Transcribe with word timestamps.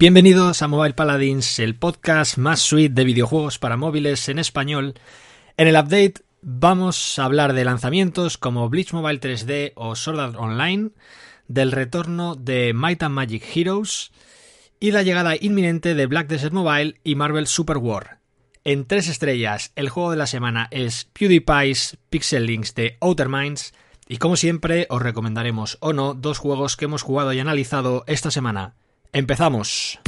Bienvenidos 0.00 0.62
a 0.62 0.68
Mobile 0.68 0.94
Paladins, 0.94 1.58
el 1.58 1.74
podcast 1.74 2.38
más 2.38 2.60
sweet 2.60 2.92
de 2.92 3.02
videojuegos 3.02 3.58
para 3.58 3.76
móviles 3.76 4.28
en 4.28 4.38
español. 4.38 4.94
En 5.56 5.66
el 5.66 5.74
update 5.74 6.22
vamos 6.40 7.18
a 7.18 7.24
hablar 7.24 7.52
de 7.52 7.64
lanzamientos 7.64 8.38
como 8.38 8.68
Bleach 8.68 8.92
Mobile 8.92 9.18
3D 9.18 9.72
o 9.74 9.96
Sword 9.96 10.36
Online, 10.36 10.90
del 11.48 11.72
retorno 11.72 12.36
de 12.36 12.74
Might 12.74 13.02
and 13.02 13.12
Magic 13.12 13.42
Heroes 13.52 14.12
y 14.78 14.92
la 14.92 15.02
llegada 15.02 15.34
inminente 15.34 15.96
de 15.96 16.06
Black 16.06 16.28
Desert 16.28 16.54
Mobile 16.54 17.00
y 17.02 17.16
Marvel 17.16 17.48
Super 17.48 17.78
War. 17.78 18.20
En 18.62 18.86
tres 18.86 19.08
estrellas, 19.08 19.72
el 19.74 19.88
juego 19.88 20.12
de 20.12 20.18
la 20.18 20.28
semana 20.28 20.68
es 20.70 21.06
PewDiePie's 21.06 21.98
Pixel 22.08 22.46
Links 22.46 22.76
de 22.76 22.98
Outer 23.00 23.28
Minds 23.28 23.74
y 24.06 24.18
como 24.18 24.36
siempre 24.36 24.86
os 24.90 25.02
recomendaremos 25.02 25.76
o 25.80 25.92
no 25.92 26.14
dos 26.14 26.38
juegos 26.38 26.76
que 26.76 26.84
hemos 26.84 27.02
jugado 27.02 27.32
y 27.32 27.40
analizado 27.40 28.04
esta 28.06 28.30
semana. 28.30 28.76
Empezamos. 29.12 29.98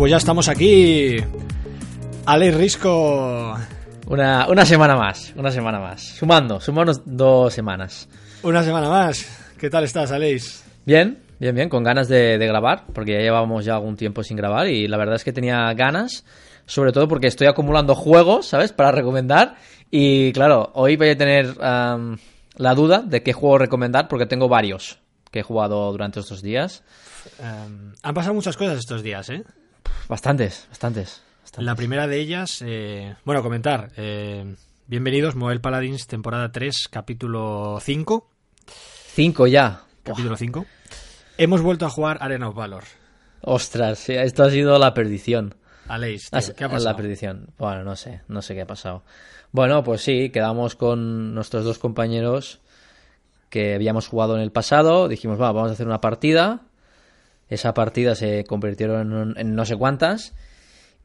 Pues 0.00 0.12
ya 0.12 0.16
estamos 0.16 0.48
aquí. 0.48 1.18
Ale 2.24 2.50
Risco. 2.52 3.54
Una, 4.06 4.48
una 4.48 4.64
semana 4.64 4.96
más, 4.96 5.34
una 5.36 5.50
semana 5.50 5.78
más. 5.78 6.00
Sumando, 6.00 6.58
sumando 6.58 6.94
dos 7.04 7.52
semanas. 7.52 8.08
Una 8.42 8.62
semana 8.62 8.88
más. 8.88 9.26
¿Qué 9.58 9.68
tal 9.68 9.84
estás, 9.84 10.10
Aleix? 10.10 10.64
Bien, 10.86 11.18
bien, 11.38 11.54
bien, 11.54 11.68
con 11.68 11.84
ganas 11.84 12.08
de, 12.08 12.38
de 12.38 12.46
grabar, 12.46 12.86
porque 12.94 13.12
ya 13.12 13.18
llevábamos 13.18 13.66
ya 13.66 13.74
algún 13.74 13.96
tiempo 13.96 14.22
sin 14.22 14.38
grabar 14.38 14.68
y 14.68 14.88
la 14.88 14.96
verdad 14.96 15.16
es 15.16 15.22
que 15.22 15.34
tenía 15.34 15.70
ganas, 15.74 16.24
sobre 16.64 16.92
todo 16.92 17.06
porque 17.06 17.26
estoy 17.26 17.48
acumulando 17.48 17.94
juegos, 17.94 18.46
¿sabes? 18.46 18.72
Para 18.72 18.92
recomendar. 18.92 19.56
Y 19.90 20.32
claro, 20.32 20.70
hoy 20.76 20.96
voy 20.96 21.10
a 21.10 21.18
tener 21.18 21.58
la 21.58 22.74
duda 22.74 23.02
de 23.02 23.22
qué 23.22 23.34
juego 23.34 23.58
recomendar, 23.58 24.08
porque 24.08 24.24
tengo 24.24 24.48
varios 24.48 24.98
que 25.30 25.40
he 25.40 25.42
jugado 25.42 25.92
durante 25.92 26.20
estos 26.20 26.40
días. 26.40 26.84
Eh, 27.38 27.92
han 28.02 28.14
pasado 28.14 28.32
muchas 28.32 28.56
cosas 28.56 28.78
estos 28.78 29.02
días, 29.02 29.28
¿eh? 29.28 29.44
Bastantes, 30.08 30.66
bastantes. 30.68 31.22
bastantes. 31.42 31.64
La 31.66 31.74
primera 31.74 32.06
de 32.06 32.20
ellas, 32.20 32.62
eh, 32.66 33.14
bueno, 33.24 33.42
comentar. 33.42 33.90
eh, 33.96 34.54
bienvenidos, 34.86 35.34
Mobile 35.36 35.60
Paladins, 35.60 36.06
temporada 36.06 36.50
3, 36.52 36.88
capítulo 36.90 37.78
5. 37.80 38.28
Cinco 38.66 39.46
ya. 39.46 39.82
Capítulo 40.02 40.36
5. 40.36 40.66
Hemos 41.38 41.62
vuelto 41.62 41.86
a 41.86 41.90
jugar 41.90 42.18
Arena 42.20 42.48
of 42.48 42.54
Valor. 42.56 42.84
Ostras, 43.42 44.08
esto 44.08 44.42
ha 44.44 44.50
sido 44.50 44.78
la 44.78 44.92
perdición. 44.94 45.54
Aleix, 45.88 46.30
tío, 46.30 46.54
¿qué 46.54 46.64
ha 46.64 46.68
La 46.68 46.74
pasado? 46.74 46.96
perdición. 46.96 47.48
Bueno, 47.58 47.82
no 47.84 47.96
sé, 47.96 48.20
no 48.28 48.42
sé 48.42 48.54
qué 48.54 48.60
ha 48.62 48.66
pasado. 48.66 49.02
Bueno, 49.50 49.82
pues 49.82 50.02
sí, 50.02 50.30
quedamos 50.30 50.76
con 50.76 51.34
nuestros 51.34 51.64
dos 51.64 51.78
compañeros 51.78 52.60
que 53.48 53.74
habíamos 53.74 54.06
jugado 54.06 54.36
en 54.36 54.42
el 54.42 54.52
pasado. 54.52 55.08
Dijimos, 55.08 55.40
va, 55.40 55.50
vamos 55.50 55.70
a 55.70 55.72
hacer 55.72 55.86
una 55.86 56.00
partida. 56.00 56.60
Esa 57.50 57.74
partida 57.74 58.14
se 58.14 58.44
convirtió 58.44 59.00
en, 59.00 59.54
no 59.54 59.64
sé 59.66 59.76
cuántas. 59.76 60.32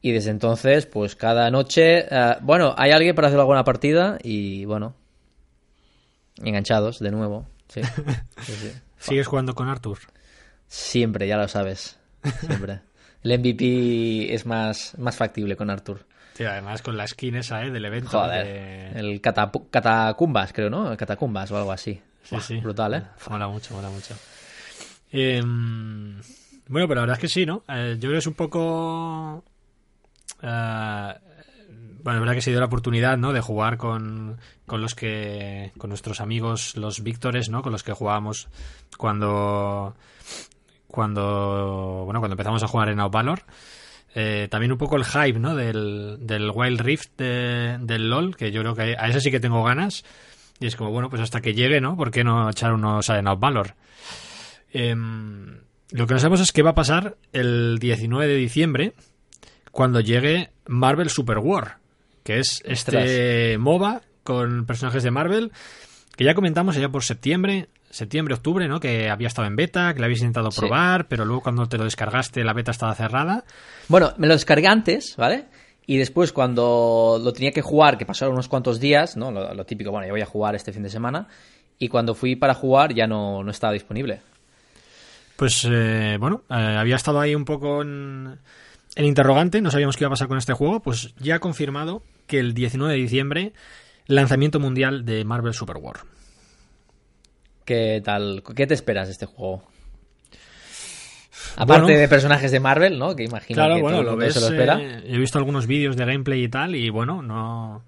Y 0.00 0.12
desde 0.12 0.30
entonces, 0.30 0.86
pues 0.86 1.16
cada 1.16 1.50
noche. 1.50 2.06
eh, 2.10 2.36
bueno, 2.40 2.74
hay 2.78 2.92
alguien 2.92 3.14
para 3.14 3.28
hacer 3.28 3.38
alguna 3.40 3.64
partida 3.64 4.16
y 4.22 4.64
bueno. 4.64 4.94
Enganchados 6.42 6.98
de 7.00 7.10
nuevo. 7.10 7.46
Sí. 7.68 7.80
Sí, 8.42 8.52
sí. 8.52 8.72
¿Sigues 8.98 9.26
jugando 9.26 9.54
con 9.54 9.68
Arthur? 9.68 9.98
Siempre, 10.68 11.26
ya 11.26 11.36
lo 11.36 11.48
sabes. 11.48 11.98
Siempre. 12.40 12.80
El 13.22 13.38
MVP 13.40 14.32
es 14.34 14.46
más, 14.46 14.94
más 14.98 15.16
factible 15.16 15.56
con 15.56 15.68
Arthur. 15.70 16.06
Tío, 16.36 16.48
además 16.50 16.82
con 16.82 16.96
la 16.96 17.06
skin 17.08 17.36
esa, 17.36 17.64
¿eh? 17.64 17.70
Del 17.70 17.84
evento. 17.86 18.10
Joder. 18.20 18.44
de- 18.46 19.00
El 19.00 19.20
Catacumbas, 19.20 20.52
creo, 20.52 20.70
¿no? 20.70 20.92
El 20.92 20.96
Catacumbas 20.96 21.50
o 21.50 21.56
algo 21.56 21.72
así. 21.72 22.00
Sí, 22.22 22.36
sí. 22.40 22.56
Brutal, 22.58 22.94
¿eh? 22.94 23.02
Mola 23.30 23.48
mucho, 23.48 23.74
mola 23.74 23.88
mucho. 23.90 24.14
Em, 25.10 26.20
bueno, 26.68 26.88
pero 26.88 26.96
la 26.96 27.00
verdad 27.02 27.16
es 27.16 27.20
que 27.20 27.28
sí, 27.28 27.46
¿no? 27.46 27.62
Eh, 27.68 27.94
yo 27.94 28.00
creo 28.08 28.12
que 28.12 28.18
es 28.18 28.26
un 28.26 28.34
poco... 28.34 29.44
eh, 30.42 31.14
bueno, 32.02 32.18
es 32.18 32.20
verdad 32.20 32.34
que 32.34 32.40
se 32.42 32.50
dio 32.50 32.60
la 32.60 32.66
oportunidad, 32.66 33.18
¿no? 33.18 33.32
De 33.32 33.40
jugar 33.40 33.76
con, 33.78 34.38
con 34.66 34.80
los 34.80 34.94
que... 34.94 35.72
Con 35.78 35.90
nuestros 35.90 36.20
amigos, 36.20 36.76
los 36.76 37.02
Víctores, 37.02 37.48
¿no? 37.50 37.62
Con 37.62 37.72
los 37.72 37.82
que 37.82 37.92
jugábamos 37.92 38.48
cuando... 38.96 39.94
Cuando... 40.86 42.02
Bueno, 42.04 42.20
cuando 42.20 42.34
empezamos 42.34 42.62
a 42.62 42.68
jugar 42.68 42.88
en 42.90 43.00
Out 43.00 43.12
Valor. 43.12 43.42
Eh, 44.14 44.48
también 44.50 44.72
un 44.72 44.78
poco 44.78 44.96
el 44.96 45.04
hype, 45.04 45.38
¿no? 45.38 45.54
Del, 45.54 46.18
del 46.20 46.50
Wild 46.54 46.80
Rift 46.80 47.10
de- 47.18 47.76
del 47.80 48.08
LOL, 48.08 48.36
que 48.36 48.50
yo 48.50 48.62
creo 48.62 48.74
que 48.74 48.96
a 48.98 49.08
ese 49.08 49.20
sí 49.20 49.30
que 49.30 49.40
tengo 49.40 49.62
ganas. 49.64 50.04
Y 50.58 50.66
es 50.66 50.76
como, 50.76 50.90
bueno, 50.90 51.10
pues 51.10 51.20
hasta 51.20 51.40
que 51.42 51.54
llegue, 51.54 51.80
¿no? 51.82 51.96
¿Por 51.96 52.10
qué 52.10 52.24
no 52.24 52.48
echar 52.48 52.72
unos 52.72 53.10
Arena 53.10 53.34
of 53.34 53.40
Valor? 53.40 53.74
Em, 54.72 55.58
lo 55.90 56.06
que 56.06 56.14
no 56.14 56.20
sabemos 56.20 56.40
es 56.40 56.52
qué 56.52 56.62
va 56.62 56.70
a 56.70 56.74
pasar 56.74 57.16
el 57.32 57.78
19 57.78 58.26
de 58.26 58.34
diciembre 58.36 58.92
cuando 59.70 60.00
llegue 60.00 60.50
Marvel 60.66 61.10
Super 61.10 61.38
War, 61.38 61.78
que 62.24 62.38
es 62.38 62.62
este 62.64 63.56
MOBA 63.58 64.02
con 64.24 64.66
personajes 64.66 65.02
de 65.02 65.10
Marvel 65.10 65.52
que 66.16 66.24
ya 66.24 66.34
comentamos 66.34 66.76
allá 66.76 66.88
por 66.88 67.04
septiembre, 67.04 67.68
septiembre, 67.90 68.34
octubre, 68.34 68.66
¿no? 68.68 68.80
Que 68.80 69.10
había 69.10 69.28
estado 69.28 69.46
en 69.46 69.54
beta, 69.54 69.92
que 69.92 69.98
lo 70.00 70.06
habéis 70.06 70.20
intentado 70.20 70.50
Sí. 70.50 70.60
probar, 70.60 71.08
pero 71.08 71.24
luego 71.26 71.42
cuando 71.42 71.66
te 71.68 71.76
lo 71.76 71.84
descargaste 71.84 72.42
la 72.42 72.54
beta 72.54 72.70
estaba 72.70 72.94
cerrada. 72.94 73.44
Bueno, 73.88 74.14
me 74.16 74.26
lo 74.26 74.32
descargué 74.32 74.66
antes, 74.66 75.14
¿vale? 75.16 75.44
Y 75.86 75.98
después 75.98 76.32
cuando 76.32 77.20
lo 77.22 77.32
tenía 77.32 77.52
que 77.52 77.60
jugar, 77.62 77.96
que 77.98 78.06
pasaron 78.06 78.32
unos 78.34 78.48
cuantos 78.48 78.80
días, 78.80 79.16
¿no? 79.16 79.30
Lo, 79.30 79.52
lo 79.54 79.66
típico, 79.66 79.90
bueno, 79.90 80.06
yo 80.06 80.14
voy 80.14 80.22
a 80.22 80.26
jugar 80.26 80.54
este 80.56 80.72
fin 80.72 80.82
de 80.82 80.88
semana. 80.90 81.28
Y 81.78 81.88
cuando 81.88 82.14
fui 82.14 82.34
para 82.34 82.54
jugar 82.54 82.94
ya 82.94 83.06
no, 83.06 83.44
no 83.44 83.50
estaba 83.50 83.74
disponible. 83.74 84.20
Pues 85.36 85.66
eh, 85.70 86.16
bueno, 86.18 86.42
eh, 86.50 86.54
había 86.54 86.96
estado 86.96 87.20
ahí 87.20 87.34
un 87.34 87.44
poco 87.44 87.82
en, 87.82 88.38
en 88.94 89.04
interrogante, 89.04 89.60
no 89.60 89.70
sabíamos 89.70 89.96
qué 89.96 90.04
iba 90.04 90.08
a 90.08 90.10
pasar 90.10 90.28
con 90.28 90.38
este 90.38 90.54
juego, 90.54 90.80
pues 90.80 91.14
ya 91.18 91.36
ha 91.36 91.38
confirmado 91.40 92.02
que 92.26 92.38
el 92.38 92.54
19 92.54 92.94
de 92.94 93.00
diciembre 93.00 93.52
lanzamiento 94.06 94.60
mundial 94.60 95.04
de 95.04 95.24
Marvel 95.24 95.52
Super 95.52 95.76
War. 95.76 95.96
¿Qué 97.64 98.00
tal? 98.04 98.42
¿Qué 98.54 98.66
te 98.66 98.74
esperas 98.74 99.08
de 99.08 99.12
este 99.12 99.26
juego? 99.26 99.62
Aparte 101.56 101.82
Bueno. 101.84 101.98
de 102.00 102.08
personajes 102.08 102.50
de 102.50 102.60
Marvel, 102.60 102.98
¿no? 102.98 103.14
Que 103.14 103.24
imagino 103.24 103.56
Claro, 103.56 103.76
que 103.76 103.82
bueno, 103.82 103.98
todo 103.98 104.10
lo 104.12 104.16
ves. 104.16 104.34
se 104.34 104.40
lo 104.40 104.46
espera. 104.46 104.80
eh, 104.80 105.02
he 105.06 105.18
visto 105.18 105.38
algunos 105.38 105.66
vídeos 105.66 105.96
de 105.96 106.04
gameplay 106.04 106.44
y 106.44 106.48
tal, 106.48 106.74
y 106.74 106.88
bueno, 106.90 107.20
no. 107.22 107.82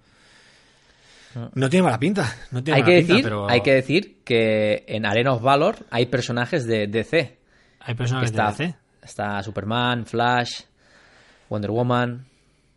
No 1.54 1.70
tiene 1.70 1.84
mala 1.84 1.98
pinta. 2.00 2.34
No 2.50 2.62
tiene 2.64 2.76
hay, 2.78 2.82
mala 2.82 2.92
que 2.94 2.98
pinta, 3.00 3.12
decir, 3.14 3.24
pero 3.24 3.48
hay 3.48 3.60
que 3.60 3.72
decir 3.74 4.18
que 4.24 4.84
en 4.88 5.06
Arena 5.06 5.32
of 5.32 5.42
Valor 5.42 5.76
hay 5.90 6.06
personajes 6.06 6.66
de 6.66 6.86
DC. 6.88 7.37
Hay 7.88 7.94
personajes 7.94 8.30
está, 8.30 8.52
de 8.52 8.66
DC. 8.66 8.76
está 9.02 9.42
Superman, 9.42 10.06
Flash, 10.06 10.62
Wonder 11.48 11.70
Woman, 11.70 12.26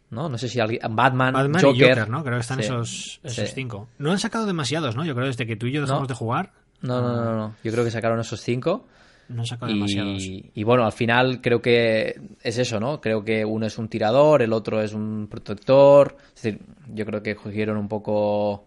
¿no? 0.10 0.30
No 0.30 0.38
sé 0.38 0.48
si 0.48 0.60
alguien... 0.60 0.80
Batman, 0.90 1.34
Batman 1.34 1.62
Joker, 1.62 1.76
y 1.76 1.90
Joker, 1.90 2.10
¿no? 2.10 2.24
Creo 2.24 2.36
que 2.38 2.42
están 2.42 2.58
Sí, 2.60 2.66
esos, 2.66 3.20
esos 3.24 3.48
sí. 3.50 3.54
cinco. 3.56 3.88
No 3.98 4.12
han 4.12 4.20
sacado 4.20 4.46
demasiados, 4.46 4.96
¿no? 4.96 5.06
Yo 5.06 5.14
creo 5.14 5.28
desde 5.28 5.46
que 5.46 5.56
tú 5.56 5.68
y 5.68 5.74
yo 5.74 5.82
dejamos 5.82 6.04
No. 6.04 6.08
de 6.08 6.14
jugar. 6.16 6.52
No, 6.82 7.02
no, 7.02 7.16
no, 7.24 7.36
no. 7.36 7.56
Yo 7.64 7.72
creo 7.72 7.84
que 7.84 7.92
sacaron 7.92 8.20
esos 8.20 8.42
cinco. 8.42 8.88
No 9.30 9.42
han 9.42 9.46
sacado 9.46 9.72
demasiados. 9.72 10.22
Y, 10.24 10.52
y 10.54 10.64
bueno, 10.64 10.84
al 10.84 10.92
final 10.92 11.40
creo 11.42 11.62
que 11.62 12.20
es 12.42 12.58
eso, 12.58 12.80
¿no? 12.80 13.00
Creo 13.00 13.24
que 13.24 13.46
uno 13.46 13.66
es 13.66 13.78
un 13.78 13.88
tirador, 13.88 14.42
el 14.42 14.52
otro 14.52 14.82
es 14.82 14.94
un 14.94 15.28
protector. 15.30 16.18
Es 16.36 16.42
decir, 16.42 16.62
yo 16.94 17.06
creo 17.06 17.22
que 17.24 17.36
cogieron 17.36 17.78
un 17.78 17.88
poco. 17.88 18.66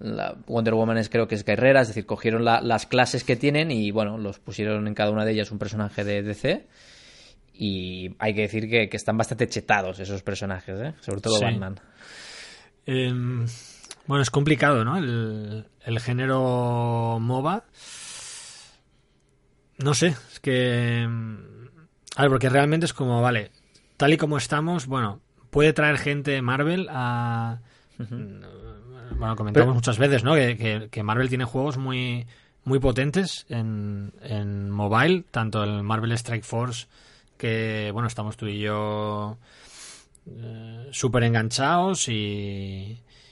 La- 0.00 0.36
Wonder 0.46 0.74
Woman 0.74 0.98
es, 0.98 1.08
creo 1.08 1.26
que 1.28 1.34
es 1.34 1.44
guerrera, 1.44 1.80
es 1.82 1.88
decir, 1.88 2.06
cogieron 2.06 2.44
la- 2.44 2.60
las 2.60 2.86
clases 2.86 3.24
que 3.24 3.36
tienen 3.36 3.70
y 3.70 3.90
bueno, 3.90 4.18
los 4.18 4.38
pusieron 4.38 4.86
en 4.86 4.94
cada 4.94 5.10
una 5.10 5.24
de 5.24 5.32
ellas 5.32 5.50
un 5.50 5.58
personaje 5.58 6.04
de 6.04 6.22
DC. 6.22 6.66
Y 7.60 8.14
hay 8.20 8.34
que 8.34 8.42
decir 8.42 8.68
que, 8.70 8.88
que 8.88 8.96
están 8.96 9.16
bastante 9.18 9.48
chetados 9.48 9.98
esos 9.98 10.22
personajes, 10.22 10.78
¿eh? 10.80 10.94
Sobre 11.00 11.20
todo 11.20 11.38
Sí. 11.38 11.44
Batman. 11.44 11.80
Em, 12.86 13.46
bueno, 14.06 14.22
es 14.22 14.30
complicado, 14.30 14.84
¿no? 14.84 14.96
El, 14.96 15.66
el 15.84 16.00
género 16.00 17.18
MOBA. 17.20 17.64
No 19.78 19.94
sé, 19.94 20.14
es 20.32 20.40
que. 20.40 21.02
em, 21.02 21.38
A 22.16 22.22
ver, 22.22 22.30
porque 22.30 22.48
realmente 22.48 22.86
es 22.86 22.92
como, 22.92 23.20
vale, 23.22 23.50
tal 23.96 24.12
y 24.12 24.16
como 24.16 24.36
estamos, 24.38 24.86
bueno, 24.86 25.20
puede 25.50 25.72
traer 25.72 25.98
gente 25.98 26.40
Marvel 26.42 26.88
a. 26.90 27.60
Bueno, 29.18 29.36
comentamos 29.36 29.66
Pero- 29.66 29.74
muchas 29.74 29.98
veces, 29.98 30.24
¿no? 30.24 30.34
Que, 30.34 30.56
que- 30.56 30.88
que 30.90 31.02
Marvel 31.02 31.28
tiene 31.28 31.44
juegos 31.44 31.76
muy, 31.76 32.26
muy 32.64 32.78
potentes 32.78 33.46
en, 33.48 34.12
en 34.22 34.70
mobile, 34.70 35.24
tanto 35.30 35.62
el 35.64 35.82
Marvel 35.82 36.12
Strike 36.12 36.44
Force, 36.44 36.86
que 37.36 37.90
bueno, 37.92 38.06
estamos 38.08 38.36
tú 38.36 38.46
y 38.46 38.60
yo 38.60 39.36
eh, 40.30 40.88
súper 40.92 41.24
enganchados 41.24 42.08
y, 42.08 42.12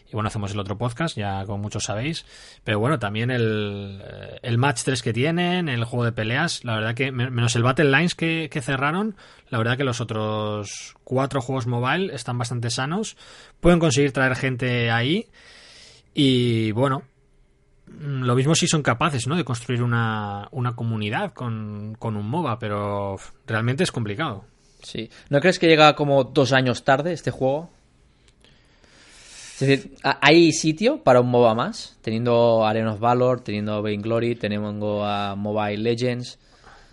y 0.08 0.12
bueno, 0.12 0.28
hacemos 0.28 0.52
el 0.52 0.58
otro 0.60 0.76
podcast, 0.78 1.16
ya 1.16 1.44
como 1.44 1.58
muchos 1.58 1.84
sabéis. 1.84 2.24
Pero 2.64 2.78
bueno, 2.80 2.98
también 2.98 3.30
el, 3.30 4.00
eh, 4.04 4.38
el 4.42 4.58
Match 4.58 4.82
3 4.84 5.02
que 5.02 5.12
tienen, 5.12 5.68
el 5.68 5.84
juego 5.84 6.04
de 6.04 6.12
peleas, 6.12 6.64
la 6.64 6.74
verdad 6.74 6.94
que, 6.94 7.12
menos 7.12 7.54
el 7.56 7.62
Battle 7.62 7.90
Lines 7.90 8.14
que, 8.14 8.48
que 8.50 8.60
cerraron, 8.62 9.16
la 9.50 9.58
verdad 9.58 9.76
que 9.76 9.84
los 9.84 10.00
otros 10.00 10.94
cuatro 11.04 11.40
juegos 11.40 11.66
mobile 11.66 12.12
están 12.14 12.38
bastante 12.38 12.70
sanos. 12.70 13.16
Pueden 13.60 13.78
conseguir 13.78 14.12
traer 14.12 14.34
gente 14.36 14.90
ahí. 14.90 15.26
Y 16.18 16.72
bueno, 16.72 17.02
lo 18.00 18.34
mismo 18.34 18.54
si 18.54 18.66
son 18.66 18.82
capaces, 18.82 19.26
¿no? 19.26 19.36
De 19.36 19.44
construir 19.44 19.82
una, 19.82 20.48
una 20.50 20.74
comunidad 20.74 21.34
con, 21.34 21.94
con 21.98 22.16
un 22.16 22.26
MOBA, 22.26 22.58
pero 22.58 23.16
realmente 23.46 23.82
es 23.82 23.92
complicado. 23.92 24.46
Sí. 24.82 25.10
¿No 25.28 25.40
crees 25.40 25.58
que 25.58 25.66
llega 25.66 25.94
como 25.94 26.24
dos 26.24 26.54
años 26.54 26.84
tarde 26.84 27.12
este 27.12 27.30
juego? 27.30 27.68
Es 29.60 29.60
decir, 29.60 29.94
¿hay 30.02 30.52
sitio 30.52 31.02
para 31.02 31.20
un 31.20 31.28
MOBA 31.28 31.54
más? 31.54 31.98
Teniendo 32.00 32.64
Arena 32.64 32.94
of 32.94 33.00
Valor, 33.00 33.42
teniendo 33.42 33.82
Vainglory, 33.82 34.36
tenemos 34.36 34.74
a 35.04 35.34
Mobile 35.36 35.82
Legends. 35.82 36.38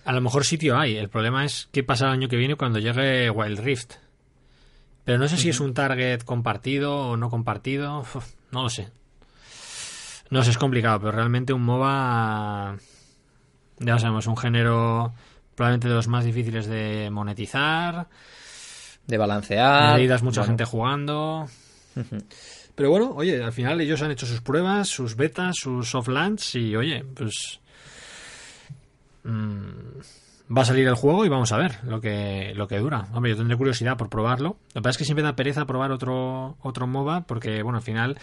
A 0.03 0.11
lo 0.11 0.19
mejor 0.19 0.43
sitio 0.43 0.77
hay. 0.77 0.97
El 0.97 1.07
problema 1.07 1.45
es 1.45 1.69
qué 1.71 1.81
pasa 1.81 2.07
el 2.07 2.11
año 2.11 2.27
que 2.27 2.35
viene 2.35 2.57
cuando 2.57 2.79
llegue 2.79 3.29
Wild 3.29 3.59
Rift. 3.59 3.93
Pero 5.05 5.17
no 5.17 5.29
sé 5.29 5.37
si 5.37 5.47
es 5.47 5.61
un 5.61 5.73
target 5.73 6.23
compartido 6.23 7.11
o 7.11 7.15
no 7.15 7.29
compartido. 7.29 8.03
no 8.51 8.63
lo 8.63 8.69
sé. 8.69 8.91
No 10.33 10.41
sé, 10.41 10.49
es 10.49 10.57
complicado, 10.57 10.99
pero 10.99 11.11
realmente 11.11 11.53
un 11.53 11.61
MOBA. 11.61 12.75
Ya 13.77 13.93
lo 13.93 13.99
sabemos, 13.99 14.25
un 14.25 14.35
género 14.35 15.13
probablemente 15.53 15.87
de 15.87 15.93
los 15.93 16.07
más 16.07 16.25
difíciles 16.25 16.65
de 16.65 17.09
monetizar. 17.11 18.07
De 19.05 19.17
balancear. 19.19 19.91
Necesitas 19.91 20.23
mucha 20.23 20.43
gente 20.43 20.65
jugando. 20.65 21.47
Pero 22.73 22.89
bueno, 22.89 23.11
oye, 23.15 23.43
al 23.43 23.53
final 23.53 23.79
ellos 23.79 24.01
han 24.01 24.09
hecho 24.09 24.25
sus 24.25 24.41
pruebas, 24.41 24.87
sus 24.87 25.15
betas, 25.15 25.55
sus 25.55 25.87
soft 25.87 26.07
launch 26.07 26.55
y 26.55 26.75
oye, 26.75 27.05
pues 27.13 27.59
mmm, 29.25 29.99
va 30.55 30.63
a 30.63 30.65
salir 30.65 30.87
el 30.87 30.95
juego 30.95 31.25
y 31.25 31.29
vamos 31.29 31.51
a 31.51 31.57
ver 31.57 31.77
lo 31.83 32.01
que 32.01 32.53
lo 32.55 32.67
que 32.67 32.79
dura. 32.79 33.07
Hombre, 33.13 33.31
yo 33.31 33.37
tendré 33.37 33.57
curiosidad 33.57 33.97
por 33.97 34.09
probarlo. 34.09 34.57
Lo 34.73 34.73
que 34.73 34.81
pasa 34.81 34.91
es 34.91 34.97
que 34.97 35.05
siempre 35.05 35.23
da 35.23 35.35
pereza 35.35 35.65
probar 35.65 35.91
otro 35.91 36.57
otro 36.61 36.87
MOBA 36.87 37.21
porque 37.21 37.63
bueno, 37.63 37.77
al 37.77 37.83
final 37.83 38.17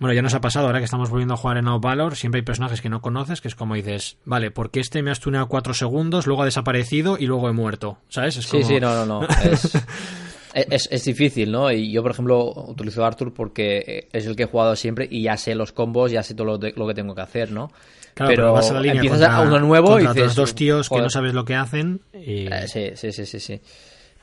bueno, 0.00 0.14
ya 0.14 0.22
nos 0.22 0.32
ha 0.32 0.40
pasado 0.40 0.66
ahora 0.66 0.78
que 0.78 0.86
estamos 0.86 1.10
volviendo 1.10 1.34
a 1.34 1.36
jugar 1.36 1.58
en 1.58 1.66
No 1.66 1.78
Valor, 1.78 2.16
siempre 2.16 2.38
hay 2.38 2.44
personajes 2.44 2.80
que 2.80 2.88
no 2.88 3.02
conoces, 3.02 3.42
que 3.42 3.48
es 3.48 3.54
como 3.54 3.74
dices, 3.74 4.16
vale, 4.24 4.50
porque 4.50 4.80
este 4.80 5.02
me 5.02 5.10
ha 5.10 5.14
stuneado 5.14 5.46
cuatro 5.46 5.74
segundos, 5.74 6.26
luego 6.26 6.40
ha 6.40 6.46
desaparecido 6.46 7.18
y 7.18 7.26
luego 7.26 7.50
he 7.50 7.52
muerto, 7.52 7.98
¿sabes? 8.08 8.38
Es 8.38 8.46
Sí, 8.46 8.62
sí, 8.62 8.80
no, 8.80 8.94
no, 8.94 9.04
no. 9.04 9.28
Es... 9.44 9.72
Es, 10.52 10.88
es, 10.90 11.04
difícil, 11.04 11.52
¿no? 11.52 11.70
Y 11.70 11.92
yo, 11.92 12.02
por 12.02 12.10
ejemplo, 12.10 12.52
utilizo 12.68 13.04
Arthur 13.04 13.32
porque 13.32 14.08
es 14.12 14.26
el 14.26 14.34
que 14.34 14.44
he 14.44 14.46
jugado 14.46 14.74
siempre 14.74 15.06
y 15.08 15.22
ya 15.22 15.36
sé 15.36 15.54
los 15.54 15.72
combos, 15.72 16.10
ya 16.10 16.22
sé 16.22 16.34
todo 16.34 16.46
lo, 16.46 16.58
de, 16.58 16.72
lo 16.76 16.86
que 16.88 16.94
tengo 16.94 17.14
que 17.14 17.22
hacer, 17.22 17.52
¿no? 17.52 17.70
Claro, 18.14 18.30
pero, 18.30 18.52
vas 18.52 18.70
a 18.70 18.74
la 18.74 18.80
línea 18.80 18.96
empiezas 18.96 19.20
contra, 19.20 19.36
a 19.36 19.42
uno 19.42 19.60
nuevo 19.60 20.00
y 20.00 20.06
dices, 20.06 20.34
dos 20.34 20.54
tíos 20.54 20.88
joder. 20.88 21.02
que 21.02 21.04
no 21.04 21.10
sabes 21.10 21.34
lo 21.34 21.44
que 21.44 21.54
hacen 21.54 22.00
y... 22.12 22.46
Eh, 22.52 22.66
sí, 22.66 22.90
sí, 22.94 23.12
sí, 23.12 23.26
sí, 23.26 23.38
sí. 23.38 23.60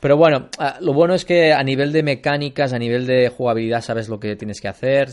Pero 0.00 0.16
bueno, 0.16 0.48
lo 0.80 0.92
bueno 0.92 1.14
es 1.14 1.24
que 1.24 1.52
a 1.52 1.62
nivel 1.64 1.92
de 1.92 2.04
mecánicas, 2.04 2.72
a 2.72 2.78
nivel 2.78 3.06
de 3.06 3.30
jugabilidad, 3.30 3.80
sabes 3.80 4.08
lo 4.08 4.20
que 4.20 4.36
tienes 4.36 4.60
que 4.60 4.68
hacer, 4.68 5.08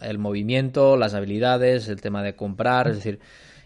el 0.00 0.18
movimiento, 0.18 0.96
las 0.96 1.14
habilidades, 1.14 1.88
el 1.88 2.00
tema 2.00 2.22
de 2.22 2.36
comprar, 2.36 2.88
es 2.88 2.96
decir, 2.96 3.18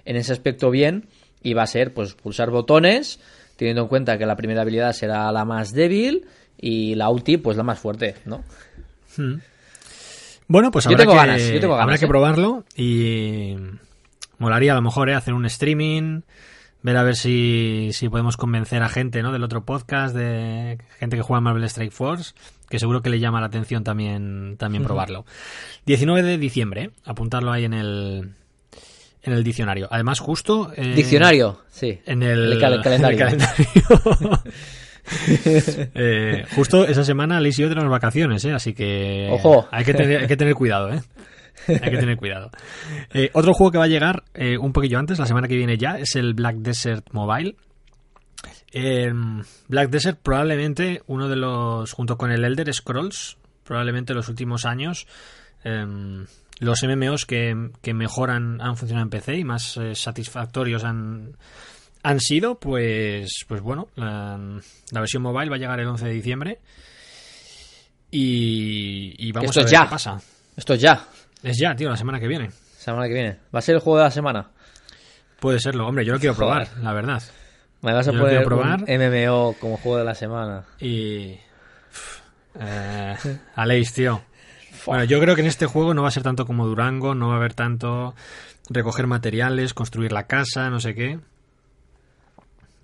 en 0.06 0.16
ese 0.16 0.32
aspecto 0.32 0.70
bien, 0.70 1.08
y 1.42 1.52
va 1.52 1.64
a 1.64 1.66
ser 1.66 1.92
pues 1.92 2.14
pulsar 2.14 2.50
botones, 2.50 3.20
teniendo 3.56 3.82
en 3.82 3.88
cuenta 3.88 4.16
que 4.16 4.24
la 4.24 4.36
primera 4.36 4.62
habilidad 4.62 4.92
será 4.92 5.30
la 5.30 5.44
más 5.44 5.72
débil 5.72 6.26
y 6.58 6.94
la 6.94 7.10
ulti, 7.10 7.36
pues 7.36 7.56
la 7.56 7.62
más 7.62 7.78
fuerte, 7.78 8.16
¿no? 8.24 8.44
Hmm. 9.16 9.36
Bueno, 10.46 10.70
pues 10.70 10.86
habrá, 10.86 10.98
que, 10.98 11.14
ganas, 11.14 11.42
ganas, 11.42 11.80
habrá 11.80 11.96
¿eh? 11.96 11.98
que 11.98 12.06
probarlo 12.06 12.64
y 12.76 13.54
molaría 14.38 14.72
a 14.72 14.74
lo 14.74 14.82
mejor 14.82 15.08
¿eh? 15.08 15.14
hacer 15.14 15.32
un 15.32 15.46
streaming, 15.46 16.20
ver 16.82 16.96
a 16.98 17.02
ver 17.02 17.16
si, 17.16 17.90
si 17.92 18.08
podemos 18.10 18.36
convencer 18.36 18.82
a 18.82 18.90
gente 18.90 19.22
¿no? 19.22 19.32
del 19.32 19.42
otro 19.42 19.64
podcast, 19.64 20.14
de 20.14 20.78
gente 20.98 21.16
que 21.16 21.22
juega 21.22 21.40
Marvel 21.40 21.64
Strike 21.64 21.92
Force, 21.92 22.34
que 22.68 22.78
seguro 22.78 23.00
que 23.00 23.08
le 23.08 23.20
llama 23.20 23.40
la 23.40 23.46
atención 23.46 23.84
también, 23.84 24.56
también 24.58 24.82
uh 24.82 24.84
-huh. 24.84 24.88
probarlo. 24.88 25.24
19 25.86 26.22
de 26.22 26.36
diciembre, 26.36 26.82
¿eh? 26.82 26.90
apuntarlo 27.04 27.50
ahí 27.50 27.64
en 27.64 27.72
el, 27.72 28.32
en 29.22 29.32
el 29.32 29.44
diccionario. 29.44 29.88
Además, 29.90 30.20
justo... 30.20 30.72
Eh, 30.76 30.94
¿Diccionario? 30.94 31.60
Sí. 31.70 32.00
En 32.04 32.22
el, 32.22 32.52
el, 32.52 32.60
cal 32.60 32.82
calendario. 32.82 33.28
En 33.28 33.32
el 33.32 33.46
calendario. 33.48 34.42
eh, 35.36 36.44
justo 36.54 36.86
esa 36.86 37.04
semana 37.04 37.40
Liz 37.40 37.58
y 37.58 37.62
yo 37.62 37.68
tenemos 37.68 37.90
vacaciones, 37.90 38.44
¿eh? 38.44 38.52
así 38.52 38.72
que 38.72 39.28
Ojo. 39.30 39.68
Hay, 39.70 39.84
que 39.84 39.94
tener, 39.94 40.22
hay 40.22 40.26
que 40.26 40.36
tener 40.36 40.54
cuidado. 40.54 40.92
¿eh? 40.92 41.00
Hay 41.68 41.90
que 41.90 41.98
tener 41.98 42.16
cuidado. 42.16 42.50
Eh, 43.12 43.30
otro 43.32 43.54
juego 43.54 43.72
que 43.72 43.78
va 43.78 43.84
a 43.84 43.88
llegar 43.88 44.24
eh, 44.34 44.58
un 44.58 44.72
poquillo 44.72 44.98
antes, 44.98 45.18
la 45.18 45.26
semana 45.26 45.48
que 45.48 45.56
viene 45.56 45.78
ya, 45.78 45.98
es 45.98 46.16
el 46.16 46.34
Black 46.34 46.56
Desert 46.56 47.08
Mobile. 47.12 47.56
Eh, 48.72 49.12
Black 49.68 49.90
Desert 49.90 50.18
probablemente 50.22 51.02
uno 51.06 51.28
de 51.28 51.36
los, 51.36 51.92
junto 51.92 52.18
con 52.18 52.30
el 52.30 52.44
Elder 52.44 52.72
Scrolls, 52.72 53.38
probablemente 53.62 54.14
los 54.14 54.28
últimos 54.28 54.64
años, 54.64 55.06
em, 55.62 56.26
los 56.58 56.82
MMOs 56.82 57.24
que, 57.24 57.70
que, 57.82 57.94
mejor 57.94 58.30
han, 58.30 58.60
han, 58.60 58.76
funcionado 58.76 59.04
en 59.04 59.10
PC 59.10 59.36
y 59.36 59.44
más 59.44 59.78
satisfactorios 59.94 60.84
han, 60.84 61.36
han 62.04 62.20
sido, 62.20 62.60
pues, 62.60 63.44
pues 63.48 63.62
bueno, 63.62 63.88
la, 63.96 64.38
la, 64.90 65.00
versión 65.00 65.22
mobile 65.22 65.48
va 65.48 65.56
a 65.56 65.58
llegar 65.58 65.80
el 65.80 65.88
11 65.88 66.04
de 66.04 66.12
diciembre 66.12 66.60
y, 68.10 69.14
y 69.18 69.32
vamos 69.32 69.50
Esto 69.50 69.60
a 69.60 69.64
ver 69.64 69.72
ya. 69.72 69.82
qué 69.84 69.90
pasa. 69.90 70.20
Esto 70.54 70.74
es 70.74 70.80
ya. 70.80 71.06
Es 71.42 71.58
ya, 71.58 71.74
tío, 71.74 71.88
la 71.88 71.96
semana 71.96 72.20
que 72.20 72.28
viene. 72.28 72.50
Semana 72.76 73.08
que 73.08 73.14
viene. 73.14 73.38
¿Va 73.54 73.58
a 73.58 73.62
ser 73.62 73.76
el 73.76 73.80
juego 73.80 73.98
de 73.98 74.04
la 74.04 74.10
semana? 74.10 74.50
Puede 75.40 75.58
serlo, 75.58 75.88
hombre, 75.88 76.04
yo 76.04 76.12
lo 76.12 76.20
quiero 76.20 76.36
probar, 76.36 76.68
la 76.82 76.92
verdad. 76.92 77.22
Me 77.80 77.92
vas 77.94 78.06
a 78.06 78.12
yo 78.12 78.20
poner 78.20 78.44
probar. 78.44 78.82
un 78.82 78.86
MMO 78.86 79.56
como 79.58 79.78
juego 79.78 79.98
de 79.98 80.04
la 80.04 80.14
semana. 80.14 80.64
Y... 80.78 81.36
Eh, 82.60 83.16
Aleix, 83.56 83.94
tío. 83.94 84.22
Bueno, 84.84 85.04
yo 85.04 85.18
creo 85.20 85.34
que 85.34 85.40
en 85.40 85.46
este 85.46 85.64
juego 85.64 85.94
no 85.94 86.02
va 86.02 86.08
a 86.08 86.12
ser 86.12 86.22
tanto 86.22 86.44
como 86.44 86.66
Durango, 86.66 87.14
no 87.14 87.28
va 87.28 87.34
a 87.34 87.36
haber 87.38 87.54
tanto 87.54 88.14
recoger 88.68 89.06
materiales, 89.06 89.72
construir 89.72 90.12
la 90.12 90.26
casa, 90.26 90.68
no 90.68 90.80
sé 90.80 90.94
qué. 90.94 91.18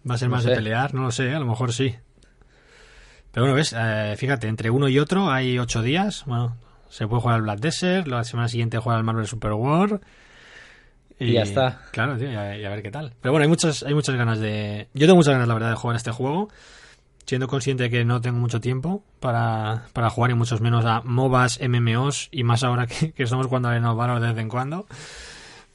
Va 0.08 0.14
a 0.14 0.18
ser 0.18 0.28
No 0.28 0.36
más 0.36 0.44
sé. 0.44 0.50
de 0.50 0.56
pelear, 0.56 0.94
no 0.94 1.02
lo 1.02 1.10
sé, 1.12 1.34
a 1.34 1.38
lo 1.38 1.46
mejor 1.46 1.72
sí. 1.72 1.94
Pero 3.32 3.44
bueno, 3.44 3.54
ves, 3.54 3.74
eh, 3.78 4.14
fíjate, 4.16 4.48
entre 4.48 4.70
uno 4.70 4.88
y 4.88 4.98
otro 4.98 5.30
hay 5.30 5.58
ocho 5.58 5.82
días. 5.82 6.24
Bueno, 6.26 6.56
se 6.88 7.06
puede 7.06 7.22
jugar 7.22 7.36
al 7.36 7.42
Black 7.42 7.60
Desert, 7.60 8.06
la 8.08 8.24
semana 8.24 8.48
siguiente 8.48 8.78
juega 8.78 8.98
al 8.98 9.04
Marvel 9.04 9.26
Super 9.26 9.52
War. 9.52 10.00
Y 11.18 11.32
ya 11.34 11.42
está. 11.42 11.82
Claro, 11.92 12.16
tío, 12.16 12.32
y 12.32 12.34
a, 12.34 12.56
y 12.58 12.64
a 12.64 12.70
ver 12.70 12.82
qué 12.82 12.90
tal. 12.90 13.12
Pero 13.20 13.32
bueno, 13.32 13.42
hay 13.42 13.48
muchas, 13.48 13.82
hay 13.82 13.94
muchas 13.94 14.16
ganas 14.16 14.38
de. 14.40 14.88
Yo 14.94 15.06
tengo 15.06 15.16
muchas 15.16 15.34
ganas, 15.34 15.46
la 15.48 15.54
verdad, 15.54 15.70
de 15.70 15.76
jugar 15.76 15.96
este 15.96 16.10
juego. 16.10 16.48
Siendo 17.26 17.46
consciente 17.46 17.84
de 17.84 17.90
que 17.90 18.04
no 18.04 18.20
tengo 18.20 18.38
mucho 18.40 18.60
tiempo 18.60 19.04
para, 19.20 19.84
para 19.92 20.10
jugar 20.10 20.32
y 20.32 20.34
muchos 20.34 20.60
menos 20.60 20.84
a 20.86 21.02
MOBAs, 21.02 21.60
MMOs 21.60 22.28
y 22.32 22.42
más 22.42 22.64
ahora 22.64 22.86
que, 22.88 23.12
que 23.12 23.22
estamos 23.22 23.46
jugando 23.46 23.68
a 23.68 23.78
Valor 23.92 24.18
de 24.20 24.28
vez 24.28 24.38
en 24.38 24.48
cuando. 24.48 24.86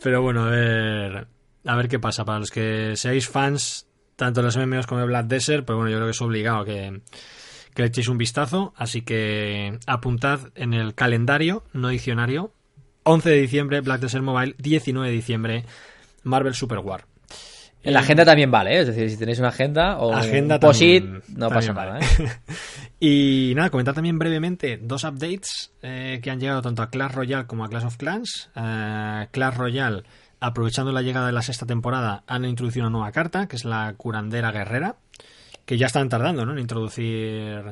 Pero 0.03 0.21
bueno, 0.21 0.45
a 0.45 0.49
ver, 0.49 1.27
a 1.65 1.75
ver 1.75 1.87
qué 1.87 1.99
pasa. 1.99 2.25
Para 2.25 2.39
los 2.39 2.49
que 2.49 2.97
seáis 2.97 3.29
fans 3.29 3.84
tanto 4.15 4.41
los 4.41 4.57
MMOs 4.57 4.87
como 4.87 5.01
de 5.01 5.07
Black 5.07 5.27
Desert, 5.27 5.65
pues 5.65 5.75
bueno, 5.75 5.89
yo 5.89 5.97
creo 5.97 6.07
que 6.07 6.11
es 6.11 6.21
obligado 6.21 6.65
que, 6.65 7.01
que 7.73 7.81
le 7.81 7.87
echéis 7.87 8.07
un 8.07 8.17
vistazo. 8.17 8.73
Así 8.75 9.01
que 9.01 9.77
apuntad 9.87 10.39
en 10.55 10.73
el 10.73 10.95
calendario, 10.95 11.63
no 11.73 11.89
diccionario. 11.89 12.53
11 13.03 13.29
de 13.29 13.41
diciembre, 13.41 13.81
Black 13.81 14.01
Desert 14.01 14.23
Mobile. 14.23 14.55
19 14.57 15.09
de 15.09 15.13
diciembre, 15.13 15.65
Marvel 16.23 16.55
Super 16.55 16.79
War. 16.79 17.05
En 17.85 17.93
la 17.93 17.99
agenda 17.99 18.25
también 18.25 18.49
vale, 18.49 18.77
¿eh? 18.77 18.79
es 18.79 18.87
decir, 18.87 19.11
si 19.11 19.15
tenéis 19.15 19.37
una 19.37 19.49
agenda 19.49 19.99
o 19.99 20.11
agenda 20.11 20.55
un 20.55 20.59
posit, 20.59 21.05
no 21.27 21.49
pasa 21.49 21.71
vale. 21.71 21.91
nada. 21.91 21.99
¿eh? 21.99 22.31
y 22.99 23.53
nada, 23.55 23.69
comentar 23.69 23.93
también 23.93 24.17
brevemente 24.17 24.79
dos 24.81 25.03
updates 25.03 25.71
eh, 25.83 26.19
que 26.23 26.31
han 26.31 26.39
llegado 26.39 26.63
tanto 26.63 26.81
a 26.81 26.89
Clash 26.89 27.11
Royale 27.11 27.45
como 27.45 27.63
a 27.63 27.69
Clash 27.69 27.85
of 27.85 27.97
Clans. 27.97 28.49
Uh, 28.55 29.29
Clash 29.29 29.55
Royale, 29.55 30.01
aprovechando 30.39 30.91
la 30.91 31.01
llegada 31.01 31.27
de 31.27 31.33
la 31.33 31.41
sexta 31.41 31.65
temporada, 31.65 32.23
han 32.27 32.45
introducido 32.45 32.85
una 32.85 32.91
nueva 32.97 33.11
carta, 33.11 33.47
que 33.47 33.55
es 33.55 33.65
la 33.65 33.93
curandera 33.97 34.51
guerrera, 34.51 34.95
que 35.65 35.77
ya 35.77 35.87
están 35.87 36.09
tardando 36.09 36.45
¿no? 36.45 36.53
en 36.53 36.59
introducir 36.59 37.63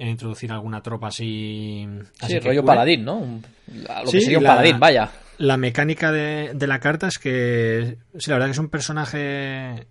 en 0.00 0.08
introducir 0.08 0.52
alguna 0.52 0.80
tropa 0.82 1.08
así. 1.08 1.86
así 2.20 2.34
sí, 2.34 2.40
que 2.40 2.48
rollo 2.48 2.62
cure. 2.62 2.72
paladín, 2.72 3.04
¿no? 3.04 3.40
Lo 3.66 4.06
Sí, 4.06 4.18
que 4.18 4.20
sería 4.24 4.38
un 4.38 4.44
la- 4.44 4.50
paladín, 4.50 4.78
vaya. 4.78 5.10
La 5.38 5.56
mecánica 5.56 6.10
de, 6.12 6.52
de 6.54 6.66
la 6.68 6.78
carta 6.80 7.08
es 7.08 7.18
que, 7.18 7.98
sí, 8.18 8.30
la 8.30 8.34
verdad 8.36 8.46
que 8.46 8.52
es 8.52 8.58
un 8.58 8.68
personaje, 8.70 9.86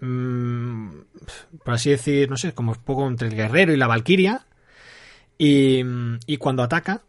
mm, 0.00 0.88
por 1.64 1.74
así 1.74 1.90
decir, 1.90 2.28
no 2.30 2.36
sé, 2.36 2.52
como 2.54 2.72
un 2.72 2.78
poco 2.78 3.06
entre 3.06 3.28
el 3.28 3.34
guerrero 3.34 3.72
y 3.72 3.76
la 3.76 3.86
valquiria. 3.86 4.46
Y, 5.38 5.82
y 6.26 6.36
cuando 6.36 6.62
ataca, 6.62 7.02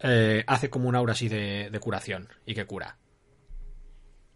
eh, 0.00 0.44
hace 0.46 0.68
como 0.70 0.88
un 0.88 0.94
aura 0.96 1.12
así 1.12 1.28
de, 1.28 1.70
de 1.70 1.80
curación 1.80 2.28
y 2.44 2.54
que 2.54 2.66
cura. 2.66 2.96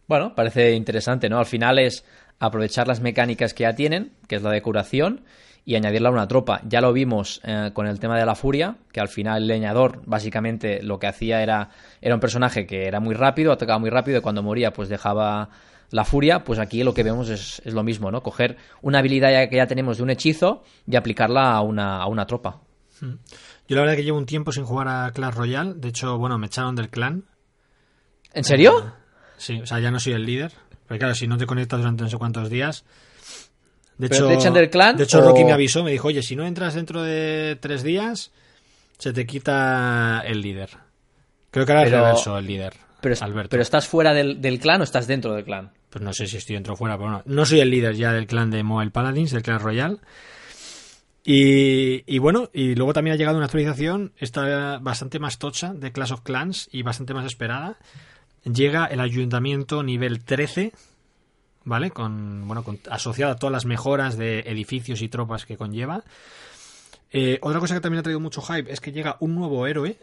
Bueno, 0.08 0.34
parece 0.34 0.72
interesante, 0.72 1.28
¿no? 1.28 1.38
Al 1.38 1.46
final 1.46 1.78
es 1.78 2.04
aprovechar 2.38 2.88
las 2.88 3.00
mecánicas 3.00 3.52
que 3.52 3.64
ya 3.64 3.74
tienen, 3.74 4.12
que 4.26 4.36
es 4.36 4.42
la 4.42 4.50
de 4.50 4.62
curación, 4.62 5.24
y 5.66 5.76
añadirla 5.76 6.08
a 6.08 6.12
una 6.12 6.26
tropa. 6.26 6.62
Ya 6.64 6.80
lo 6.80 6.94
vimos 6.94 7.42
eh, 7.44 7.72
con 7.74 7.86
el 7.86 8.00
tema 8.00 8.18
de 8.18 8.24
la 8.24 8.34
furia, 8.34 8.78
que 8.90 9.00
al 9.00 9.08
final 9.08 9.42
el 9.42 9.48
leñador 9.48 10.00
básicamente 10.06 10.82
lo 10.82 10.98
que 10.98 11.08
hacía 11.08 11.42
era, 11.42 11.68
era 12.00 12.14
un 12.14 12.20
personaje 12.20 12.66
que 12.66 12.86
era 12.86 13.00
muy 13.00 13.14
rápido, 13.14 13.52
atacaba 13.52 13.78
muy 13.78 13.90
rápido 13.90 14.18
y 14.18 14.20
cuando 14.22 14.42
moría 14.42 14.72
pues 14.72 14.88
dejaba 14.88 15.50
la 15.90 16.04
furia, 16.06 16.42
pues 16.42 16.58
aquí 16.58 16.82
lo 16.84 16.94
que 16.94 17.02
vemos 17.02 17.28
es, 17.28 17.60
es 17.66 17.74
lo 17.74 17.82
mismo, 17.82 18.10
¿no? 18.10 18.22
Coger 18.22 18.56
una 18.80 19.00
habilidad 19.00 19.30
ya 19.30 19.48
que 19.50 19.56
ya 19.56 19.66
tenemos 19.66 19.98
de 19.98 20.04
un 20.04 20.10
hechizo 20.10 20.62
y 20.86 20.96
aplicarla 20.96 21.52
a 21.52 21.60
una, 21.60 21.98
a 21.98 22.06
una 22.06 22.24
tropa. 22.24 22.62
Yo 23.00 23.76
la 23.76 23.82
verdad 23.82 23.96
que 23.96 24.04
llevo 24.04 24.16
un 24.16 24.26
tiempo 24.26 24.52
sin 24.52 24.64
jugar 24.64 24.88
a 24.88 25.10
Clash 25.12 25.34
Royale. 25.34 25.74
De 25.74 25.88
hecho, 25.88 26.16
bueno, 26.16 26.38
me 26.38 26.46
echaron 26.46 26.74
del 26.76 26.88
clan. 26.88 27.24
¿En 28.32 28.44
serio? 28.44 28.94
Sí, 29.38 29.60
o 29.62 29.66
sea, 29.66 29.78
ya 29.80 29.90
no 29.90 29.98
soy 30.00 30.12
el 30.12 30.26
líder. 30.26 30.52
Pero 30.86 30.98
claro, 30.98 31.14
si 31.14 31.26
no 31.26 31.36
te 31.38 31.46
conectas 31.46 31.78
durante 31.80 32.02
no 32.04 32.10
sé 32.10 32.16
cuántos 32.18 32.50
días. 32.50 32.84
De 33.96 34.08
¿Pero 34.08 34.14
hecho, 34.26 34.28
te 34.28 34.34
echan 34.34 34.54
del 34.54 34.70
clan 34.70 34.96
De 34.96 35.04
hecho, 35.04 35.18
o- 35.18 35.22
Rocky 35.22 35.44
me 35.44 35.52
avisó, 35.52 35.82
me 35.82 35.90
dijo, 35.90 36.08
oye, 36.08 36.22
si 36.22 36.36
no 36.36 36.46
entras 36.46 36.74
dentro 36.74 37.02
de 37.02 37.56
tres 37.60 37.82
días, 37.82 38.30
se 38.98 39.12
te 39.12 39.26
quita 39.26 40.22
el 40.26 40.40
líder. 40.40 40.70
Creo 41.50 41.66
que 41.66 41.72
ahora 41.72 41.84
es 41.84 41.90
Pero- 41.90 42.02
reverso 42.04 42.38
el 42.38 42.46
líder. 42.46 42.74
Pero, 43.00 43.14
Alberto. 43.20 43.50
pero 43.50 43.62
estás 43.62 43.86
fuera 43.86 44.12
del, 44.12 44.40
del 44.40 44.58
clan 44.58 44.80
o 44.80 44.84
estás 44.84 45.06
dentro 45.06 45.32
del 45.32 45.44
clan. 45.44 45.70
Pues 45.88 46.02
no 46.04 46.12
sé 46.12 46.26
si 46.26 46.36
estoy 46.36 46.54
dentro 46.54 46.74
o 46.74 46.76
fuera, 46.76 46.96
pero 46.98 47.10
no. 47.10 47.22
No 47.26 47.46
soy 47.46 47.60
el 47.60 47.70
líder 47.70 47.94
ya 47.94 48.12
del 48.12 48.26
clan 48.26 48.50
de 48.50 48.62
Mobile 48.64 48.90
Paladins, 48.90 49.30
del 49.30 49.42
clan 49.42 49.60
Royal. 49.60 50.00
Y, 51.24 52.02
y 52.12 52.18
bueno, 52.18 52.50
y 52.52 52.74
luego 52.74 52.92
también 52.92 53.14
ha 53.14 53.16
llegado 53.16 53.36
una 53.36 53.46
actualización, 53.46 54.12
esta 54.16 54.78
bastante 54.78 55.18
más 55.18 55.38
tocha 55.38 55.74
de 55.74 55.92
Clash 55.92 56.12
of 56.12 56.22
Clans 56.22 56.68
y 56.72 56.82
bastante 56.82 57.12
más 57.14 57.26
esperada. 57.26 57.76
Llega 58.44 58.86
el 58.86 59.00
ayuntamiento 59.00 59.82
nivel 59.82 60.24
13, 60.24 60.72
¿vale? 61.64 61.90
Con, 61.90 62.46
bueno, 62.46 62.62
con, 62.64 62.78
asociado 62.90 63.32
a 63.32 63.36
todas 63.36 63.52
las 63.52 63.64
mejoras 63.66 64.16
de 64.16 64.40
edificios 64.40 65.02
y 65.02 65.08
tropas 65.08 65.44
que 65.44 65.56
conlleva. 65.56 66.02
Eh, 67.10 67.38
otra 67.42 67.60
cosa 67.60 67.74
que 67.74 67.80
también 67.80 68.00
ha 68.00 68.02
traído 68.02 68.20
mucho 68.20 68.42
hype 68.42 68.72
es 68.72 68.80
que 68.80 68.92
llega 68.92 69.16
un 69.20 69.34
nuevo 69.34 69.66
héroe. 69.66 69.98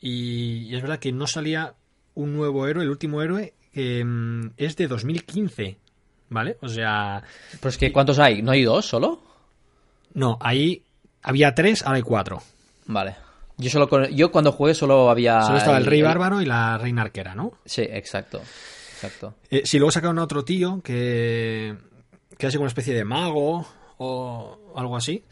Y, 0.00 0.66
y 0.68 0.74
es 0.74 0.82
verdad 0.82 0.98
que 0.98 1.12
no 1.12 1.26
salía 1.26 1.74
un 2.14 2.34
nuevo 2.34 2.66
héroe, 2.66 2.82
el 2.84 2.90
último 2.90 3.22
héroe, 3.22 3.54
que 3.72 4.04
mm, 4.04 4.50
es 4.56 4.76
de 4.76 4.88
2015, 4.88 5.78
¿vale? 6.28 6.56
O 6.60 6.68
sea, 6.68 7.22
Pues 7.60 7.78
que, 7.78 7.92
¿cuántos 7.92 8.18
hay? 8.18 8.42
¿No 8.42 8.50
hay 8.52 8.64
dos 8.64 8.86
solo? 8.86 9.22
no, 10.14 10.36
ahí 10.40 10.82
había 11.22 11.54
tres, 11.54 11.82
ahora 11.82 11.96
hay 11.96 12.02
cuatro. 12.02 12.42
Vale. 12.86 13.14
Yo 13.62 13.70
solo 13.70 13.88
con- 13.88 14.06
yo 14.08 14.30
cuando 14.32 14.52
jugué 14.52 14.74
solo 14.74 15.08
había. 15.10 15.42
Solo 15.42 15.58
estaba 15.58 15.78
el 15.78 15.86
rey 15.86 16.02
bárbaro 16.02 16.40
y 16.42 16.46
la 16.46 16.76
reina 16.78 17.02
arquera, 17.02 17.34
¿no? 17.34 17.52
Sí, 17.64 17.82
exacto. 17.82 18.40
Exacto. 18.94 19.34
Eh, 19.50 19.62
si 19.64 19.78
luego 19.78 19.90
sacaron 19.90 20.18
a 20.18 20.22
otro 20.24 20.44
tío 20.44 20.80
que, 20.82 21.74
que 22.38 22.46
hace 22.46 22.56
como 22.56 22.64
una 22.64 22.68
especie 22.68 22.94
de 22.94 23.04
mago 23.04 23.66
o 23.98 24.72
algo 24.76 24.96
así. 24.96 25.24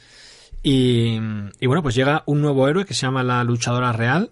Y, 0.62 1.18
y 1.60 1.66
bueno, 1.66 1.82
pues 1.82 1.94
llega 1.94 2.22
un 2.26 2.40
nuevo 2.42 2.68
héroe 2.68 2.84
que 2.84 2.94
se 2.94 3.02
llama 3.02 3.22
la 3.22 3.42
luchadora 3.44 3.92
real. 3.92 4.30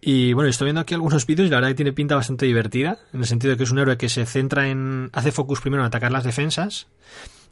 Y 0.00 0.34
bueno, 0.34 0.50
estoy 0.50 0.66
viendo 0.66 0.82
aquí 0.82 0.92
algunos 0.92 1.24
vídeos 1.26 1.46
y 1.46 1.50
la 1.50 1.56
verdad 1.56 1.70
que 1.70 1.74
tiene 1.76 1.92
pinta 1.94 2.14
bastante 2.14 2.44
divertida. 2.44 2.98
En 3.14 3.20
el 3.20 3.26
sentido 3.26 3.52
de 3.52 3.56
que 3.56 3.64
es 3.64 3.70
un 3.70 3.78
héroe 3.78 3.96
que 3.96 4.10
se 4.10 4.26
centra 4.26 4.68
en. 4.68 5.08
hace 5.14 5.32
focus 5.32 5.60
primero 5.62 5.82
en 5.82 5.86
atacar 5.86 6.12
las 6.12 6.24
defensas. 6.24 6.86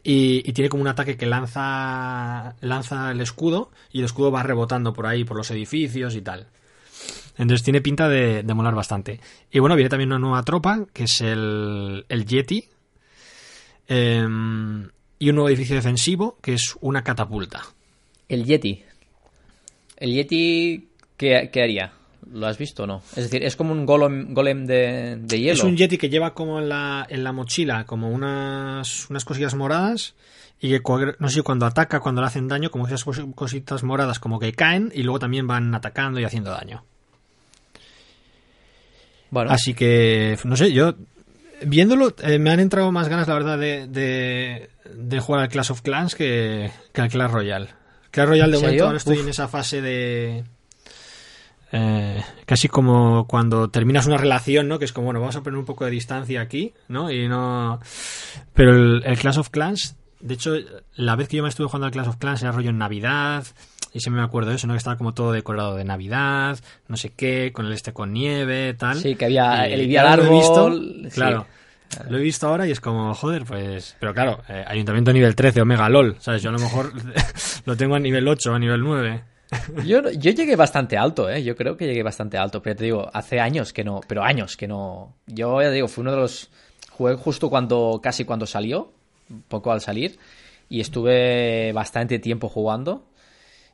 Y, 0.05 0.53
tiene 0.53 0.69
como 0.69 0.83
un 0.83 0.89
ataque 0.89 1.17
que 1.17 1.27
lanza, 1.27 2.57
lanza 2.61 3.11
el 3.11 3.21
escudo. 3.21 3.71
Y 3.93 4.01
el 4.01 4.07
escudo 4.07 4.31
va 4.31 4.43
rebotando 4.43 4.93
por 4.93 5.07
ahí, 5.07 5.25
por 5.25 5.37
los 5.37 5.51
edificios 5.51 6.15
y 6.17 6.23
tal. 6.23 6.49
Entonces 7.39 7.63
tiene 7.63 7.81
pinta 7.81 8.09
de, 8.09 8.43
de 8.43 8.55
molar 8.55 8.75
bastante. 8.75 9.21
Y 9.51 9.59
bueno, 9.59 9.77
viene 9.77 9.89
también 9.89 10.11
una 10.11 10.19
nueva 10.19 10.43
tropa, 10.43 10.87
que 10.93 11.05
es 11.05 11.21
el, 11.21 12.05
el 12.09 12.27
Yeti. 12.27 12.69
Em, 13.89 14.89
y 15.19 15.29
un 15.29 15.37
nuevo 15.37 15.49
edificio 15.49 15.77
defensivo, 15.77 16.39
que 16.43 16.55
es 16.55 16.77
una 16.81 17.05
catapulta. 17.05 17.63
El 18.29 18.45
Yeti. 18.45 18.83
¿El 19.97 20.15
Yeti 20.15 20.89
qué, 21.17 21.51
qué 21.53 21.63
haría? 21.63 21.93
¿Lo 22.31 22.47
has 22.47 22.59
visto 22.59 22.85
o 22.85 22.87
no? 22.87 23.03
Es 23.17 23.25
decir, 23.25 23.43
es 23.43 23.57
como 23.57 23.73
un 23.73 23.85
golem, 23.87 24.33
golem 24.35 24.65
de, 24.67 25.17
de 25.21 25.39
hielo. 25.41 25.55
Es 25.55 25.65
un 25.65 25.77
Yeti 25.77 25.99
que 25.99 26.09
lleva 26.09 26.35
como 26.35 26.59
en 26.61 26.69
la, 26.69 27.07
en 27.09 27.25
la 27.25 27.33
mochila 27.33 27.85
como 27.85 28.11
unas, 28.11 29.09
unas 29.11 29.25
cosillas 29.25 29.55
moradas. 29.55 30.15
Y 30.61 30.71
que 30.79 30.81
no 31.19 31.29
sé 31.29 31.43
cuando 31.43 31.67
ataca, 31.67 31.99
cuando 31.99 32.21
le 32.21 32.29
hacen 32.29 32.47
daño, 32.47 32.71
como 32.71 32.87
esas 32.87 33.05
cos- 33.05 33.35
cositas 33.35 33.83
moradas 33.83 34.21
como 34.21 34.39
que 34.39 34.53
caen 34.53 34.93
y 34.95 35.03
luego 35.03 35.19
también 35.19 35.49
van 35.49 35.75
atacando 35.75 36.21
y 36.21 36.25
haciendo 36.25 36.53
daño. 36.53 36.85
Bueno, 39.31 39.51
Así 39.51 39.75
que, 39.75 40.39
no 40.45 40.57
sé, 40.57 40.73
yo 40.73 40.95
viéndolo 41.65 42.15
eh, 42.23 42.39
me 42.39 42.51
han 42.51 42.61
entrado 42.61 42.93
más 42.93 43.09
ganas, 43.09 43.27
la 43.29 43.35
verdad, 43.35 43.59
de, 43.59 43.87
de, 43.89 44.69
de 44.95 45.21
jugar 45.21 45.43
al 45.43 45.49
Clash 45.49 45.73
of 45.73 45.81
Clans 45.83 46.15
que, 46.15 46.71
que 46.93 47.01
al 47.01 47.09
Clash 47.09 47.31
Royale. 47.31 47.69
Clash 48.11 48.29
Royale 48.29 48.53
de 48.53 48.59
¿En 48.59 48.63
momento 48.65 48.85
ahora 48.85 48.99
estoy 48.99 49.17
Uf. 49.17 49.23
en 49.25 49.29
esa 49.31 49.49
fase 49.49 49.81
de... 49.81 50.45
eh, 51.73 52.23
casi 52.47 52.69
como 52.69 53.27
cuando 53.27 53.71
terminas 53.71 54.07
una 54.07 54.19
relación, 54.19 54.69
¿no? 54.69 54.79
Que 54.79 54.85
es 54.85 54.93
como, 54.93 55.07
bueno, 55.07 55.21
vamos 55.21 55.37
a 55.37 55.43
poner 55.43 55.59
un 55.59 55.65
poco 55.65 55.85
de 55.85 55.91
distancia 55.91 56.41
aquí, 56.41 56.75
¿no? 56.89 57.11
Y 57.11 57.29
no... 57.29 57.81
Pero 58.53 58.75
el, 58.75 59.03
el 59.05 59.19
Clash 59.19 59.39
of 59.39 59.49
Clans, 59.51 59.97
de 60.21 60.35
hecho, 60.35 60.55
la 60.95 61.17
vez 61.17 61.29
que 61.29 61.39
yo 61.39 61.43
me 61.43 61.49
estuve 61.49 61.67
jugando 61.67 61.87
al 61.87 61.93
Clash 61.93 62.09
of 62.09 62.19
Clans 62.19 62.43
era 62.43 62.53
rollo 62.53 62.71
en 62.71 62.79
Navidad, 62.79 63.45
y 63.93 64.01
siempre 64.01 64.21
me 64.21 64.27
acuerdo 64.27 64.51
de 64.51 64.57
eso, 64.57 64.67
¿no? 64.67 64.75
Que 64.75 64.79
estaba 64.79 64.97
como 64.97 65.15
todo 65.15 65.33
decorado 65.33 65.77
de 65.77 65.85
Navidad, 65.85 66.59
no 66.89 66.97
sé 66.97 67.11
qué, 67.11 67.53
con 67.53 67.67
el 67.67 67.73
este 67.73 67.93
con 67.93 68.13
nieve, 68.13 68.75
tal. 68.75 68.99
Sí, 68.99 69.15
que 69.17 69.27
había 69.27 69.69
Y 69.69 69.73
el 69.75 69.89
día 69.89 70.17
visto, 70.17 70.67
árbol, 70.67 71.01
sí. 71.05 71.11
claro. 71.11 71.47
Lo 72.09 72.17
he 72.17 72.23
visto 72.23 72.47
ahora 72.47 72.67
y 72.67 72.71
es 72.71 72.81
como, 72.81 73.13
joder, 73.15 73.45
pues... 73.45 73.97
Pero 74.01 74.15
claro, 74.15 74.41
eh, 74.49 74.65
Ayuntamiento 74.67 75.13
nivel 75.13 75.35
13, 75.35 75.61
Omega 75.61 75.91
LOL, 75.91 76.17
¿sabes? 76.21 76.43
Yo 76.43 76.49
a 76.49 76.53
lo 76.53 76.59
mejor 76.59 76.91
lo 77.67 77.77
tengo 77.77 77.95
a 77.97 77.99
nivel 77.99 78.27
8 78.27 78.53
o 78.53 78.55
a 78.55 78.59
nivel 78.59 78.81
9. 78.81 79.25
Yo, 79.85 80.11
yo 80.11 80.31
llegué 80.33 80.57
bastante 80.57 80.97
alto, 80.97 81.29
¿eh? 81.29 81.43
Yo 81.43 81.57
creo 81.57 81.77
que 81.77 81.87
llegué 81.87 82.03
bastante 82.03 82.39
alto, 82.39 82.63
pero 82.63 82.77
te 82.77 82.85
digo, 82.85 83.11
hace 83.13 83.41
años 83.41 83.73
que 83.73 83.85
no, 83.85 84.01
pero 84.07 84.23
años 84.23 84.57
que 84.57 84.67
no. 84.67 85.17
Yo 85.27 85.61
ya 85.61 85.71
digo, 85.71 85.89
fue 85.89 86.03
uno 86.03 86.13
de 86.13 86.19
los. 86.19 86.51
Jugué 86.91 87.15
justo 87.15 87.49
cuando, 87.49 88.01
casi 88.03 88.25
cuando 88.25 88.47
salió, 88.47 88.93
poco 89.49 89.73
al 89.73 89.81
salir, 89.81 90.19
y 90.69 90.81
estuve 90.81 91.73
bastante 91.73 92.19
tiempo 92.19 92.49
jugando. 92.49 93.09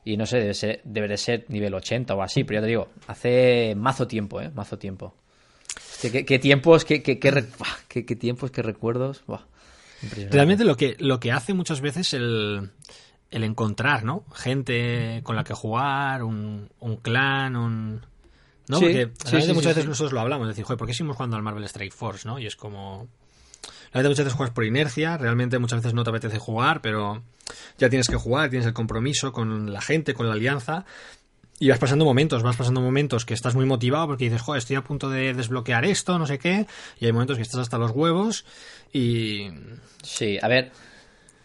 Y 0.05 0.17
no 0.17 0.25
sé, 0.25 0.37
debe 0.37 0.53
ser, 0.53 0.81
ser 1.17 1.45
nivel 1.49 1.73
80 1.73 2.15
o 2.15 2.21
así, 2.21 2.43
pero 2.43 2.59
ya 2.59 2.61
te 2.61 2.67
digo, 2.67 2.87
hace 3.07 3.73
mazo 3.75 4.07
tiempo, 4.07 4.41
¿eh? 4.41 4.49
Mazo 4.49 4.77
tiempo. 4.77 5.13
¿Qué, 6.01 6.39
tiempos, 6.39 6.85
qué, 6.85 7.03
qué, 7.03 7.19
qué, 7.19 8.15
tiempos, 8.15 8.51
qué 8.51 8.61
recuerdos. 8.61 9.23
Realmente 10.31 10.63
lo 10.63 10.77
que, 10.77 10.95
lo 10.99 11.19
que 11.19 11.33
hace 11.33 11.53
muchas 11.53 11.81
veces 11.81 12.13
el, 12.13 12.69
el 13.31 13.43
encontrar, 13.43 14.03
¿no? 14.03 14.25
Gente 14.33 15.21
con 15.23 15.35
la 15.35 15.43
que 15.43 15.53
jugar, 15.53 16.23
un, 16.23 16.69
un 16.79 16.97
clan, 16.97 17.55
un... 17.55 18.01
¿No? 18.67 18.77
Sí, 18.77 18.85
Porque 18.85 19.11
sí, 19.25 19.41
sí, 19.41 19.53
muchas 19.53 19.75
veces 19.75 19.87
nosotros 19.87 20.13
lo 20.13 20.19
hablamos, 20.19 20.47
decir, 20.47 20.63
joder, 20.63 20.77
¿por 20.77 20.87
qué 20.87 20.93
seguimos 20.93 21.15
jugando 21.15 21.35
al 21.35 21.43
Marvel 21.43 21.63
Strike 21.63 21.93
Force, 21.93 22.27
no? 22.27 22.39
Y 22.39 22.45
es 22.45 22.55
como... 22.55 23.07
Realmente 23.91 24.09
muchas 24.09 24.25
veces 24.25 24.37
juegas 24.37 24.53
por 24.53 24.65
inercia, 24.65 25.17
realmente 25.17 25.57
muchas 25.57 25.79
veces 25.79 25.95
no 25.95 26.03
te 26.03 26.11
apetece 26.11 26.37
jugar, 26.37 26.81
pero 26.81 27.23
ya 27.79 27.89
tienes 27.89 28.07
que 28.07 28.17
jugar, 28.17 28.51
tienes 28.51 28.67
el 28.67 28.73
compromiso 28.73 29.31
con 29.31 29.73
la 29.73 29.81
gente, 29.81 30.13
con 30.13 30.27
la 30.27 30.33
alianza, 30.33 30.85
y 31.57 31.69
vas 31.69 31.79
pasando 31.79 32.05
momentos, 32.05 32.43
vas 32.43 32.55
pasando 32.55 32.81
momentos 32.81 33.25
que 33.25 33.33
estás 33.33 33.55
muy 33.55 33.65
motivado 33.65 34.07
porque 34.07 34.25
dices, 34.25 34.41
joder, 34.41 34.59
estoy 34.59 34.75
a 34.75 34.83
punto 34.83 35.09
de 35.09 35.33
desbloquear 35.33 35.85
esto, 35.85 36.19
no 36.19 36.27
sé 36.27 36.37
qué, 36.37 36.67
y 36.99 37.05
hay 37.05 37.11
momentos 37.11 37.37
que 37.37 37.43
estás 37.43 37.59
hasta 37.59 37.77
los 37.77 37.91
huevos 37.91 38.45
y... 38.93 39.49
Sí, 40.03 40.37
a 40.41 40.47
ver, 40.47 40.71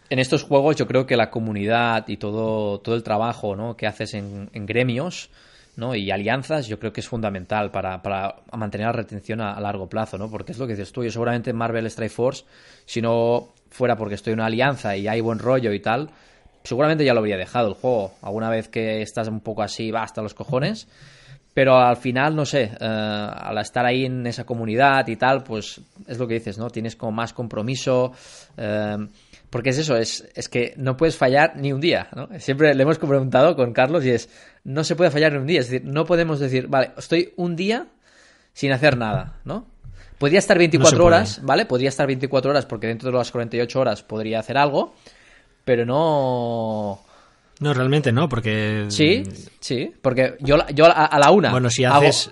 en 0.09 0.19
estos 0.19 0.43
juegos 0.43 0.75
yo 0.75 0.87
creo 0.87 1.05
que 1.05 1.17
la 1.17 1.29
comunidad 1.29 2.07
y 2.07 2.17
todo, 2.17 2.79
todo 2.79 2.95
el 2.95 3.03
trabajo 3.03 3.55
¿no? 3.55 3.75
que 3.75 3.87
haces 3.87 4.13
en, 4.13 4.49
en 4.53 4.65
gremios 4.65 5.29
¿no? 5.75 5.95
y 5.95 6.11
alianzas 6.11 6.67
yo 6.67 6.79
creo 6.79 6.93
que 6.93 7.01
es 7.01 7.07
fundamental 7.07 7.71
para, 7.71 8.01
para 8.01 8.35
mantener 8.53 8.87
la 8.87 8.93
retención 8.93 9.41
a, 9.41 9.53
a 9.53 9.61
largo 9.61 9.87
plazo, 9.89 10.17
¿no? 10.17 10.29
porque 10.29 10.51
es 10.51 10.57
lo 10.57 10.67
que 10.67 10.73
dices 10.73 10.91
tú, 10.91 11.03
yo 11.03 11.11
seguramente 11.11 11.49
en 11.49 11.55
Marvel 11.55 11.85
Strike 11.87 12.11
Force, 12.11 12.45
si 12.85 13.01
no 13.01 13.49
fuera 13.69 13.95
porque 13.95 14.15
estoy 14.15 14.33
en 14.33 14.39
una 14.39 14.47
alianza 14.47 14.95
y 14.95 15.07
hay 15.07 15.21
buen 15.21 15.39
rollo 15.39 15.73
y 15.73 15.79
tal, 15.79 16.09
seguramente 16.63 17.05
ya 17.05 17.13
lo 17.13 17.19
habría 17.19 17.37
dejado 17.37 17.69
el 17.69 17.73
juego. 17.75 18.13
Alguna 18.21 18.49
vez 18.49 18.67
que 18.67 19.01
estás 19.01 19.27
un 19.27 19.41
poco 19.41 19.61
así, 19.61 19.91
va 19.91 20.03
hasta 20.03 20.21
los 20.21 20.33
cojones. 20.33 20.87
Pero 21.53 21.77
al 21.77 21.95
final, 21.95 22.35
no 22.35 22.45
sé, 22.45 22.63
eh, 22.63 22.77
al 22.81 23.57
estar 23.59 23.85
ahí 23.85 24.05
en 24.05 24.27
esa 24.27 24.43
comunidad 24.43 25.07
y 25.07 25.15
tal, 25.15 25.41
pues 25.41 25.79
es 26.05 26.17
lo 26.17 26.27
que 26.27 26.33
dices, 26.33 26.57
¿no? 26.57 26.69
Tienes 26.69 26.97
como 26.97 27.13
más 27.13 27.31
compromiso. 27.31 28.11
eh, 28.57 28.97
porque 29.55 29.69
es 29.69 29.77
eso, 29.77 29.95
es, 29.95 30.27
es 30.35 30.49
que 30.49 30.73
no 30.75 30.97
puedes 30.97 31.15
fallar 31.15 31.53
ni 31.55 31.71
un 31.71 31.79
día, 31.79 32.09
¿no? 32.13 32.27
Siempre 32.39 32.75
le 32.75 32.83
hemos 32.83 32.97
preguntado 32.97 33.55
con 33.55 33.71
Carlos 33.71 34.03
y 34.03 34.09
es, 34.09 34.27
no 34.65 34.83
se 34.83 34.97
puede 34.97 35.11
fallar 35.11 35.31
ni 35.31 35.37
un 35.37 35.47
día. 35.47 35.61
Es 35.61 35.69
decir, 35.69 35.87
no 35.87 36.03
podemos 36.03 36.41
decir, 36.41 36.67
vale, 36.67 36.91
estoy 36.97 37.31
un 37.37 37.55
día 37.55 37.85
sin 38.51 38.73
hacer 38.73 38.97
nada, 38.97 39.37
¿no? 39.45 39.65
Podría 40.17 40.39
estar 40.39 40.57
24 40.57 40.97
puede. 40.97 41.07
horas, 41.07 41.39
¿vale? 41.41 41.65
Podría 41.65 41.87
estar 41.87 42.05
24 42.05 42.51
horas 42.51 42.65
porque 42.65 42.87
dentro 42.87 43.09
de 43.09 43.17
las 43.17 43.31
48 43.31 43.79
horas 43.79 44.03
podría 44.03 44.39
hacer 44.39 44.57
algo, 44.57 44.93
pero 45.63 45.85
no... 45.85 46.99
No, 47.61 47.73
realmente 47.73 48.11
no, 48.11 48.27
porque... 48.27 48.87
Sí, 48.89 49.23
sí, 49.61 49.93
porque 50.01 50.35
yo, 50.41 50.57
yo 50.73 50.85
a, 50.87 50.89
a 51.05 51.17
la 51.17 51.31
una. 51.31 51.51
Bueno, 51.51 51.69
si 51.69 51.85
hago- 51.85 51.99
haces... 52.09 52.29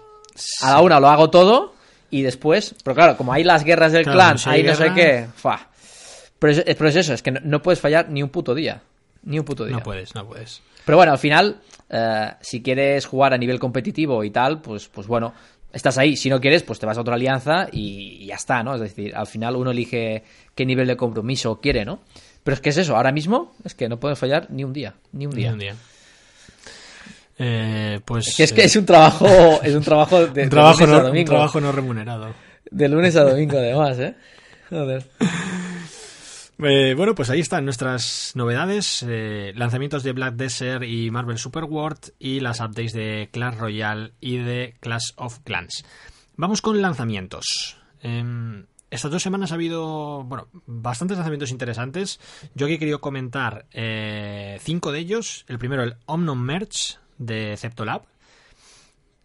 a 0.61 0.71
la 0.71 0.81
una 0.81 0.99
lo 0.99 1.07
hago 1.07 1.29
todo 1.29 1.73
y 2.09 2.21
después, 2.21 2.75
pero 2.83 2.95
claro, 2.95 3.15
como 3.15 3.31
hay 3.31 3.45
las 3.45 3.63
guerras 3.63 3.93
del 3.93 4.03
Claro, 4.03 4.17
clan, 4.17 4.37
si 4.37 4.49
hay 4.49 4.59
hay 4.59 4.67
no 4.67 4.75
sé 4.75 4.91
qué, 4.93 5.27
fa. 5.33 5.69
Pero 6.43 6.51
es, 6.51 6.75
pero 6.75 6.89
es 6.89 6.95
eso, 6.97 7.13
es 7.13 7.21
que 7.23 7.31
no, 7.31 7.39
no 7.45 7.61
puedes 7.61 7.79
fallar 7.79 8.09
ni 8.09 8.21
un 8.21 8.27
puto 8.27 8.53
día. 8.53 8.81
Ni 9.23 9.39
un 9.39 9.45
puto 9.45 9.63
día. 9.63 9.77
No 9.77 9.81
puedes, 9.83 10.13
no 10.13 10.27
puedes. 10.27 10.61
Pero 10.85 10.97
bueno, 10.97 11.13
al 11.13 11.17
final, 11.17 11.61
eh, 11.89 12.31
si 12.41 12.61
quieres 12.61 13.05
jugar 13.05 13.33
a 13.33 13.37
nivel 13.37 13.59
competitivo 13.59 14.21
y 14.25 14.29
tal, 14.29 14.59
pues, 14.59 14.89
pues 14.89 15.07
bueno, 15.07 15.33
estás 15.71 15.97
ahí. 15.97 16.17
Si 16.17 16.29
no 16.29 16.41
quieres, 16.41 16.61
pues 16.63 16.79
te 16.79 16.85
vas 16.85 16.97
a 16.97 17.01
otra 17.01 17.15
alianza 17.15 17.69
y, 17.71 18.17
y 18.23 18.25
ya 18.25 18.35
está, 18.35 18.61
¿no? 18.61 18.75
Es 18.75 18.81
decir, 18.81 19.15
al 19.15 19.27
final 19.27 19.55
uno 19.55 19.71
elige 19.71 20.23
qué 20.53 20.65
nivel 20.65 20.85
de 20.87 20.97
compromiso 20.97 21.61
quiere, 21.61 21.85
¿no? 21.85 22.01
Pero 22.43 22.55
es 22.55 22.59
que 22.59 22.69
es 22.71 22.77
eso, 22.77 22.97
ahora 22.97 23.13
mismo 23.13 23.53
es 23.63 23.73
que 23.73 23.87
no 23.87 23.97
puedes 24.01 24.19
fallar 24.19 24.47
ni 24.49 24.65
un 24.65 24.73
día, 24.73 24.95
ni 25.13 25.25
un 25.25 25.31
Ni 25.33 25.43
día. 25.43 25.53
un 25.53 25.59
día. 25.59 25.75
Eh, 27.39 27.99
pues 28.05 28.35
Que 28.35 28.43
es 28.43 28.53
que 28.53 28.61
eh, 28.61 28.65
es 28.65 28.75
un 28.75 28.85
trabajo, 28.85 29.25
es 29.63 29.73
un 29.73 29.83
trabajo 29.83 30.27
de, 30.27 30.43
un 30.43 30.49
trabajo, 30.49 30.81
lunes 30.81 30.89
a 30.89 30.97
no, 30.97 30.97
un 30.99 31.05
domingo. 31.07 31.29
trabajo 31.29 31.61
no 31.61 31.71
remunerado. 31.71 32.33
De 32.69 32.89
lunes 32.89 33.15
a 33.15 33.23
domingo, 33.23 33.57
además, 33.57 33.97
¿eh? 33.99 34.15
Joder. 34.69 35.05
Eh, 36.65 36.93
bueno, 36.95 37.13
pues 37.13 37.29
ahí 37.29 37.41
están 37.41 37.65
nuestras 37.65 38.31
novedades, 38.35 39.05
eh, 39.05 39.51
lanzamientos 39.55 40.01
de 40.01 40.13
Black 40.13 40.35
Desert 40.35 40.85
y 40.85 41.11
Marvel 41.11 41.37
Super 41.37 41.65
World 41.65 42.13
y 42.19 42.39
las 42.39 42.61
updates 42.61 42.93
de 42.93 43.29
Clash 43.33 43.57
Royale 43.57 44.13
y 44.21 44.37
de 44.37 44.75
Clash 44.79 45.11
of 45.17 45.39
Clans. 45.43 45.83
Vamos 46.37 46.61
con 46.61 46.81
lanzamientos. 46.81 47.75
Em, 48.01 48.65
estas 48.89 49.11
dos 49.11 49.21
semanas 49.21 49.51
ha 49.51 49.55
habido, 49.55 50.23
bueno, 50.23 50.47
bastantes 50.65 51.17
lanzamientos 51.17 51.51
interesantes. 51.51 52.21
Yo 52.55 52.65
aquí 52.65 52.75
he 52.75 52.79
querido 52.79 53.01
comentar 53.01 53.65
eh, 53.73 54.57
cinco 54.61 54.93
de 54.93 54.99
ellos. 54.99 55.43
El 55.49 55.59
primero, 55.59 55.83
el 55.83 55.97
Omnom 56.05 56.39
Merch 56.39 56.97
de 57.17 57.57
Ceptolab. 57.57 58.03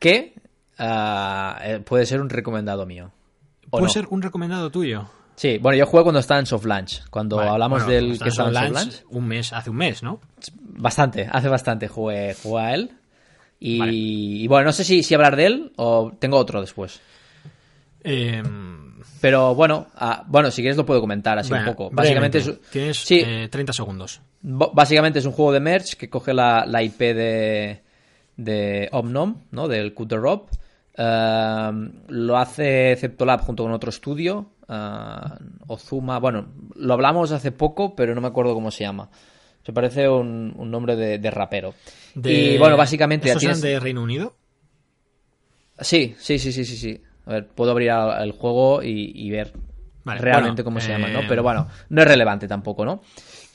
Que 0.00 0.34
ah, 0.76 1.60
puede 1.84 2.04
ser 2.04 2.20
un 2.20 2.30
recomendado 2.30 2.84
mío. 2.84 3.12
¿O 3.66 3.78
Puede 3.78 3.84
no? 3.84 3.90
ser 3.90 4.06
un 4.10 4.22
recomendado 4.22 4.70
tuyo. 4.70 5.08
Sí, 5.38 5.58
bueno, 5.58 5.78
yo 5.78 5.86
juego 5.86 6.06
cuando 6.06 6.18
estaba 6.18 6.40
en 6.40 6.46
soft 6.46 6.64
launch. 6.64 7.04
Cuando 7.10 7.36
Vale, 7.36 7.50
hablamos 7.50 7.84
bueno, 7.84 7.94
del 7.94 8.18
que 8.18 8.28
estaba 8.28 8.48
en 8.48 8.54
soft 8.56 8.72
launch. 8.72 9.04
Un 9.10 9.28
mes, 9.28 9.52
hace 9.52 9.70
un 9.70 9.76
mes, 9.76 10.02
¿no? 10.02 10.20
Bastante, 10.60 11.28
hace 11.30 11.46
bastante 11.48 11.86
jugué, 11.86 12.34
jugué 12.42 12.60
a 12.60 12.74
él. 12.74 12.90
Y, 13.60 13.78
Vale. 13.78 13.92
y 13.94 14.48
bueno, 14.48 14.64
no 14.66 14.72
sé 14.72 14.82
si, 14.82 15.04
si 15.04 15.14
hablar 15.14 15.36
de 15.36 15.46
él 15.46 15.72
o 15.76 16.12
tengo 16.18 16.38
otro 16.38 16.60
después. 16.60 17.00
Em, 18.02 19.00
Pero 19.20 19.54
bueno, 19.54 19.86
ah, 19.94 20.24
bueno, 20.26 20.50
si 20.50 20.60
quieres 20.60 20.76
lo 20.76 20.84
puedo 20.84 21.00
comentar 21.00 21.38
así 21.38 21.50
Bueno, 21.50 21.70
un 21.70 21.76
poco. 21.76 21.90
Básicamente 21.94 22.38
es, 22.38 22.60
tienes 22.72 22.98
sí, 22.98 23.22
eh, 23.24 23.48
30 23.48 23.72
segundos. 23.72 24.20
básicamente 24.42 25.20
es 25.20 25.24
un 25.24 25.32
juego 25.32 25.52
de 25.52 25.60
merch 25.60 25.94
que 25.94 26.10
coge 26.10 26.34
la, 26.34 26.66
la 26.66 26.82
IP 26.82 26.98
de, 26.98 27.82
de 28.36 28.88
Omnom, 28.90 29.36
¿no? 29.52 29.68
Del 29.68 29.94
Cut 29.94 30.08
the 30.08 30.16
Rob. 30.16 30.48
Um, 30.98 31.92
lo 32.08 32.36
hace 32.38 32.96
Ceptolab 32.96 33.42
junto 33.42 33.62
con 33.62 33.70
otro 33.70 33.90
estudio. 33.90 34.50
Ah, 34.68 35.38
Ozuma, 35.66 36.18
bueno, 36.18 36.48
lo 36.76 36.94
hablamos 36.94 37.32
hace 37.32 37.52
poco, 37.52 37.94
pero 37.96 38.14
no 38.14 38.20
me 38.20 38.28
acuerdo 38.28 38.54
cómo 38.54 38.70
se 38.70 38.84
llama. 38.84 39.08
Se 39.64 39.72
parece 39.72 40.08
un, 40.08 40.54
un 40.56 40.70
nombre 40.70 40.96
de, 40.96 41.18
de 41.18 41.30
rapero. 41.30 41.74
De- 42.14 42.54
Y 42.54 42.58
bueno, 42.58 42.76
básicamente 42.76 43.26
ya 43.26 43.32
¿Estos 43.32 43.42
eran 43.44 43.56
tienes- 43.56 43.62
de 43.62 43.80
Reino 43.80 44.02
Unido? 44.02 44.34
Sí, 45.80 46.14
sí, 46.18 46.38
sí, 46.38 46.52
sí, 46.52 46.64
sí, 46.64 46.76
sí. 46.76 47.02
A 47.26 47.32
ver, 47.32 47.46
puedo 47.48 47.70
abrir 47.70 47.90
el 47.90 48.32
juego 48.32 48.82
y, 48.82 49.12
y 49.14 49.30
ver 49.30 49.52
Vale, 50.04 50.20
realmente 50.20 50.62
bueno, 50.62 50.64
cómo 50.64 50.80
se 50.80 50.88
eh, 50.90 50.94
llama, 50.94 51.08
¿no? 51.08 51.26
Pero 51.28 51.42
bueno, 51.42 51.68
no 51.90 52.02
es 52.02 52.08
relevante 52.08 52.48
tampoco, 52.48 52.84
¿no? 52.84 53.02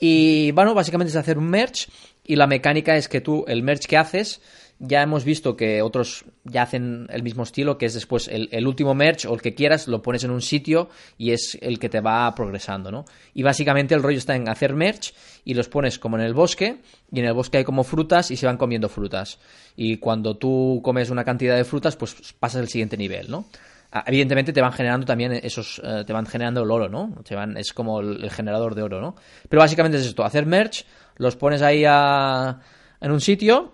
Y 0.00 0.52
bueno, 0.52 0.74
básicamente 0.74 1.10
es 1.10 1.16
hacer 1.16 1.38
un 1.38 1.48
merch 1.50 1.88
y 2.24 2.36
la 2.36 2.46
mecánica 2.46 2.96
es 2.96 3.08
que 3.08 3.20
tú, 3.20 3.44
el 3.48 3.62
merch 3.62 3.86
que 3.86 3.96
haces, 3.96 4.40
ya 4.86 5.02
hemos 5.02 5.24
visto 5.24 5.56
que 5.56 5.82
otros 5.82 6.24
ya 6.44 6.62
hacen 6.62 7.06
el 7.10 7.22
mismo 7.22 7.42
estilo, 7.42 7.78
que 7.78 7.86
es 7.86 7.94
después 7.94 8.28
el, 8.28 8.66
último 8.66 8.94
merch 8.94 9.26
o 9.26 9.34
el 9.34 9.40
que 9.42 9.54
quieras, 9.54 9.88
lo 9.88 10.02
pones 10.02 10.24
en 10.24 10.30
un 10.30 10.42
sitio 10.42 10.88
y 11.18 11.32
es 11.32 11.56
el 11.60 11.78
que 11.78 11.88
te 11.88 12.00
va 12.00 12.34
progresando, 12.34 12.90
¿no? 12.90 13.04
Y 13.34 13.42
básicamente 13.42 13.94
el 13.94 14.02
rollo 14.02 14.18
está 14.18 14.36
en 14.36 14.48
hacer 14.48 14.74
merch 14.74 15.14
y 15.44 15.54
los 15.54 15.68
pones 15.68 15.98
como 15.98 16.16
en 16.18 16.24
el 16.24 16.34
bosque 16.34 16.78
y 17.12 17.20
en 17.20 17.26
el 17.26 17.32
bosque 17.34 17.58
hay 17.58 17.64
como 17.64 17.84
frutas 17.84 18.30
y 18.30 18.36
se 18.36 18.46
van 18.46 18.56
comiendo 18.56 18.88
frutas. 18.88 19.38
Y 19.76 19.96
cuando 19.98 20.36
tú 20.36 20.80
comes 20.84 21.10
una 21.10 21.24
cantidad 21.24 21.56
de 21.56 21.64
frutas, 21.64 21.96
pues 21.96 22.34
pasas 22.38 22.60
al 22.62 22.68
siguiente 22.68 22.96
nivel, 22.96 23.30
¿no? 23.30 23.46
Ah, 23.92 24.02
Evidentemente 24.06 24.52
te 24.52 24.60
van 24.60 24.72
generando 24.72 25.06
también 25.06 25.32
esos, 25.32 25.80
eh, 25.84 26.02
te 26.06 26.12
van 26.12 26.26
generando 26.26 26.62
el 26.62 26.70
oro, 26.70 26.88
¿no? 26.88 27.14
Te 27.24 27.34
van, 27.34 27.56
es 27.56 27.72
como 27.72 28.00
el 28.00 28.30
generador 28.30 28.74
de 28.74 28.82
oro, 28.82 29.00
¿no? 29.00 29.14
Pero 29.48 29.60
básicamente 29.60 29.98
es 29.98 30.06
esto, 30.06 30.24
hacer 30.24 30.46
merch, 30.46 30.84
los 31.16 31.36
pones 31.36 31.62
ahí 31.62 31.84
a- 31.86 32.58
en 33.00 33.12
un 33.12 33.20
sitio 33.20 33.72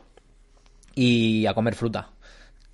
y 0.95 1.47
a 1.47 1.55
comer 1.55 1.75
fruta. 1.75 2.11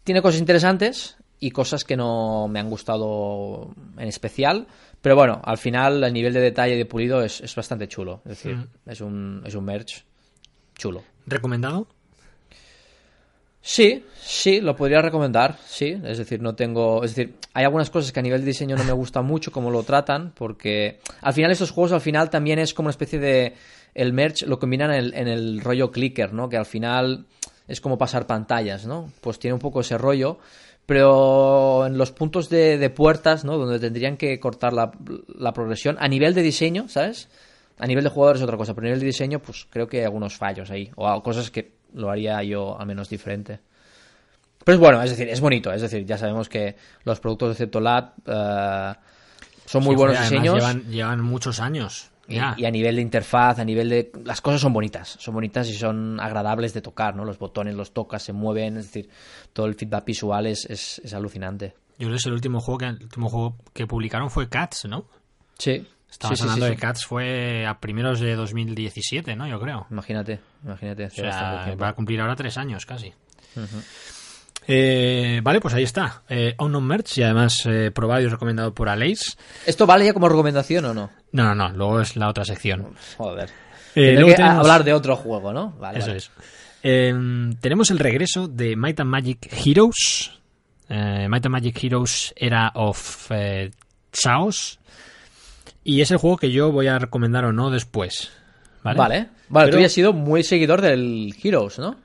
Tiene 0.05 0.23
cosas 0.23 0.41
interesantes 0.41 1.17
y 1.41 1.51
cosas 1.51 1.85
que 1.85 1.97
no 1.97 2.49
me 2.49 2.61
han 2.61 2.71
gustado 2.71 3.75
en 3.99 4.09
especial, 4.09 4.67
pero 5.03 5.17
bueno, 5.17 5.41
al 5.45 5.59
final 5.59 6.03
el 6.03 6.13
nivel 6.13 6.33
de 6.33 6.41
detalle 6.41 6.75
y 6.75 6.79
de 6.79 6.87
pulido 6.87 7.23
es, 7.23 7.41
es 7.41 7.55
bastante 7.55 7.89
chulo, 7.89 8.23
es 8.25 8.31
decir, 8.31 8.57
es, 8.87 9.01
un, 9.01 9.43
es 9.45 9.55
un 9.55 9.65
merch 9.65 10.05
chulo. 10.77 11.03
¿Recomendado? 11.27 11.89
Sí, 13.69 14.05
sí, 14.17 14.61
lo 14.61 14.77
podría 14.77 15.03
recomendar, 15.03 15.59
sí. 15.67 16.01
Es 16.05 16.19
decir, 16.19 16.41
no 16.41 16.55
tengo. 16.55 17.03
Es 17.03 17.17
decir, 17.17 17.35
hay 17.53 17.65
algunas 17.65 17.91
cosas 17.91 18.13
que 18.13 18.21
a 18.21 18.23
nivel 18.23 18.43
de 18.43 18.47
diseño 18.47 18.77
no 18.77 18.85
me 18.85 18.93
gusta 18.93 19.23
mucho 19.23 19.51
cómo 19.51 19.73
lo 19.73 19.83
tratan, 19.83 20.31
porque 20.37 21.01
al 21.21 21.35
final 21.35 21.51
estos 21.51 21.73
juegos 21.73 21.91
al 21.91 22.01
final 22.01 22.31
también 22.31 22.61
es 22.61 22.73
como 22.73 22.87
una 22.87 22.93
especie 22.93 23.19
de. 23.19 23.55
El 23.93 24.13
merch 24.13 24.45
lo 24.45 24.61
combinan 24.61 24.93
en 24.93 24.97
el, 24.97 25.15
en 25.15 25.27
el 25.27 25.61
rollo 25.61 25.91
clicker, 25.91 26.33
¿no? 26.33 26.49
Que 26.49 26.57
al 26.57 26.65
final 26.65 27.27
es 27.69 27.81
como 27.81 27.99
pasar 27.99 28.27
pantallas, 28.27 28.87
¿no? 28.87 29.11
Pues 29.21 29.39
tiene 29.39 29.55
un 29.55 29.61
poco 29.61 29.81
ese 29.81 29.99
rollo. 29.99 30.39
Pero 30.87 31.85
en 31.87 31.99
los 31.99 32.13
puntos 32.13 32.49
de, 32.49 32.79
de 32.79 32.91
puertas, 32.91 33.45
¿no? 33.45 33.59
Donde 33.59 33.81
tendrían 33.81 34.17
que 34.17 34.39
cortar 34.39 34.73
la, 34.73 34.93
la 35.37 35.53
progresión, 35.53 35.97
a 35.99 36.07
nivel 36.07 36.33
de 36.33 36.43
diseño, 36.43 36.89
¿sabes? 36.89 37.29
A 37.79 37.87
nivel 37.87 38.05
de 38.05 38.11
jugadores 38.11 38.41
es 38.41 38.45
otra 38.45 38.57
cosa, 38.57 38.73
pero 38.73 38.85
a 38.85 38.89
nivel 38.89 39.01
de 39.01 39.07
diseño, 39.07 39.41
pues 39.41 39.67
creo 39.69 39.89
que 39.89 39.99
hay 39.99 40.05
algunos 40.05 40.37
fallos 40.37 40.71
ahí. 40.71 40.91
O 40.95 41.23
cosas 41.23 41.51
que 41.51 41.73
lo 41.95 42.09
haría 42.09 42.41
yo 42.45 42.79
al 42.79 42.87
menos 42.87 43.09
diferente. 43.09 43.59
Pero 44.65 44.75
es 44.77 44.81
bueno, 44.81 45.03
es 45.03 45.11
decir, 45.11 45.29
es 45.29 45.41
bonito. 45.41 45.73
Es 45.73 45.83
decir, 45.83 46.05
ya 46.05 46.19
sabemos 46.19 46.49
que 46.49 46.77
los 47.05 47.21
productos 47.21 47.51
de 47.51 47.55
Ceptolab 47.55 48.13
eh, 48.27 48.95
son 49.65 49.85
muy 49.85 49.95
Sí, 49.95 49.97
buenos 49.97 50.21
diseños. 50.21 50.55
Llevan, 50.55 50.83
llevan 50.91 51.21
muchos 51.21 51.61
años. 51.61 52.11
Y, 52.29 52.39
a 52.39 52.71
nivel 52.71 52.97
de 52.97 53.03
interfaz, 53.03 53.59
a 53.59 53.65
nivel 53.65 53.89
de... 53.89 54.11
Las 54.25 54.41
cosas 54.41 54.61
son 54.61 54.73
bonitas, 54.73 55.17
son 55.21 55.35
bonitas 55.35 55.69
y 55.69 55.75
son 55.75 56.19
agradables 56.19 56.75
de 56.75 56.81
tocar, 56.81 57.15
¿no? 57.15 57.25
Los 57.25 57.39
botones 57.39 57.75
los 57.75 57.93
tocas, 57.93 58.23
se 58.23 58.33
mueven, 58.33 58.77
es 58.79 58.87
decir, 58.87 59.09
todo 59.53 59.67
el 59.67 59.75
feedback 59.75 60.05
visual 60.05 60.47
es, 60.47 60.65
es, 60.65 61.01
es 61.05 61.15
alucinante. 61.15 61.75
Yo 61.99 62.09
creo 62.09 62.19
que 62.19 62.29
el 62.29 62.35
último 62.35 62.61
juego 62.61 62.79
que, 62.79 62.87
el 62.87 63.03
último 63.03 63.29
juego 63.29 63.57
que 63.73 63.87
publicaron 63.87 64.31
fue 64.31 64.49
Cats, 64.49 64.87
¿no? 64.87 65.07
Sí. 65.59 65.87
Sí, 66.09 66.19
hablando 66.41 66.67
sí, 66.67 66.71
de. 66.71 66.77
Cats 66.77 67.05
fue 67.05 67.67
a 67.67 67.79
primeros 67.79 68.21
de 68.21 68.35
2017, 68.37 69.37
¿no? 69.37 69.47
Yo 69.47 69.61
creo. 69.61 69.87
Imagínate, 69.91 70.41
imagínate. 70.65 71.07
O 71.07 71.11
sea, 71.11 71.75
va 71.81 71.89
a 71.89 71.93
cumplir 71.95 72.21
ahora 72.21 72.37
tres 72.37 72.57
años 72.57 72.87
casi. 72.87 73.13
Eh, 74.69 75.41
vale, 75.43 75.61
pues 75.61 75.75
ahí 75.75 75.85
está. 75.85 76.23
Eh, 76.29 76.55
Unknown 76.59 76.85
Merch 76.87 77.19
y 77.19 77.23
además 77.23 77.65
eh, 77.67 77.91
probado 77.95 78.23
y 78.23 78.27
recomendado 78.29 78.75
por 78.75 78.89
Aleix. 78.89 79.37
¿Esto 79.65 79.87
vale 79.87 80.05
ya 80.05 80.13
como 80.13 80.29
recomendación 80.29 80.85
o 80.87 80.95
no? 80.95 81.11
No, 81.33 81.45
no, 81.45 81.55
no, 81.55 81.69
luego 81.71 82.01
es 82.01 82.17
la 82.17 82.29
otra 82.29 82.45
sección. 82.45 82.95
Joder. 83.17 83.49
Eh, 83.95 84.13
luego 84.15 84.29
que 84.31 84.35
tenemos- 84.37 84.59
hablar 84.59 84.85
de 84.85 84.93
otro 84.93 85.17
juego, 85.17 85.53
¿no? 85.53 85.71
Vale, 85.79 85.99
Eso 85.99 86.09
vale. 86.09 86.19
es. 86.19 86.31
Eh, 86.83 87.15
tenemos 87.61 87.91
el 87.91 87.99
regreso 87.99 88.49
de 88.49 88.77
Might 88.77 89.01
and 89.01 89.11
Magic 89.11 89.49
Heroes. 89.65 90.33
Might 90.89 91.45
and 91.47 91.49
Magic 91.49 91.83
Heroes 91.83 92.33
Era 92.37 92.71
of 92.75 93.31
Chaos. 94.13 94.79
Y 95.85 96.01
es 96.01 96.11
el 96.11 96.17
juego 96.19 96.37
que 96.37 96.51
yo 96.51 96.73
voy 96.73 96.89
a 96.89 96.99
recomendar 96.99 97.45
o 97.45 97.53
no 97.53 97.71
después. 97.71 98.31
Vale. 98.83 98.99
Vale. 98.99 99.29
Vale, 99.49 99.67
Pero 99.67 99.77
tú 99.77 99.81
ya 99.81 99.87
has 99.87 99.93
sido 99.93 100.13
muy 100.13 100.43
seguidor 100.43 100.81
del 100.81 101.35
Heroes, 101.43 101.79
¿no? 101.79 101.97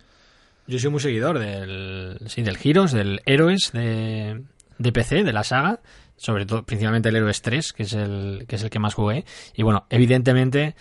Yo 0.67 0.80
soy 0.80 0.89
muy 0.89 1.00
seguidor 1.00 1.39
del, 1.39 2.17
sí, 2.28 2.41
del 2.43 2.58
Heroes, 2.63 2.91
del 2.91 3.21
Héroes 3.26 3.71
de, 3.74 4.41
de 4.78 4.91
PC, 4.91 5.24
de 5.24 5.34
la 5.34 5.43
saga. 5.43 5.80
Sobre 6.17 6.45
todo, 6.45 6.63
principalmente 6.63 7.10
el 7.10 7.15
Héroes 7.15 7.41
3, 7.41 7.74
que 7.74 7.84
es 7.84 7.93
el 7.93 8.45
que, 8.47 8.56
es 8.56 8.63
el 8.63 8.69
que 8.69 8.78
más 8.80 8.93
jugué. 8.93 9.26
Y 9.56 9.63
bueno, 9.63 9.86
evidentemente 9.89 10.76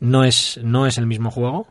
no 0.00 0.24
es, 0.24 0.58
no 0.62 0.86
es 0.86 0.96
el 0.96 1.06
mismo 1.06 1.30
juego. 1.30 1.68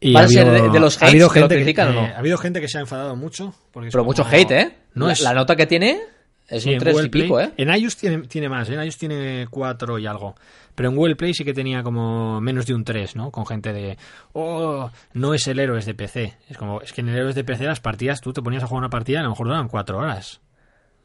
Y 0.00 0.12
¿Va 0.14 0.20
ha 0.20 0.24
a 0.24 0.28
ser 0.28 0.48
habido- 0.48 0.64
de- 0.66 0.70
de 0.70 0.80
los 0.80 1.02
ha 1.02 1.06
habido 1.06 1.26
hates 1.26 1.34
que 1.34 1.40
lo 1.40 1.48
gente 1.48 1.56
critican 1.64 1.88
o 1.88 1.92
no? 1.92 2.06
eh, 2.06 2.12
Ha 2.14 2.18
habido 2.18 2.38
gente 2.38 2.60
que 2.60 2.68
se 2.68 2.78
ha 2.78 2.80
enfadado 2.80 3.14
mucho. 3.16 3.54
Porque 3.72 3.88
Pero 3.90 4.02
como- 4.04 4.10
mucho 4.10 4.24
hate, 4.24 4.50
¿eh? 4.52 4.76
No 4.94 5.06
la, 5.08 5.12
es, 5.12 5.20
la 5.22 5.34
nota 5.34 5.56
que 5.56 5.66
tiene 5.66 6.00
es 6.48 6.62
sí, 6.62 6.68
un 6.70 6.74
en 6.74 6.80
3 6.80 6.92
Google 6.92 7.06
y 7.06 7.10
pico, 7.10 7.34
Play- 7.36 7.46
¿eh? 7.48 7.52
En 7.56 7.74
iOS 7.74 7.96
tiene, 7.96 8.18
tiene 8.28 8.48
más, 8.48 8.68
en 8.68 8.80
iOS 8.82 8.98
tiene 8.98 9.46
4 9.50 9.98
y 9.98 10.06
algo. 10.06 10.34
Pero 10.74 10.88
en 10.88 10.96
Google 10.96 11.16
Play 11.16 11.34
sí 11.34 11.44
que 11.44 11.52
tenía 11.52 11.82
como 11.82 12.40
menos 12.40 12.66
de 12.66 12.74
un 12.74 12.82
3, 12.84 13.14
¿no? 13.16 13.30
Con 13.30 13.44
gente 13.46 13.72
de, 13.72 13.98
oh, 14.32 14.90
no 15.12 15.34
es 15.34 15.46
el 15.46 15.58
Héroes 15.58 15.84
de 15.86 15.94
PC. 15.94 16.36
Es 16.48 16.56
como, 16.56 16.80
es 16.80 16.92
que 16.92 17.02
en 17.02 17.08
el 17.10 17.16
Héroes 17.16 17.34
de 17.34 17.44
PC 17.44 17.64
las 17.64 17.80
partidas, 17.80 18.20
tú 18.20 18.32
te 18.32 18.40
ponías 18.42 18.62
a 18.62 18.66
jugar 18.66 18.80
una 18.80 18.90
partida 18.90 19.18
y 19.18 19.20
a 19.20 19.24
lo 19.24 19.30
mejor 19.30 19.46
duraban 19.46 19.68
4 19.68 19.98
horas. 19.98 20.40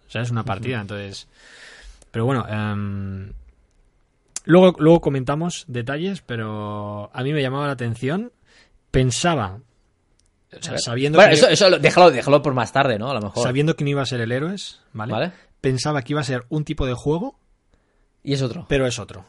O 0.08 0.12
sea, 0.12 0.22
es 0.22 0.32
una 0.32 0.44
partida, 0.44 0.80
entonces... 0.80 1.28
Pero 2.12 2.24
bueno, 2.26 2.46
em, 2.48 3.34
luego, 4.46 4.74
luego 4.80 5.02
comentamos 5.02 5.66
detalles, 5.68 6.22
pero 6.22 7.10
a 7.14 7.22
mí 7.24 7.34
me 7.34 7.42
llamaba 7.42 7.68
la 7.68 7.74
atención. 7.74 8.32
Pensaba 8.92 9.60
o 10.58 10.64
sea, 10.64 10.78
sabiendo 10.78 11.18
Bueno, 11.18 11.30
que, 11.32 11.36
eso, 11.36 11.50
eso 11.50 11.70
lo- 11.70 11.78
déjalo, 11.78 12.10
déjalo 12.10 12.42
por 12.42 12.54
más 12.54 12.72
tarde, 12.72 12.98
¿no? 12.98 13.12
A 13.12 13.14
lo 13.14 13.22
mejor. 13.22 13.44
sabiendo 13.44 13.76
que 13.76 13.84
no 13.84 13.90
iba 13.90 14.02
a 14.02 14.06
ser 14.06 14.22
el 14.22 14.32
héroes, 14.32 14.80
¿vale? 14.94 15.12
Vale. 15.12 15.32
Pensaba 15.60 16.02
que 16.02 16.14
iba 16.14 16.22
a 16.22 16.24
ser 16.24 16.46
un 16.48 16.64
tipo 16.64 16.86
de 16.86 16.94
juego, 16.94 17.38
Y 18.24 18.34
es 18.34 18.42
otro. 18.42 18.66
pero 18.70 18.88
es 18.88 18.98
otro. 18.98 19.26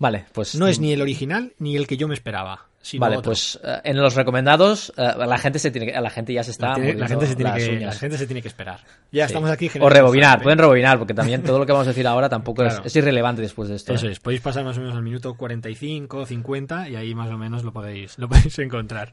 Vale, 0.00 0.24
pues. 0.32 0.56
No 0.56 0.66
es 0.66 0.80
ni 0.80 0.92
el 0.92 1.00
original 1.02 1.52
ni 1.60 1.76
el 1.76 1.86
que 1.86 1.96
yo 1.96 2.08
me 2.08 2.14
esperaba, 2.14 2.66
sino 2.82 3.02
Vale, 3.02 3.18
otro. 3.18 3.28
pues 3.30 3.60
eh, 3.62 3.80
en 3.84 3.98
los 3.98 4.14
recomendados, 4.14 4.92
eh, 4.96 5.12
la 5.26 5.36
gente 5.38 5.58
se 5.58 5.70
tiene 5.70 5.92
que- 5.92 6.00
la 6.00 6.08
gente 6.10 6.32
ya 6.32 6.42
se 6.42 6.50
está. 6.50 6.70
la, 6.70 6.74
tiene- 6.76 6.94
la 6.94 7.00
mordiendo 7.00 7.20
gente 7.20 7.26
se 7.26 7.36
tiene 7.36 7.52
que, 7.54 7.76
uñas. 7.76 7.94
la 7.94 8.00
gente 8.00 8.16
se 8.18 8.26
tiene 8.26 8.40
que 8.42 8.48
esperar. 8.48 8.80
Ya 9.12 9.26
Sí. 9.26 9.32
estamos 9.34 9.50
aquí. 9.50 9.70
O 9.78 9.88
rebobinar, 9.90 10.42
pueden 10.42 10.58
rebobinar, 10.58 10.98
porque 10.98 11.12
también 11.14 11.42
todo 11.42 11.58
lo 11.58 11.66
que 11.66 11.72
vamos 11.72 11.86
a 11.86 11.90
decir 11.90 12.06
ahora 12.06 12.28
tampoco 12.30 12.64
es- 12.64 12.80
es, 12.82 12.96
irrelevante 12.96 13.42
después 13.42 13.68
de 13.68 13.76
esto. 13.76 13.92
Eso 13.92 14.08
¿eh? 14.08 14.12
es, 14.12 14.20
podéis 14.20 14.40
pasar 14.40 14.64
más 14.64 14.76
o 14.78 14.80
menos 14.80 14.96
al 14.96 15.02
minuto 15.02 15.34
45, 15.34 16.24
50 16.26 16.88
y 16.88 16.96
ahí 16.96 17.14
más 17.14 17.28
o 17.30 17.36
menos 17.36 17.62
lo 17.62 17.72
podéis, 17.72 18.18
lo 18.18 18.26
podéis 18.28 18.58
encontrar. 18.58 19.12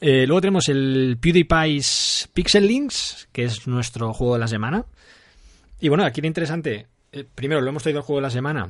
Eh, 0.00 0.28
luego 0.28 0.40
tenemos 0.42 0.68
el 0.68 1.18
PewDiePie's 1.20 2.28
Pixel 2.32 2.68
Links, 2.68 3.28
que 3.32 3.42
es 3.42 3.66
nuestro 3.66 4.12
juego 4.14 4.34
de 4.34 4.38
la 4.40 4.46
semana. 4.48 4.84
Y 5.80 5.88
bueno, 5.88 6.04
aquí 6.04 6.20
lo 6.20 6.28
interesante, 6.28 6.86
eh, 7.10 7.24
primero 7.34 7.60
lo 7.60 7.68
hemos 7.70 7.82
traído 7.82 7.98
al 7.98 8.04
juego 8.06 8.20
de 8.20 8.22
la 8.22 8.30
semana, 8.30 8.68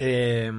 eh, 0.00 0.50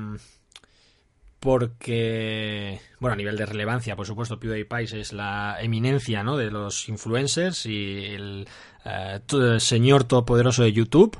porque, 1.39 2.79
bueno, 2.99 3.13
a 3.13 3.17
nivel 3.17 3.35
de 3.35 3.47
relevancia, 3.47 3.95
por 3.95 4.05
supuesto, 4.05 4.39
PewDiePie 4.39 5.01
es 5.01 5.11
la 5.11 5.57
eminencia 5.59 6.23
¿no? 6.23 6.37
de 6.37 6.51
los 6.51 6.87
influencers 6.87 7.65
y 7.65 8.05
el 8.05 8.47
eh, 8.85 9.19
to- 9.25 9.59
señor 9.59 10.03
todopoderoso 10.03 10.61
de 10.61 10.71
YouTube. 10.71 11.17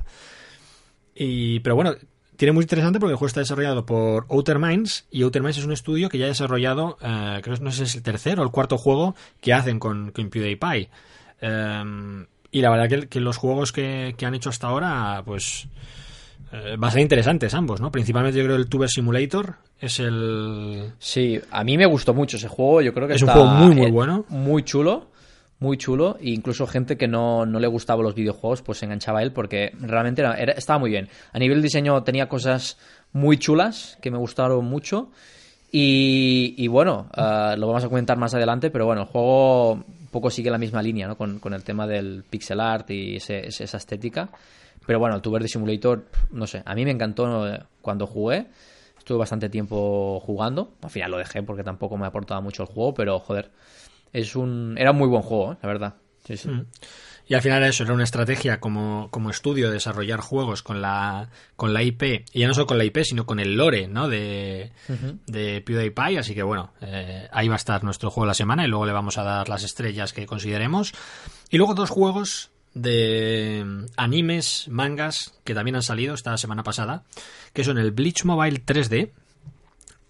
Y, 1.16 1.58
pero 1.60 1.74
bueno, 1.74 1.96
tiene 2.36 2.52
muy 2.52 2.62
interesante 2.62 3.00
porque 3.00 3.10
el 3.12 3.16
juego 3.16 3.26
está 3.26 3.40
desarrollado 3.40 3.84
por 3.84 4.26
Outer 4.30 4.60
Minds 4.60 5.06
y 5.10 5.22
Outer 5.22 5.42
Minds 5.42 5.58
es 5.58 5.64
un 5.64 5.72
estudio 5.72 6.08
que 6.08 6.18
ya 6.18 6.26
ha 6.26 6.28
desarrollado, 6.28 6.98
eh, 7.02 7.40
creo 7.42 7.56
que 7.56 7.64
no 7.64 7.72
sé 7.72 7.82
es 7.82 7.96
el 7.96 8.02
tercer 8.04 8.38
o 8.38 8.44
el 8.44 8.50
cuarto 8.50 8.78
juego 8.78 9.16
que 9.40 9.52
hacen 9.52 9.80
con, 9.80 10.12
con 10.12 10.30
PewDiePie. 10.30 10.88
Eh, 11.40 12.26
y 12.52 12.60
la 12.60 12.70
verdad 12.70 12.88
que, 12.88 13.08
que 13.08 13.18
los 13.20 13.38
juegos 13.38 13.72
que, 13.72 14.14
que 14.16 14.24
han 14.24 14.36
hecho 14.36 14.50
hasta 14.50 14.68
ahora, 14.68 15.22
pues 15.24 15.66
eh, 16.52 16.76
va 16.76 16.88
a 16.88 16.90
ser 16.90 17.00
interesantes 17.00 17.54
ambos, 17.54 17.80
¿no? 17.80 17.90
Principalmente 17.90 18.38
yo 18.38 18.44
creo 18.44 18.56
el 18.56 18.68
Tuber 18.68 18.88
Simulator 18.88 19.54
es 19.80 19.98
el... 20.00 20.92
Sí, 20.98 21.40
a 21.50 21.64
mí 21.64 21.76
me 21.78 21.86
gustó 21.86 22.12
mucho 22.14 22.36
ese 22.36 22.48
juego. 22.48 22.82
Yo 22.82 22.92
creo 22.92 23.08
que 23.08 23.14
Es 23.14 23.22
un 23.22 23.28
juego 23.28 23.46
muy, 23.48 23.74
muy 23.74 23.86
eh, 23.86 23.90
bueno. 23.90 24.24
Muy 24.28 24.62
chulo. 24.62 25.10
Muy 25.58 25.76
chulo. 25.78 26.16
E 26.20 26.30
incluso 26.30 26.66
gente 26.66 26.96
que 26.96 27.08
no, 27.08 27.46
no 27.46 27.58
le 27.58 27.66
gustaban 27.68 28.04
los 28.04 28.14
videojuegos, 28.14 28.62
pues 28.62 28.78
se 28.78 28.84
enganchaba 28.84 29.20
a 29.20 29.22
él 29.22 29.32
porque 29.32 29.72
realmente 29.80 30.20
era- 30.22 30.34
era- 30.34 30.52
estaba 30.52 30.78
muy 30.78 30.90
bien. 30.90 31.08
A 31.32 31.38
nivel 31.38 31.62
diseño 31.62 32.02
tenía 32.02 32.28
cosas 32.28 32.76
muy 33.12 33.38
chulas 33.38 33.96
que 34.02 34.10
me 34.10 34.18
gustaron 34.18 34.64
mucho. 34.64 35.10
Y, 35.70 36.54
y 36.58 36.68
bueno, 36.68 37.06
ah, 37.14 37.54
lo 37.56 37.66
vamos 37.66 37.84
a 37.84 37.88
comentar 37.88 38.18
más 38.18 38.34
adelante, 38.34 38.70
pero 38.70 38.84
bueno, 38.86 39.02
el 39.02 39.06
juego 39.08 39.72
un 39.72 40.06
poco 40.10 40.28
sigue 40.30 40.50
la 40.50 40.58
misma 40.58 40.82
línea, 40.82 41.08
¿no? 41.08 41.16
Con, 41.16 41.38
con 41.38 41.54
el 41.54 41.64
tema 41.64 41.86
del 41.86 42.24
pixel 42.28 42.60
art 42.60 42.90
y 42.90 43.16
ese- 43.16 43.46
ese- 43.46 43.64
esa 43.64 43.78
estética. 43.78 44.28
Pero 44.86 44.98
bueno, 44.98 45.16
el 45.16 45.22
Tuber 45.22 45.46
Simulator, 45.48 46.06
no 46.30 46.46
sé, 46.46 46.62
a 46.64 46.74
mí 46.74 46.84
me 46.84 46.90
encantó 46.90 47.48
eh, 47.48 47.62
cuando 47.80 48.06
jugué. 48.06 48.46
Estuve 48.98 49.18
bastante 49.18 49.48
tiempo 49.48 50.20
jugando. 50.20 50.74
Al 50.80 50.90
final 50.90 51.10
lo 51.10 51.18
dejé 51.18 51.42
porque 51.42 51.64
tampoco 51.64 51.96
me 51.96 52.06
aportaba 52.06 52.40
mucho 52.40 52.62
el 52.62 52.68
juego, 52.68 52.94
pero 52.94 53.18
joder, 53.18 53.50
es 54.12 54.36
un 54.36 54.76
era 54.78 54.92
un 54.92 54.98
muy 54.98 55.08
buen 55.08 55.22
juego, 55.22 55.54
¿eh? 55.54 55.56
la 55.60 55.68
verdad. 55.68 55.94
Sí, 56.24 56.36
sí. 56.36 56.50
Y 57.26 57.34
al 57.34 57.42
final 57.42 57.64
eso 57.64 57.84
era 57.84 57.94
una 57.94 58.04
estrategia 58.04 58.60
como, 58.60 59.08
como 59.10 59.30
estudio 59.30 59.68
de 59.68 59.74
desarrollar 59.74 60.20
juegos 60.20 60.62
con 60.62 60.82
la, 60.82 61.30
con 61.56 61.72
la 61.72 61.82
IP, 61.82 62.26
y 62.32 62.40
ya 62.40 62.46
no 62.46 62.54
solo 62.54 62.66
con 62.66 62.78
la 62.78 62.84
IP, 62.84 62.98
sino 63.04 63.26
con 63.26 63.40
el 63.40 63.56
lore 63.56 63.88
¿no? 63.88 64.08
de, 64.08 64.70
de 65.26 65.60
PewDiePie, 65.62 66.18
así 66.18 66.34
que 66.34 66.42
bueno, 66.42 66.72
eh, 66.80 67.28
ahí 67.32 67.48
va 67.48 67.54
a 67.54 67.56
estar 67.56 67.82
nuestro 67.84 68.10
juego 68.10 68.26
de 68.26 68.30
la 68.30 68.34
semana 68.34 68.64
y 68.64 68.68
luego 68.68 68.86
le 68.86 68.92
vamos 68.92 69.18
a 69.18 69.22
dar 69.22 69.48
las 69.48 69.64
estrellas 69.64 70.12
que 70.12 70.26
consideremos. 70.26 70.92
Y 71.50 71.58
luego 71.58 71.74
dos 71.74 71.90
juegos 71.90 72.51
de 72.74 73.86
animes, 73.96 74.66
mangas, 74.68 75.34
que 75.44 75.54
también 75.54 75.76
han 75.76 75.82
salido 75.82 76.14
esta 76.14 76.36
semana 76.38 76.62
pasada, 76.62 77.04
que 77.52 77.64
son 77.64 77.78
el 77.78 77.90
Bleach 77.90 78.24
Mobile 78.24 78.64
3D 78.64 79.10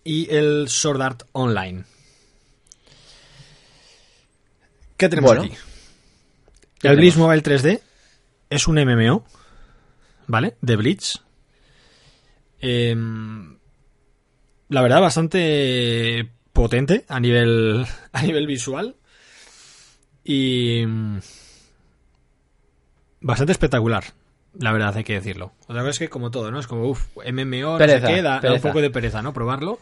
y 0.04 0.32
el 0.34 0.68
Sword 0.68 1.02
Art 1.02 1.22
Online. 1.32 1.84
¿Qué 4.96 5.08
tenemos 5.08 5.30
Bueno. 5.30 5.42
aquí? 5.44 5.54
¿Qué 6.78 6.88
El 6.88 6.96
Bleach? 6.96 7.16
Mobile 7.16 7.42
3D 7.42 7.80
es 8.50 8.68
un 8.68 8.76
MMO, 8.76 9.24
¿vale? 10.26 10.56
De 10.60 10.76
Bleach. 10.76 11.20
Em, 12.60 13.58
la 14.68 14.82
verdad, 14.82 15.00
bastante 15.00 16.30
potente 16.52 17.04
a 17.08 17.18
nivel, 17.18 17.84
a 18.12 18.22
nivel 18.22 18.46
visual. 18.46 18.96
Y. 20.24 20.84
Bastante 23.22 23.52
espectacular, 23.52 24.04
la 24.58 24.72
verdad, 24.72 24.96
hay 24.96 25.04
que 25.04 25.14
decirlo. 25.14 25.52
Otra 25.66 25.80
cosa 25.80 25.90
es 25.90 25.98
que, 25.98 26.08
como 26.08 26.30
todo, 26.30 26.50
¿no? 26.50 26.58
Es 26.60 26.66
como, 26.66 26.88
uff, 26.88 27.06
MMO, 27.16 27.78
Pereza, 27.78 28.00
no 28.00 28.06
sé 28.08 28.14
qué, 28.14 28.22
da, 28.22 28.40
un 28.54 28.60
poco 28.60 28.80
de 28.80 28.90
pereza, 28.90 29.22
¿no? 29.22 29.32
Probarlo. 29.32 29.78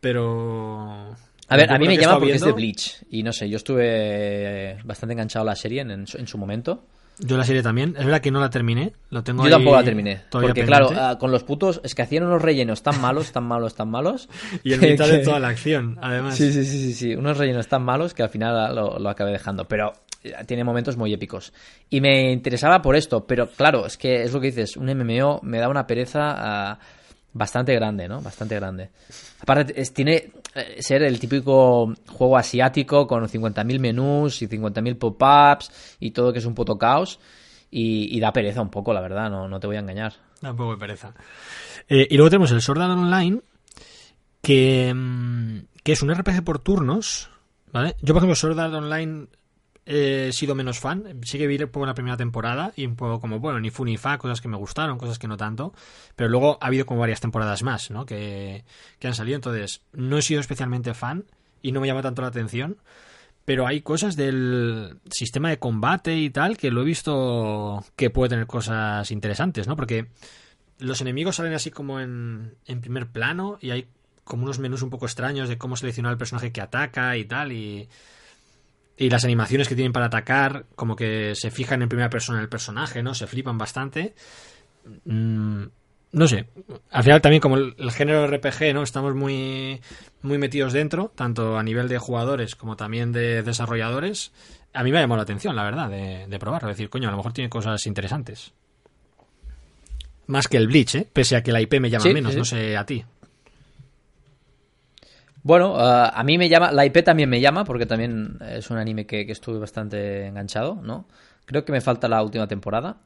Pero. 0.00 1.14
A 1.50 1.56
ver, 1.56 1.72
a 1.72 1.78
mí 1.78 1.86
me 1.86 1.96
llama 1.96 2.18
porque 2.18 2.34
es 2.34 2.40
de 2.40 2.46
viendo- 2.46 2.56
Bleach. 2.56 3.02
Y 3.10 3.22
no 3.22 3.32
sé, 3.32 3.48
yo 3.48 3.56
estuve 3.56 4.78
bastante 4.84 5.12
enganchado 5.14 5.42
a 5.44 5.46
la 5.46 5.56
serie 5.56 5.80
en, 5.80 5.90
en 5.90 6.06
su, 6.06 6.18
en 6.18 6.26
su 6.26 6.36
momento. 6.38 6.84
Yo 7.20 7.36
la 7.36 7.42
serie 7.44 7.62
también. 7.62 7.96
Es 7.98 8.04
verdad 8.04 8.20
que 8.20 8.30
no 8.30 8.38
la 8.38 8.48
terminé. 8.50 8.92
Lo 9.10 9.24
tengo 9.24 9.44
Yo 9.44 9.50
tampoco 9.50 9.74
la 9.76 9.82
terminé. 9.82 10.20
Porque 10.30 10.64
claro, 10.64 10.86
pendiente. 10.88 11.10
ah, 11.12 11.18
con 11.18 11.32
los 11.32 11.42
putos, 11.42 11.80
es 11.82 11.94
que 11.96 12.02
hacían 12.02 12.22
unos 12.24 12.40
rellenos 12.42 12.82
tan 12.84 13.00
malos, 13.00 13.32
tan 13.32 13.44
malos, 13.44 13.74
tan 13.74 13.90
malos. 13.90 14.28
Y 14.62 14.74
en 14.74 14.80
mitad 14.80 15.08
de 15.08 15.18
que- 15.18 15.24
toda 15.24 15.40
la 15.40 15.48
acción, 15.48 15.98
además. 16.00 16.36
Sí, 16.36 16.52
sí, 16.52 16.64
sí, 16.64 16.78
sí, 16.78 16.92
sí. 16.92 17.14
Unos 17.16 17.36
rellenos 17.38 17.66
tan 17.66 17.82
malos 17.82 18.14
que 18.14 18.22
al 18.22 18.28
final 18.28 18.74
lo, 18.76 18.98
lo 19.00 19.08
acabé 19.10 19.32
dejando. 19.32 19.64
Pero 19.66 19.92
eh, 19.94 20.07
tiene 20.46 20.64
momentos 20.64 20.96
muy 20.96 21.12
épicos. 21.12 21.52
Y 21.90 22.00
me 22.00 22.32
interesaba 22.32 22.82
por 22.82 22.96
esto. 22.96 23.26
Pero 23.26 23.48
claro, 23.50 23.86
es 23.86 23.96
que 23.96 24.22
es 24.22 24.32
lo 24.32 24.40
que 24.40 24.48
dices. 24.48 24.76
Un 24.76 24.86
MMO 24.94 25.40
me 25.42 25.58
da 25.58 25.68
una 25.68 25.86
pereza 25.86 26.34
ah, 26.36 26.78
bastante 27.32 27.74
grande, 27.74 28.08
¿no? 28.08 28.20
Bastante 28.20 28.54
grande. 28.56 28.90
Aparte, 29.40 29.80
es- 29.80 29.92
tiene 29.94 30.32
eh, 30.54 30.76
ser 30.82 31.02
el 31.02 31.18
típico 31.20 31.92
juego 32.08 32.36
asiático 32.36 33.06
con 33.06 33.28
50.000 33.28 33.78
menús 33.78 34.42
y 34.42 34.48
50.000 34.48 34.96
pop-ups 34.98 35.96
y 36.00 36.10
todo 36.10 36.32
que 36.32 36.38
es 36.40 36.44
un 36.46 36.54
puto 36.54 36.76
caos. 36.78 37.20
Y, 37.70 38.18
da 38.18 38.32
pereza 38.32 38.62
un 38.62 38.70
poco, 38.70 38.94
la 38.94 39.00
verdad. 39.02 39.28
No, 39.30 39.46
no 39.46 39.60
te 39.60 39.66
voy 39.66 39.76
a 39.76 39.80
engañar. 39.80 40.14
Da 40.40 40.52
un 40.52 40.56
poco 40.56 40.72
de 40.72 40.78
pereza. 40.78 41.12
Eh, 41.88 42.06
y 42.10 42.16
luego 42.16 42.30
tenemos 42.30 42.50
el 42.52 42.62
Sword 42.62 42.80
Art 42.80 42.92
Online, 42.98 43.40
que, 44.40 44.92
mm, 44.94 45.58
que 45.82 45.92
es 45.92 46.02
un 46.02 46.10
RPG 46.14 46.42
por 46.44 46.60
turnos. 46.60 47.28
¿vale? 47.72 47.94
Yo, 48.00 48.14
por 48.14 48.22
ejemplo, 48.22 48.34
Sword 48.36 48.58
Art 48.58 48.72
Online 48.74 49.26
he 49.90 50.32
sido 50.32 50.54
menos 50.54 50.78
fan. 50.78 51.18
Sí 51.22 51.38
que 51.38 51.46
vi 51.46 51.60
un 51.60 51.70
poco 51.70 51.86
la 51.86 51.94
primera 51.94 52.16
temporada 52.16 52.72
y 52.76 52.84
un 52.84 52.94
poco 52.94 53.20
como, 53.20 53.40
bueno, 53.40 53.58
ni 53.58 53.70
fu 53.70 53.86
ni 53.86 53.96
fa, 53.96 54.18
cosas 54.18 54.42
que 54.42 54.48
me 54.48 54.58
gustaron, 54.58 54.98
cosas 54.98 55.18
que 55.18 55.26
no 55.26 55.38
tanto. 55.38 55.72
Pero 56.14 56.28
luego 56.28 56.58
ha 56.60 56.66
habido 56.66 56.84
como 56.84 57.00
varias 57.00 57.20
temporadas 57.20 57.62
más, 57.62 57.90
¿no? 57.90 58.04
Que, 58.04 58.64
que 58.98 59.08
han 59.08 59.14
salido. 59.14 59.36
Entonces, 59.36 59.80
no 59.92 60.18
he 60.18 60.22
sido 60.22 60.40
especialmente 60.40 60.92
fan 60.92 61.24
y 61.62 61.72
no 61.72 61.80
me 61.80 61.86
llama 61.86 62.02
tanto 62.02 62.20
la 62.20 62.28
atención. 62.28 62.76
Pero 63.46 63.66
hay 63.66 63.80
cosas 63.80 64.14
del 64.14 64.98
sistema 65.10 65.48
de 65.48 65.58
combate 65.58 66.18
y 66.18 66.28
tal 66.28 66.58
que 66.58 66.70
lo 66.70 66.82
he 66.82 66.84
visto 66.84 67.82
que 67.96 68.10
puede 68.10 68.28
tener 68.28 68.46
cosas 68.46 69.10
interesantes, 69.10 69.66
¿no? 69.66 69.74
Porque 69.74 70.08
los 70.78 71.00
enemigos 71.00 71.36
salen 71.36 71.54
así 71.54 71.70
como 71.70 71.98
en, 71.98 72.56
en 72.66 72.82
primer 72.82 73.06
plano 73.06 73.56
y 73.62 73.70
hay 73.70 73.88
como 74.24 74.44
unos 74.44 74.58
menús 74.58 74.82
un 74.82 74.90
poco 74.90 75.06
extraños 75.06 75.48
de 75.48 75.56
cómo 75.56 75.76
seleccionar 75.76 76.12
el 76.12 76.18
personaje 76.18 76.52
que 76.52 76.60
ataca 76.60 77.16
y 77.16 77.24
tal. 77.24 77.52
Y, 77.52 77.88
y 78.98 79.08
las 79.10 79.24
animaciones 79.24 79.68
que 79.68 79.74
tienen 79.76 79.92
para 79.92 80.06
atacar, 80.06 80.66
como 80.74 80.96
que 80.96 81.34
se 81.34 81.50
fijan 81.50 81.82
en 81.82 81.88
primera 81.88 82.10
persona 82.10 82.38
en 82.38 82.42
el 82.42 82.48
personaje, 82.48 83.02
¿no? 83.02 83.14
Se 83.14 83.26
flipan 83.26 83.56
bastante. 83.56 84.14
Mm, 85.04 85.64
no 86.12 86.26
sé. 86.28 86.46
Al 86.90 87.04
final 87.04 87.20
también 87.20 87.40
como 87.40 87.56
el, 87.56 87.74
el 87.78 87.92
género 87.92 88.26
RPG, 88.26 88.74
¿no? 88.74 88.82
Estamos 88.82 89.14
muy, 89.14 89.80
muy 90.22 90.38
metidos 90.38 90.72
dentro, 90.72 91.12
tanto 91.14 91.56
a 91.58 91.62
nivel 91.62 91.88
de 91.88 91.98
jugadores 91.98 92.56
como 92.56 92.76
también 92.76 93.12
de 93.12 93.42
desarrolladores. 93.42 94.32
A 94.74 94.82
mí 94.82 94.90
me 94.90 94.98
ha 94.98 95.02
llamado 95.02 95.18
la 95.18 95.22
atención, 95.22 95.54
la 95.54 95.62
verdad, 95.64 95.88
de, 95.88 96.26
de 96.26 96.38
probarlo. 96.38 96.68
decir, 96.68 96.90
coño, 96.90 97.08
a 97.08 97.10
lo 97.10 97.16
mejor 97.18 97.32
tiene 97.32 97.48
cosas 97.50 97.86
interesantes. 97.86 98.52
Más 100.26 100.48
que 100.48 100.56
el 100.58 100.66
Bleach, 100.66 100.94
¿eh? 100.96 101.08
Pese 101.10 101.36
a 101.36 101.42
que 101.42 101.52
la 101.52 101.60
IP 101.60 101.80
me 101.80 101.88
llama 101.88 102.02
Sí, 102.02 102.12
menos, 102.12 102.32
sí. 102.32 102.38
no 102.38 102.44
sé 102.44 102.76
a 102.76 102.84
ti. 102.84 103.04
Bueno, 105.48 105.76
ah, 105.78 106.12
a 106.14 106.22
mí 106.24 106.36
me 106.36 106.50
llama, 106.50 106.72
la 106.72 106.84
IP 106.84 107.02
también 107.02 107.30
me 107.30 107.40
llama, 107.40 107.64
porque 107.64 107.86
también 107.86 108.36
es 108.50 108.68
un 108.68 108.76
anime 108.76 109.06
que, 109.06 109.24
que 109.24 109.32
estuve 109.32 109.58
bastante 109.58 110.26
enganchado, 110.26 110.74
¿no? 110.82 111.06
Creo 111.46 111.64
que 111.64 111.72
me 111.72 111.80
falta 111.80 112.06
la 112.06 112.22
última 112.22 112.46
temporada, 112.46 112.98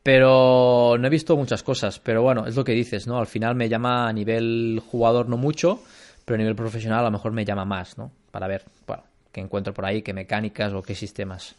pero 0.00 0.94
no 0.96 1.04
he 1.04 1.10
visto 1.10 1.36
muchas 1.36 1.64
cosas, 1.64 1.98
pero 1.98 2.22
bueno, 2.22 2.46
es 2.46 2.54
lo 2.54 2.62
que 2.62 2.70
dices, 2.70 3.08
¿no? 3.08 3.18
Al 3.18 3.26
final 3.26 3.56
me 3.56 3.68
llama 3.68 4.08
a 4.08 4.12
nivel 4.12 4.80
jugador 4.92 5.28
no 5.28 5.36
mucho, 5.36 5.82
pero 6.24 6.36
a 6.36 6.38
nivel 6.38 6.54
profesional 6.54 7.00
a 7.00 7.02
lo 7.02 7.10
mejor 7.10 7.32
me 7.32 7.44
llama 7.44 7.64
más, 7.64 7.98
¿no? 7.98 8.12
Para 8.30 8.46
ver, 8.46 8.62
bueno, 8.86 9.02
qué 9.32 9.40
encuentro 9.40 9.74
por 9.74 9.84
ahí, 9.84 10.02
qué 10.02 10.12
mecánicas 10.12 10.72
o 10.74 10.82
qué 10.82 10.94
sistemas. 10.94 11.56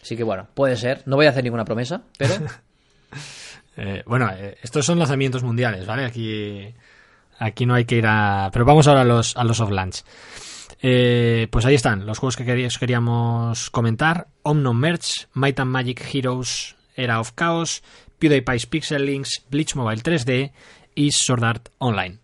Así 0.00 0.16
que 0.16 0.22
bueno, 0.22 0.46
puede 0.54 0.76
ser, 0.76 1.02
no 1.06 1.16
voy 1.16 1.26
a 1.26 1.30
hacer 1.30 1.42
ninguna 1.42 1.64
promesa, 1.64 2.02
pero 2.16 2.34
Eh, 3.80 4.02
bueno, 4.06 4.28
eh, 4.36 4.58
estos 4.60 4.84
son 4.84 4.98
lanzamientos 4.98 5.44
mundiales, 5.44 5.86
¿vale? 5.86 6.04
Aquí, 6.04 6.74
aquí 7.38 7.66
no 7.66 7.74
hay 7.74 7.84
que 7.84 7.96
ir 7.96 8.06
a... 8.06 8.50
Pero 8.52 8.64
vamos 8.64 8.86
ahora 8.86 9.02
a 9.02 9.04
los, 9.04 9.36
a 9.36 9.44
los. 9.44 9.60
Eh, 10.80 11.48
pues 11.50 11.64
ahí 11.66 11.74
están 11.74 12.06
los 12.06 12.18
juegos 12.18 12.36
que 12.36 12.44
queríamos, 12.44 12.78
queríamos 12.78 13.70
comentar. 13.70 14.28
Omnon 14.42 14.76
Merch, 14.76 15.28
Might 15.34 15.58
and 15.60 15.70
Magic 15.70 16.02
Heroes, 16.12 16.76
Era 16.94 17.20
of 17.20 17.32
Chaos, 17.34 17.82
PewDiePie's 18.18 18.66
Pixel 18.66 19.04
Links, 19.04 19.42
Bleach 19.50 19.74
Mobile 19.74 20.02
3D 20.02 20.52
y 20.94 21.10
Sword 21.12 21.44
Art 21.44 21.68
Online. 21.78 22.18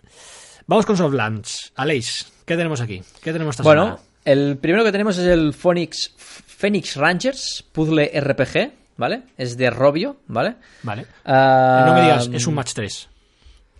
Vamos 0.66 0.86
con 0.86 0.96
Softlands. 0.96 1.72
Aleix, 1.76 2.32
¿qué 2.46 2.56
tenemos 2.56 2.80
aquí? 2.80 3.02
¿Qué 3.22 3.32
tenemos 3.32 3.54
esta 3.54 3.64
Bueno, 3.64 3.84
semana? 3.84 4.02
el 4.24 4.56
primero 4.58 4.84
que 4.84 4.92
tenemos 4.92 5.18
es 5.18 5.26
el 5.26 5.52
Phoenix, 5.52 6.14
Phoenix 6.16 6.96
Rangers, 6.96 7.64
puzzle 7.72 8.10
RPG, 8.18 8.72
¿vale? 8.96 9.22
Es 9.36 9.56
de 9.56 9.68
Robio, 9.70 10.16
¿vale? 10.28 10.56
Vale. 10.82 11.06
Ah, 11.24 11.84
no 11.86 11.94
me 11.94 12.02
digas, 12.02 12.30
es 12.32 12.46
un 12.46 12.54
match 12.54 12.72
3. 12.74 13.08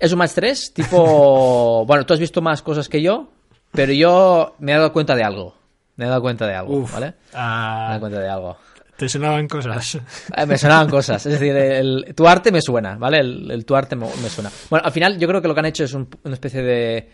Es 0.05 0.12
un 0.12 0.19
match 0.19 0.33
3, 0.35 0.73
tipo... 0.75 1.85
bueno, 1.87 2.05
tú 2.05 2.12
has 2.14 2.21
visto 2.21 2.43
más 2.43 2.61
cosas 2.62 2.88
que 2.88 3.01
yo, 3.01 3.29
pero 3.73 3.93
yo 3.93 4.55
me 4.59 4.73
he 4.73 4.75
dado 4.77 4.93
cuenta 4.93 5.14
de 5.14 5.23
algo. 5.25 5.55
Me 5.97 6.05
he 6.05 6.09
dado 6.09 6.21
cuenta 6.21 6.47
de 6.47 6.55
algo, 6.55 6.77
Uf, 6.77 6.93
¿vale? 6.93 7.07
Me 7.07 7.12
he 7.12 7.17
ah, 7.35 7.87
dado 7.88 8.01
cuenta 8.01 8.21
de 8.21 8.29
algo. 8.29 8.57
te 8.97 9.09
sonaban 9.09 9.49
cosas. 9.49 9.95
Eh, 10.37 10.47
Me 10.47 10.59
sonaban 10.59 10.90
cosas, 10.90 11.25
es 11.25 11.33
decir, 11.33 11.57
el- 11.57 12.14
tu 12.14 12.27
arte 12.27 12.51
me 12.53 12.61
suena, 12.61 12.97
¿vale? 12.97 13.21
El, 13.21 13.51
el 13.51 13.64
tu 13.64 13.75
arte 13.77 13.97
me, 13.97 14.07
me 14.23 14.29
suena. 14.29 14.51
Bueno, 14.71 14.85
al 14.85 14.93
final 14.93 15.19
yo 15.19 15.27
creo 15.29 15.40
que 15.40 15.49
lo 15.49 15.55
que 15.55 15.61
han 15.61 15.67
hecho 15.67 15.85
es 15.85 15.95
un- 15.95 16.09
una 16.25 16.35
especie 16.35 16.62
de... 16.62 16.97
eh, 16.97 17.09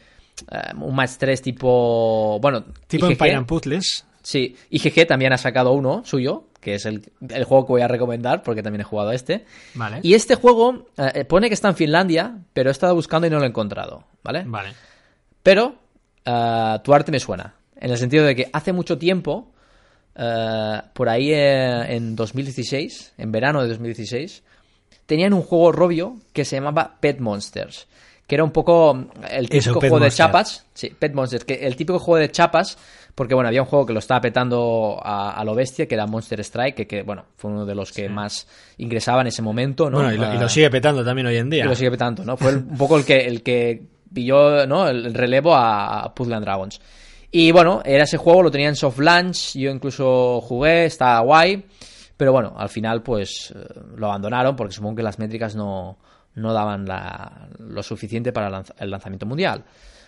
un 0.81 0.94
match 0.94 1.12
3 1.18 1.42
tipo... 1.42 2.38
Bueno, 2.40 2.64
tipo 2.87 3.07
and 3.07 3.46
Puzzles. 3.46 4.05
Sí, 4.22 4.56
IGG 4.70 5.06
también 5.06 5.33
ha 5.33 5.38
sacado 5.38 5.72
uno 5.72 6.02
suyo, 6.04 6.44
que 6.61 6.74
es 6.74 6.87
el, 6.87 7.11
el 7.28 7.44
juego 7.44 7.66
que 7.66 7.72
voy 7.72 7.83
a 7.83 7.88
recomendar 7.88 8.42
porque 8.42 8.62
también 8.62 8.83
he 8.83 8.85
jugado 8.85 9.11
a 9.11 9.14
este. 9.14 9.44
Vale. 9.74 10.00
Y 10.02 10.14
este 10.14 10.35
juego 10.35 10.87
eh, 10.96 11.24
pone 11.24 11.48
que 11.48 11.54
está 11.54 11.68
en 11.68 11.76
Finlandia, 11.76 12.38
pero 12.52 12.70
he 12.70 12.72
estado 12.72 12.94
buscando 12.94 13.26
y 13.26 13.30
no 13.30 13.38
lo 13.38 13.44
he 13.44 13.48
encontrado, 13.48 14.04
¿vale? 14.22 14.44
Vale. 14.46 14.74
Pero 15.42 15.74
eh, 16.24 16.78
tu 16.83 16.92
arte 16.92 17.12
me 17.12 17.20
suena, 17.20 17.54
en 17.76 17.90
el 17.90 17.98
sentido 17.98 18.24
de 18.24 18.37
que 18.37 18.50
hace 18.52 18.72
mucho 18.72 18.98
tiempo, 18.98 19.52
eh, 20.14 20.83
por 20.92 21.09
ahí 21.09 21.33
eh, 21.33 21.94
en 21.94 22.14
2016, 22.14 23.14
en 23.16 23.33
verano 23.33 23.62
de 23.62 23.68
2016, 23.68 24.42
tenían 25.06 25.33
un 25.33 25.42
juego 25.42 25.72
robio 25.72 26.16
que 26.33 26.44
se 26.44 26.56
llamaba 26.56 26.98
Pet 27.00 27.20
Monsters, 27.20 27.88
que 28.30 28.36
era 28.36 28.44
un 28.44 28.52
poco 28.52 28.92
el 29.28 29.48
típico 29.48 29.70
Eso, 29.70 29.80
juego 29.80 29.96
de 29.96 30.02
Monster. 30.06 30.26
chapas. 30.26 30.64
Sí, 30.72 30.94
Pet 30.96 31.12
Monsters, 31.12 31.44
que 31.44 31.54
el 31.66 31.74
típico 31.74 31.98
juego 31.98 32.20
de 32.20 32.30
chapas, 32.30 32.78
porque 33.16 33.34
bueno, 33.34 33.48
había 33.48 33.60
un 33.62 33.66
juego 33.66 33.84
que 33.86 33.92
lo 33.92 33.98
estaba 33.98 34.20
petando 34.20 35.00
a, 35.02 35.32
a 35.32 35.44
lo 35.44 35.56
bestia, 35.56 35.86
que 35.88 35.96
era 35.96 36.06
Monster 36.06 36.38
Strike, 36.38 36.76
que, 36.76 36.86
que, 36.86 37.02
bueno, 37.02 37.24
fue 37.36 37.50
uno 37.50 37.66
de 37.66 37.74
los 37.74 37.90
que 37.90 38.08
más 38.08 38.46
ingresaba 38.78 39.22
en 39.22 39.26
ese 39.26 39.42
momento, 39.42 39.90
¿no? 39.90 39.96
Bueno, 39.98 40.12
y 40.14 40.16
lo, 40.16 40.32
y 40.32 40.38
lo 40.38 40.46
Ah, 40.46 40.48
sigue 40.48 40.70
petando 40.70 41.04
también 41.04 41.26
hoy 41.26 41.36
en 41.38 41.50
día. 41.50 41.64
y 41.64 41.68
lo 41.68 41.74
sigue 41.74 41.90
petando, 41.90 42.24
¿no? 42.24 42.36
Fue 42.36 42.52
el- 42.52 42.58
un 42.58 42.78
poco 42.78 42.96
el 42.96 43.04
que, 43.04 43.26
el 43.26 43.42
que 43.42 43.82
pilló 44.14 44.64
¿no? 44.68 44.86
el 44.88 45.06
el 45.06 45.14
relevo 45.14 45.54
a, 45.54 46.02
a 46.04 46.14
Puzzle 46.14 46.36
and 46.36 46.44
Dragons. 46.44 46.80
Y 47.32 47.50
bueno, 47.50 47.82
era 47.84 48.04
ese 48.04 48.16
juego, 48.16 48.42
lo 48.44 48.50
tenía 48.52 48.68
en 48.68 48.76
soft 48.76 48.98
launch, 49.00 49.56
yo 49.56 49.70
incluso 49.70 50.40
jugué, 50.40 50.84
estaba 50.84 51.18
guay, 51.20 51.64
pero 52.16 52.32
bueno, 52.32 52.54
al 52.56 52.68
final 52.68 53.02
pues 53.02 53.52
eh, 53.56 53.80
lo 53.96 54.06
abandonaron 54.06 54.54
porque 54.56 54.72
supongo 54.74 54.96
que 54.96 55.02
las 55.02 55.18
métricas 55.18 55.54
no, 55.56 55.96
no 56.34 56.52
daban 56.52 56.86
la- 56.86 57.48
lo 57.58 57.82
suficiente 57.82 58.32
para 58.32 58.46
el 58.48 58.52
lanz- 58.54 58.74
el 58.78 58.90
lanzamiento 58.90 59.26
mundial. 59.26 59.64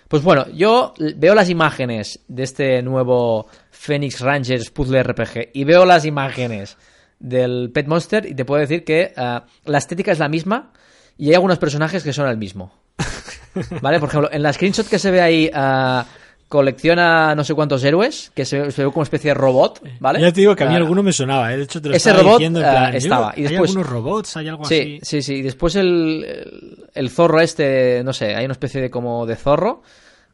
Pues 0.09 0.23
bueno, 0.23 0.47
yo 0.51 0.93
veo 1.17 1.35
las 1.35 1.49
imágenes 1.49 2.21
de 2.29 2.43
este 2.43 2.83
nuevo 2.83 3.47
Phoenix 3.71 4.21
Rangers 4.21 4.71
Puzzle 4.71 5.03
RPG 5.03 5.51
y 5.55 5.65
veo 5.65 5.85
las 5.87 6.05
imágenes 6.05 6.77
del 7.19 7.71
Pet 7.73 7.87
Monster 7.87 8.27
y 8.27 8.35
te 8.35 8.45
puedo 8.45 8.61
decir 8.61 8.85
que 8.85 9.13
eh, 9.17 9.41
la 9.65 9.79
estética 9.79 10.13
es 10.13 10.19
la 10.19 10.29
misma 10.29 10.73
y 11.17 11.29
hay 11.29 11.35
algunos 11.35 11.59
personajes 11.59 12.03
que 12.03 12.13
son 12.13 12.29
el 12.29 12.37
mismo. 12.37 12.73
¿Vale? 13.81 14.01
Por 14.01 14.09
ejemplo, 14.09 14.31
en 14.33 14.43
la 14.43 14.53
screenshot 14.53 14.87
que 14.89 14.99
se 14.99 15.11
ve 15.11 15.21
ahí, 15.21 15.51
ah, 15.55 16.05
colecciona 16.53 17.35
no 17.35 17.45
sé 17.45 17.55
cuántos 17.55 17.83
héroes, 17.83 18.31
que 18.35 18.45
se, 18.45 18.71
se 18.71 18.83
ve 18.83 18.87
como 18.89 18.99
una 19.01 19.05
especie 19.05 19.31
de 19.31 19.35
robot, 19.35 19.83
¿vale? 20.01 20.21
Ya 20.21 20.33
te 20.33 20.41
digo 20.41 20.55
que 20.55 20.65
a 20.65 20.69
mí 20.69 20.75
alguno 20.77 21.03
me 21.03 21.13
sonaba, 21.13 21.53
¿eh? 21.53 21.57
de 21.57 21.63
hecho 21.65 21.81
te 21.81 21.89
lo 21.89 21.95
Ese 21.95 22.11
estaba 22.11 22.23
robot, 22.23 22.39
diciendo 22.39 22.61
en 22.61 22.67
eh, 22.67 22.71
plan, 22.71 22.93
yo- 22.93 22.99
estaba. 22.99 23.33
Y 23.37 23.41
hay 23.41 23.49
después- 23.49 23.71
algunos 23.71 23.91
robots, 23.91 24.37
hay 24.37 24.49
algo 24.49 24.65
Sí, 24.67 24.81
así. 24.81 24.99
sí, 25.03 25.23
sí. 25.23 25.35
Y 25.37 25.43
después 25.43 25.75
el, 25.77 26.25
el, 26.25 26.87
el 26.95 27.11
zorro 27.11 27.41
este, 27.41 28.03
no 28.05 28.13
sé, 28.13 28.35
hay 28.37 28.45
una 28.45 28.53
especie 28.53 28.81
de 28.81 28.91
como 28.91 29.25
de 29.27 29.37
zorro 29.37 29.83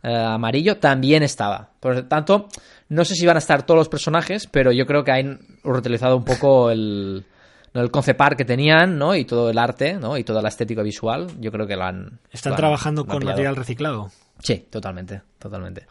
eh, 0.03 0.15
amarillo, 0.15 0.77
también 0.79 1.23
estaba. 1.23 1.71
Por 1.81 1.95
lo 1.95 2.05
tanto, 2.07 2.49
no 2.89 3.05
sé 3.05 3.15
si 3.15 3.25
van 3.27 3.37
a 3.37 3.41
estar 3.41 3.65
todos 3.65 3.79
los 3.79 3.89
personajes, 3.89 4.47
pero 4.47 4.73
yo 4.73 4.87
creo 4.87 5.05
que 5.05 5.13
han 5.13 5.41
reutilizado 5.65 6.17
un 6.17 6.25
poco 6.25 6.71
el, 6.71 7.25
¿no? 7.75 7.81
el 7.81 7.91
concept 7.91 8.21
art 8.21 8.37
que 8.37 8.45
tenían, 8.45 8.99
¿no? 8.99 9.15
Y 9.15 9.25
todo 9.25 9.51
el 9.51 9.59
arte, 9.59 9.95
¿no? 9.95 10.17
Y 10.19 10.25
toda 10.25 10.43
la 10.43 10.49
estética 10.49 10.83
visual, 10.83 11.29
yo 11.41 11.51
creo 11.53 11.67
que 11.67 11.77
lo 11.77 11.85
han... 11.85 12.19
Están 12.33 12.51
lo 12.51 12.55
han- 12.55 12.61
trabajando 12.61 13.05
lo 13.05 13.13
han 13.13 13.19
con 13.19 13.27
material 13.27 13.57
reciclado. 13.57 14.11
Sí, 14.43 14.67
totalmente, 14.71 15.23
totalmente. 15.39 15.87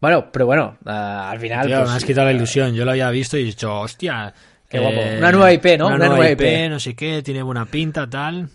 Bueno, 0.00 0.30
pero 0.32 0.46
bueno, 0.46 0.78
ah, 0.86 1.30
al 1.30 1.38
final... 1.38 1.66
Tío, 1.66 1.78
pues, 1.78 1.90
me 1.90 1.96
has 1.96 2.04
quitado 2.04 2.26
la 2.26 2.32
ilusión. 2.32 2.74
Yo 2.74 2.84
lo 2.84 2.90
había 2.90 3.10
visto 3.10 3.36
y 3.36 3.42
he 3.42 3.44
dicho, 3.44 3.80
hostia. 3.80 4.32
Qué 4.68 4.78
guapo. 4.80 5.00
Una 5.18 5.30
nueva 5.30 5.52
IP, 5.52 5.78
¿no? 5.78 5.86
Una, 5.86 5.96
Una 5.96 6.06
nueva, 6.06 6.16
nueva 6.16 6.30
IP, 6.30 6.40
IP. 6.40 6.70
no 6.70 6.80
sé 6.80 6.94
qué, 6.94 7.22
tiene 7.22 7.42
buena 7.42 7.66
pinta, 7.66 8.08
tal. 8.08 8.48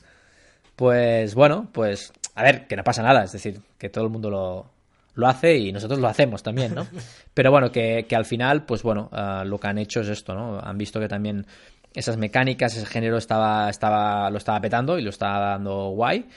Pues 0.75 1.35
bueno, 1.35 1.69
pues 1.71 2.11
a 2.37 2.43
ver, 2.43 2.67
que 2.67 2.75
no 2.75 2.83
pasa 2.83 3.01
nada, 3.01 3.23
es 3.23 3.31
decir, 3.31 3.59
que 3.79 3.89
todo 3.89 4.03
el 4.03 4.11
mundo 4.11 4.29
lo, 4.29 4.69
lo 5.15 5.27
hace 5.27 5.57
y 5.57 5.71
nosotros 5.71 5.99
lo 5.99 6.07
hacemos 6.07 6.43
también, 6.43 6.75
¿no? 6.75 6.85
Pero 7.33 7.49
bueno, 7.49 7.71
que, 7.71 8.05
que 8.07 8.15
al 8.15 8.25
final, 8.25 8.63
pues 8.63 8.83
bueno, 8.83 9.09
lo 9.43 9.59
que 9.59 9.67
han 9.67 9.79
hecho 9.79 10.01
es 10.01 10.09
esto, 10.09 10.35
¿no? 10.35 10.59
Han 10.59 10.77
visto 10.77 10.99
que 10.99 11.07
también 11.07 11.47
esas 11.95 12.17
mecánicas, 12.17 12.77
ese 12.77 12.85
género 12.85 13.17
estaba, 13.17 13.71
estaba, 13.71 14.29
lo 14.29 14.37
estaba 14.37 14.61
petando 14.61 14.99
y 14.99 15.01
lo 15.01 15.09
estaba 15.09 15.39
dando 15.49 15.89
guay. 15.89 16.27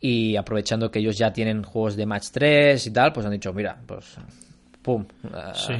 Y 0.00 0.36
aprovechando 0.36 0.90
que 0.90 0.98
ellos 1.00 1.18
ya 1.18 1.32
tienen 1.32 1.62
juegos 1.62 1.94
de 1.96 2.06
Match 2.06 2.28
3 2.32 2.86
y 2.86 2.90
tal, 2.90 3.12
pues 3.12 3.26
han 3.26 3.32
dicho, 3.32 3.52
mira, 3.52 3.78
pues 3.86 4.16
pum, 4.82 5.04
Sí. 5.54 5.74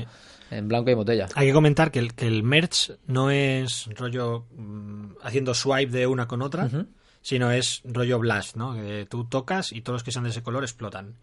en 0.51 0.69
blanco 0.69 0.91
y 0.91 0.95
botella. 0.95 1.27
Hay 1.35 1.47
que 1.47 1.53
comentar 1.55 1.91
que 1.91 2.01
el, 2.01 2.13
que 2.15 2.27
el 2.27 2.43
merch 2.43 2.93
no 3.07 3.31
es 3.31 3.89
rollo 3.97 4.45
mm, 4.57 5.13
haciendo 5.23 5.55
swipe 5.55 5.91
de 5.93 6.07
una 6.07 6.27
con 6.29 6.43
otra, 6.43 6.69
sino 7.23 7.51
es 7.51 7.81
rollo 7.85 8.19
blast, 8.19 8.57
¿no? 8.57 8.75
Que 8.75 9.07
tú 9.09 9.25
tocas 9.25 9.73
y 9.73 9.81
todos 9.81 9.97
los 9.97 10.03
que 10.05 10.13
sean 10.13 10.25
de 10.25 10.31
ese 10.31 10.43
color 10.43 10.65
explotan. 10.65 11.15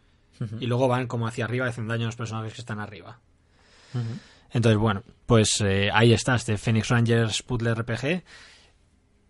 Y 0.59 0.65
luego 0.67 0.87
van 0.87 1.07
como 1.07 1.27
hacia 1.27 1.45
arriba 1.45 1.65
hacen 1.67 1.87
daño 1.87 2.03
a 2.03 2.05
los 2.07 2.15
personajes 2.15 2.53
que 2.53 2.61
están 2.61 2.79
arriba. 2.79 3.19
Entonces, 4.51 4.79
bueno, 4.79 5.03
pues 5.25 5.61
eh, 5.61 5.89
ahí 5.93 6.13
está 6.13 6.35
este 6.35 6.57
Phoenix 6.57 6.87
Rangers 6.89 7.43
Puzzle 7.43 7.73
RPG. 7.75 8.23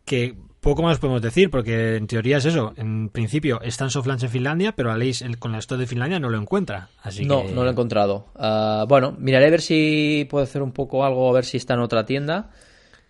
Que 0.07 0.37
poco 0.61 0.81
más 0.83 0.99
podemos 0.99 1.21
decir, 1.21 1.51
porque 1.51 1.97
en 1.97 2.07
teoría 2.07 2.37
es 2.37 2.45
eso. 2.45 2.73
En 2.77 3.09
principio 3.09 3.59
está 3.61 3.83
en 3.83 3.89
Softlands 3.89 4.23
en 4.23 4.29
Finlandia, 4.29 4.71
pero 4.73 4.89
Aleix 4.89 5.21
con 5.37 5.51
la 5.51 5.59
store 5.59 5.81
de 5.81 5.87
Finlandia 5.87 6.17
no 6.17 6.29
lo 6.29 6.37
encuentra. 6.39 6.89
Así 7.01 7.25
no, 7.25 7.43
que... 7.43 7.51
no 7.51 7.63
lo 7.63 7.67
he 7.67 7.71
encontrado. 7.73 8.27
Ah, 8.35 8.85
bueno, 8.87 9.13
miraré 9.19 9.47
a 9.47 9.49
ver 9.49 9.61
si 9.61 10.25
puedo 10.29 10.45
hacer 10.45 10.61
un 10.61 10.71
poco 10.71 11.03
algo, 11.03 11.29
a 11.29 11.33
ver 11.33 11.43
si 11.43 11.57
está 11.57 11.73
en 11.73 11.81
otra 11.81 12.05
tienda. 12.05 12.51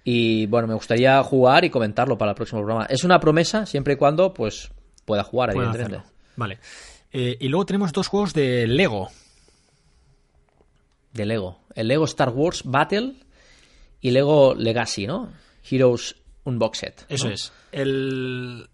Y 0.04 0.48
bueno, 0.48 0.68
me 0.68 0.74
gustaría 0.74 1.22
jugar 1.22 1.66
y 1.66 1.70
comentarlo 1.70 2.18
para 2.18 2.32
el 2.32 2.36
próximo 2.36 2.62
programa. 2.62 2.88
Es 2.90 3.04
una 3.04 3.20
promesa 3.20 3.68
siempre 3.68 3.94
y 3.94 3.98
cuando 3.98 4.34
pues 4.34 4.72
pueda 5.06 5.24
jugar, 5.24 5.54
Pueden 5.54 5.70
evidentemente. 5.70 6.08
hacerlo. 6.08 6.22
Vale. 6.36 6.58
Eh, 7.12 7.38
y 7.40 7.48
luego 7.48 7.66
tenemos 7.68 7.94
dos 7.94 8.08
juegos 8.08 8.34
de 8.34 8.66
Lego. 8.66 9.10
De 11.14 11.26
Lego. 11.26 11.60
El 11.76 11.90
Lego 11.90 12.06
Star 12.06 12.30
Wars 12.30 12.64
Battle 12.66 13.14
y 14.02 14.12
Lego 14.12 14.56
Legacy, 14.56 15.08
¿no? 15.08 15.30
Heroes 15.70 16.16
Unboxed. 16.48 16.94
¿no? 17.10 17.16
Eso 17.16 17.30
es. 17.30 17.52
El... 17.72 18.68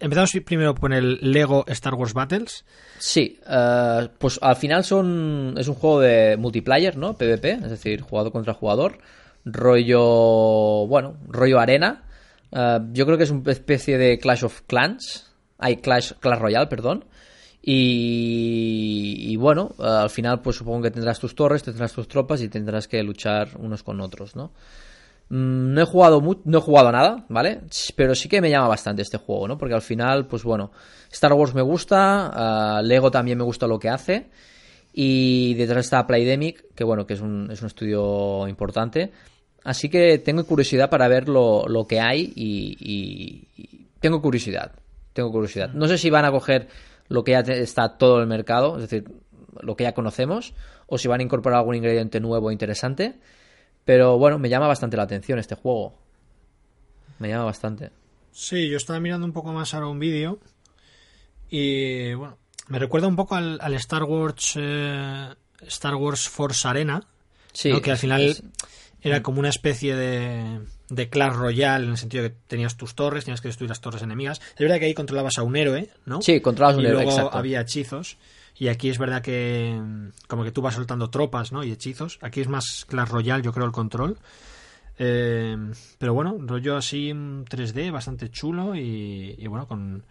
Empezamos 0.00 0.32
primero 0.44 0.74
con 0.74 0.92
el 0.92 1.18
Lego 1.20 1.64
Star 1.68 1.94
Wars 1.94 2.12
Battles. 2.12 2.64
Sí, 2.98 3.38
eh, 3.48 4.08
pues 4.18 4.40
al 4.42 4.56
final 4.56 4.82
son 4.82 5.54
es 5.56 5.68
un 5.68 5.76
juego 5.76 6.00
de 6.00 6.36
multiplayer, 6.36 6.96
¿no? 6.96 7.16
PvP, 7.16 7.52
es 7.52 7.70
decir, 7.70 8.00
jugador 8.00 8.32
contra 8.32 8.52
jugador, 8.52 8.98
rollo, 9.44 10.88
bueno, 10.88 11.18
rollo 11.28 11.60
arena. 11.60 12.02
Eh, 12.50 12.80
yo 12.92 13.06
creo 13.06 13.16
que 13.16 13.24
es 13.24 13.30
una 13.30 13.52
especie 13.52 13.96
de 13.96 14.18
Clash 14.18 14.44
of 14.44 14.62
Clans, 14.62 15.30
hay 15.58 15.76
Clash, 15.76 16.14
Clash 16.18 16.40
Royale, 16.40 16.66
perdón. 16.66 17.04
Y, 17.62 19.14
y 19.20 19.36
bueno, 19.36 19.72
eh, 19.78 19.84
al 19.84 20.10
final 20.10 20.40
pues 20.42 20.56
supongo 20.56 20.82
que 20.82 20.90
tendrás 20.90 21.20
tus 21.20 21.36
torres, 21.36 21.62
tendrás 21.62 21.92
tus 21.92 22.08
tropas 22.08 22.42
y 22.42 22.48
tendrás 22.48 22.88
que 22.88 23.00
luchar 23.04 23.50
unos 23.56 23.84
con 23.84 24.00
otros, 24.00 24.34
¿no? 24.34 24.50
Mm, 25.32 25.72
No 25.74 25.80
he 25.80 25.84
jugado 25.86 26.20
no 26.44 26.58
he 26.58 26.60
jugado 26.60 26.88
a 26.88 26.92
nada, 26.92 27.24
¿vale? 27.30 27.62
Pero 27.96 28.14
sí 28.14 28.28
que 28.28 28.40
me 28.42 28.50
llama 28.50 28.68
bastante 28.68 29.00
este 29.02 29.16
juego, 29.16 29.48
¿no? 29.48 29.56
Porque 29.56 29.74
al 29.74 29.80
final, 29.82 30.26
pues 30.26 30.42
bueno, 30.44 30.70
Star 31.10 31.32
Wars 31.32 31.54
me 31.54 31.62
gusta, 31.62 32.30
ah, 32.78 32.82
Lego 32.82 33.10
también 33.10 33.38
me 33.38 33.44
gusta 33.44 33.66
lo 33.66 33.78
que 33.78 33.88
hace. 33.88 34.28
Y 34.92 35.54
detrás 35.54 35.86
está 35.86 36.06
Playdemic, 36.06 36.74
que 36.74 36.84
bueno, 36.84 37.06
que 37.06 37.14
es 37.14 37.20
un, 37.22 37.50
es 37.50 37.62
un 37.62 37.66
estudio 37.68 38.46
importante. 38.46 39.10
Así 39.64 39.88
que 39.88 40.18
tengo 40.18 40.44
curiosidad 40.44 40.90
para 40.90 41.08
ver 41.08 41.28
lo, 41.28 41.66
lo 41.66 41.86
que 41.86 41.98
hay 42.00 42.32
y, 42.36 42.76
y- 42.78 43.48
y 43.56 43.86
tengo 44.00 44.20
curiosidad. 44.20 44.72
Tengo 45.14 45.30
curiosidad. 45.30 45.70
No 45.72 45.88
sé 45.88 45.96
si 45.96 46.10
van 46.10 46.24
a 46.26 46.30
coger 46.30 46.68
lo 47.08 47.24
que 47.24 47.32
ya 47.32 47.40
está 47.40 47.96
todo 47.96 48.20
el 48.20 48.26
mercado, 48.26 48.76
es 48.76 48.82
decir, 48.82 49.04
lo 49.60 49.76
que 49.76 49.84
ya 49.84 49.92
conocemos, 49.94 50.52
o 50.86 50.98
si 50.98 51.08
van 51.08 51.20
a 51.20 51.22
incorporar 51.22 51.58
algún 51.60 51.76
ingrediente 51.76 52.20
nuevo 52.20 52.50
e 52.50 52.52
interesante. 52.52 53.14
Pero 53.84 54.18
bueno, 54.18 54.38
me 54.38 54.48
llama 54.48 54.66
bastante 54.68 54.96
la 54.96 55.02
atención 55.04 55.38
este 55.38 55.54
juego. 55.54 55.94
Me 57.18 57.28
llama 57.28 57.44
bastante. 57.44 57.90
Sí, 58.32 58.68
yo 58.68 58.76
estaba 58.76 59.00
mirando 59.00 59.26
un 59.26 59.32
poco 59.32 59.52
más 59.52 59.74
ahora 59.74 59.88
un 59.88 59.98
vídeo. 59.98 60.38
Y 61.50 62.14
bueno, 62.14 62.38
me 62.68 62.78
recuerda 62.78 63.06
un 63.08 63.16
poco 63.16 63.34
al, 63.34 63.58
al 63.60 63.74
Star 63.74 64.04
Wars 64.04 64.54
eh, 64.56 65.28
Star 65.66 65.94
Wars 65.96 66.28
Force 66.28 66.66
Arena, 66.66 67.06
Sí, 67.52 67.70
¿no? 67.70 67.82
que 67.82 67.90
al 67.90 67.98
final 67.98 68.22
es- 68.22 68.42
era 69.02 69.22
como 69.22 69.40
una 69.40 69.48
especie 69.48 69.96
de, 69.96 70.60
de 70.88 71.08
Clash 71.10 71.34
Royale, 71.34 71.84
en 71.84 71.90
el 71.90 71.98
sentido 71.98 72.22
de 72.22 72.30
que 72.30 72.36
tenías 72.46 72.76
tus 72.76 72.94
torres, 72.94 73.24
tenías 73.24 73.40
que 73.40 73.48
destruir 73.48 73.68
las 73.68 73.80
torres 73.80 74.00
enemigas. 74.02 74.40
Es 74.54 74.60
verdad 74.60 74.78
que 74.78 74.84
ahí 74.86 74.94
controlabas 74.94 75.38
a 75.38 75.42
un 75.42 75.56
héroe, 75.56 75.90
¿no? 76.06 76.22
Sí, 76.22 76.40
controlabas 76.40 76.76
un 76.78 76.84
y 76.84 76.86
héroe, 76.86 77.02
luego 77.02 77.10
exacto. 77.18 77.36
había 77.36 77.60
hechizos. 77.60 78.16
Y 78.58 78.68
aquí 78.68 78.90
es 78.90 78.98
verdad 78.98 79.22
que 79.22 79.78
mm, 79.80 80.08
como 80.28 80.44
que 80.44 80.52
tú 80.52 80.62
vas 80.62 80.74
soltando 80.74 81.10
tropas, 81.10 81.52
¿no? 81.52 81.64
Y 81.64 81.72
hechizos. 81.72 82.18
Aquí 82.22 82.40
es 82.40 82.48
más 82.48 82.84
Clash 82.86 83.08
Royale, 83.08 83.42
yo 83.42 83.52
creo, 83.52 83.66
el 83.66 83.72
control. 83.72 84.18
Eh, 84.98 85.56
pero 85.98 86.14
bueno, 86.14 86.36
rollo 86.38 86.76
así 86.76 87.12
mm, 87.12 87.44
3D, 87.44 87.90
bastante 87.90 88.30
chulo 88.30 88.76
y, 88.76 89.34
y 89.38 89.46
bueno, 89.46 89.66
con, 89.66 90.04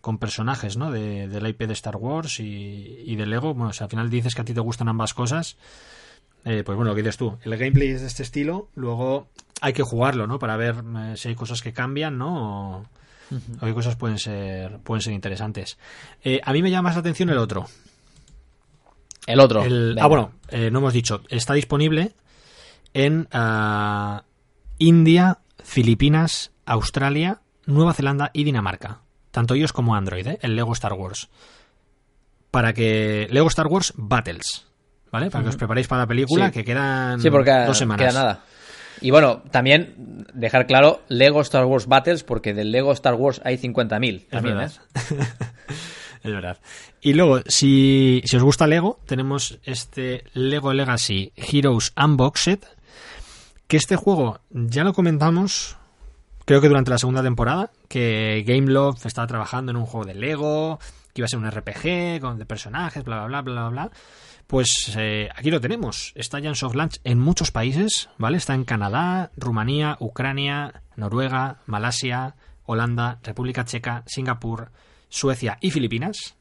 con 0.00 0.18
personajes, 0.18 0.76
¿no? 0.76 0.90
De, 0.90 1.28
del 1.28 1.46
IP 1.46 1.62
de 1.62 1.72
Star 1.72 1.96
Wars 1.96 2.40
y, 2.40 3.02
y 3.04 3.16
de 3.16 3.26
Lego. 3.26 3.54
Bueno, 3.54 3.72
si 3.72 3.82
al 3.82 3.90
final 3.90 4.10
dices 4.10 4.34
que 4.34 4.42
a 4.42 4.44
ti 4.44 4.54
te 4.54 4.60
gustan 4.60 4.88
ambas 4.88 5.12
cosas, 5.12 5.56
eh, 6.44 6.62
pues 6.64 6.76
bueno, 6.76 6.90
lo 6.90 6.94
que 6.94 7.02
dices 7.02 7.16
tú. 7.16 7.36
El 7.42 7.56
gameplay 7.56 7.88
es 7.88 8.00
de 8.00 8.06
este 8.06 8.22
estilo, 8.22 8.68
luego 8.74 9.28
hay 9.60 9.72
que 9.72 9.82
jugarlo, 9.82 10.26
¿no? 10.26 10.38
Para 10.38 10.56
ver 10.56 10.76
eh, 10.96 11.14
si 11.16 11.28
hay 11.28 11.34
cosas 11.34 11.60
que 11.62 11.72
cambian, 11.72 12.16
¿no? 12.16 12.78
O, 12.78 12.86
o 13.60 13.66
qué 13.66 13.74
cosas 13.74 13.96
pueden 13.96 14.18
ser, 14.18 14.78
pueden 14.78 15.02
ser 15.02 15.12
interesantes. 15.12 15.78
Eh, 16.22 16.40
a 16.42 16.52
mí 16.52 16.62
me 16.62 16.70
llama 16.70 16.88
más 16.88 16.96
la 16.96 17.00
atención 17.00 17.28
el 17.30 17.38
otro. 17.38 17.66
El 19.28 19.40
otro. 19.40 19.62
El- 19.64 19.96
ah, 20.00 20.06
bueno, 20.06 20.32
eh, 20.48 20.70
no 20.70 20.78
hemos 20.80 20.92
dicho. 20.92 21.22
Está 21.28 21.54
disponible 21.54 22.12
en 22.94 23.28
ah, 23.32 24.24
India, 24.78 25.38
Filipinas, 25.62 26.50
Australia, 26.66 27.40
Nueva 27.66 27.92
Zelanda 27.94 28.30
y 28.32 28.44
Dinamarca. 28.44 29.02
Tanto 29.30 29.54
iOS 29.54 29.72
como 29.72 29.94
Android, 29.94 30.26
¿eh? 30.26 30.38
el 30.42 30.56
Lego 30.56 30.72
Star 30.72 30.94
Wars. 30.94 31.28
Para 32.50 32.72
que. 32.72 33.28
Lego 33.30 33.48
Star 33.48 33.66
Wars 33.66 33.92
Battles. 33.96 34.66
¿Vale? 35.12 35.30
Para 35.30 35.42
que 35.44 35.50
os 35.50 35.56
preparéis 35.56 35.86
para 35.88 36.02
la 36.02 36.06
película, 36.06 36.46
Sí. 36.48 36.52
que 36.52 36.64
quedan 36.64 37.20
Sí, 37.20 37.30
porque 37.30 37.50
dos 37.66 37.78
semanas. 37.78 38.06
queda 38.06 38.20
nada. 38.22 38.40
Y 39.00 39.10
bueno, 39.10 39.42
también 39.50 40.26
dejar 40.34 40.66
claro 40.66 41.02
Lego 41.08 41.40
Star 41.40 41.64
Wars 41.66 41.86
Battles, 41.86 42.24
porque 42.24 42.52
del 42.52 42.72
Lego 42.72 42.92
Star 42.92 43.14
Wars 43.14 43.40
hay 43.44 43.56
50.000 43.56 44.22
Es 44.24 44.28
también. 44.28 44.60
¿eh? 44.60 44.68
es 46.22 46.32
verdad. 46.32 46.58
Y 47.00 47.14
luego, 47.14 47.40
si, 47.46 48.22
si 48.24 48.36
os 48.36 48.42
gusta 48.42 48.66
Lego, 48.66 48.98
tenemos 49.06 49.58
este 49.64 50.24
Lego 50.34 50.72
Legacy 50.72 51.32
Heroes 51.36 51.92
Unboxed. 51.96 52.60
Que 53.66 53.76
este 53.76 53.96
juego 53.96 54.40
ya 54.50 54.82
lo 54.82 54.94
comentamos, 54.94 55.76
creo 56.46 56.62
que 56.62 56.68
durante 56.68 56.90
la 56.90 56.96
segunda 56.96 57.22
temporada, 57.22 57.70
que 57.86 58.42
Gameloft 58.46 59.04
estaba 59.04 59.26
trabajando 59.26 59.70
en 59.70 59.76
un 59.76 59.84
juego 59.84 60.06
de 60.06 60.14
Lego, 60.14 60.78
que 61.12 61.20
iba 61.20 61.26
a 61.26 61.28
ser 61.28 61.38
un 61.38 61.50
RPG 61.50 62.20
con 62.20 62.38
de 62.38 62.46
personajes, 62.46 63.04
bla, 63.04 63.26
bla, 63.26 63.42
bla, 63.42 63.52
bla, 63.52 63.68
bla. 63.68 63.90
Pues 64.46 64.94
eh, 64.96 65.28
aquí 65.36 65.50
lo 65.50 65.60
tenemos. 65.60 66.12
Está 66.14 66.38
ya 66.38 66.48
en 66.48 66.54
soft 66.54 66.74
launch 66.74 67.00
en 67.04 67.18
muchos 67.18 67.50
países, 67.50 68.08
¿vale? 68.16 68.38
Está 68.38 68.54
en 68.54 68.64
Canadá, 68.64 69.30
Rumanía, 69.36 69.98
Ucrania, 70.00 70.82
Noruega, 70.96 71.58
Malasia, 71.66 72.34
Holanda, 72.64 73.18
República 73.22 73.66
Checa, 73.66 74.04
Singapur, 74.06 74.70
Suecia 75.08 75.58
y 75.60 75.70
Filipinas. 75.70 76.34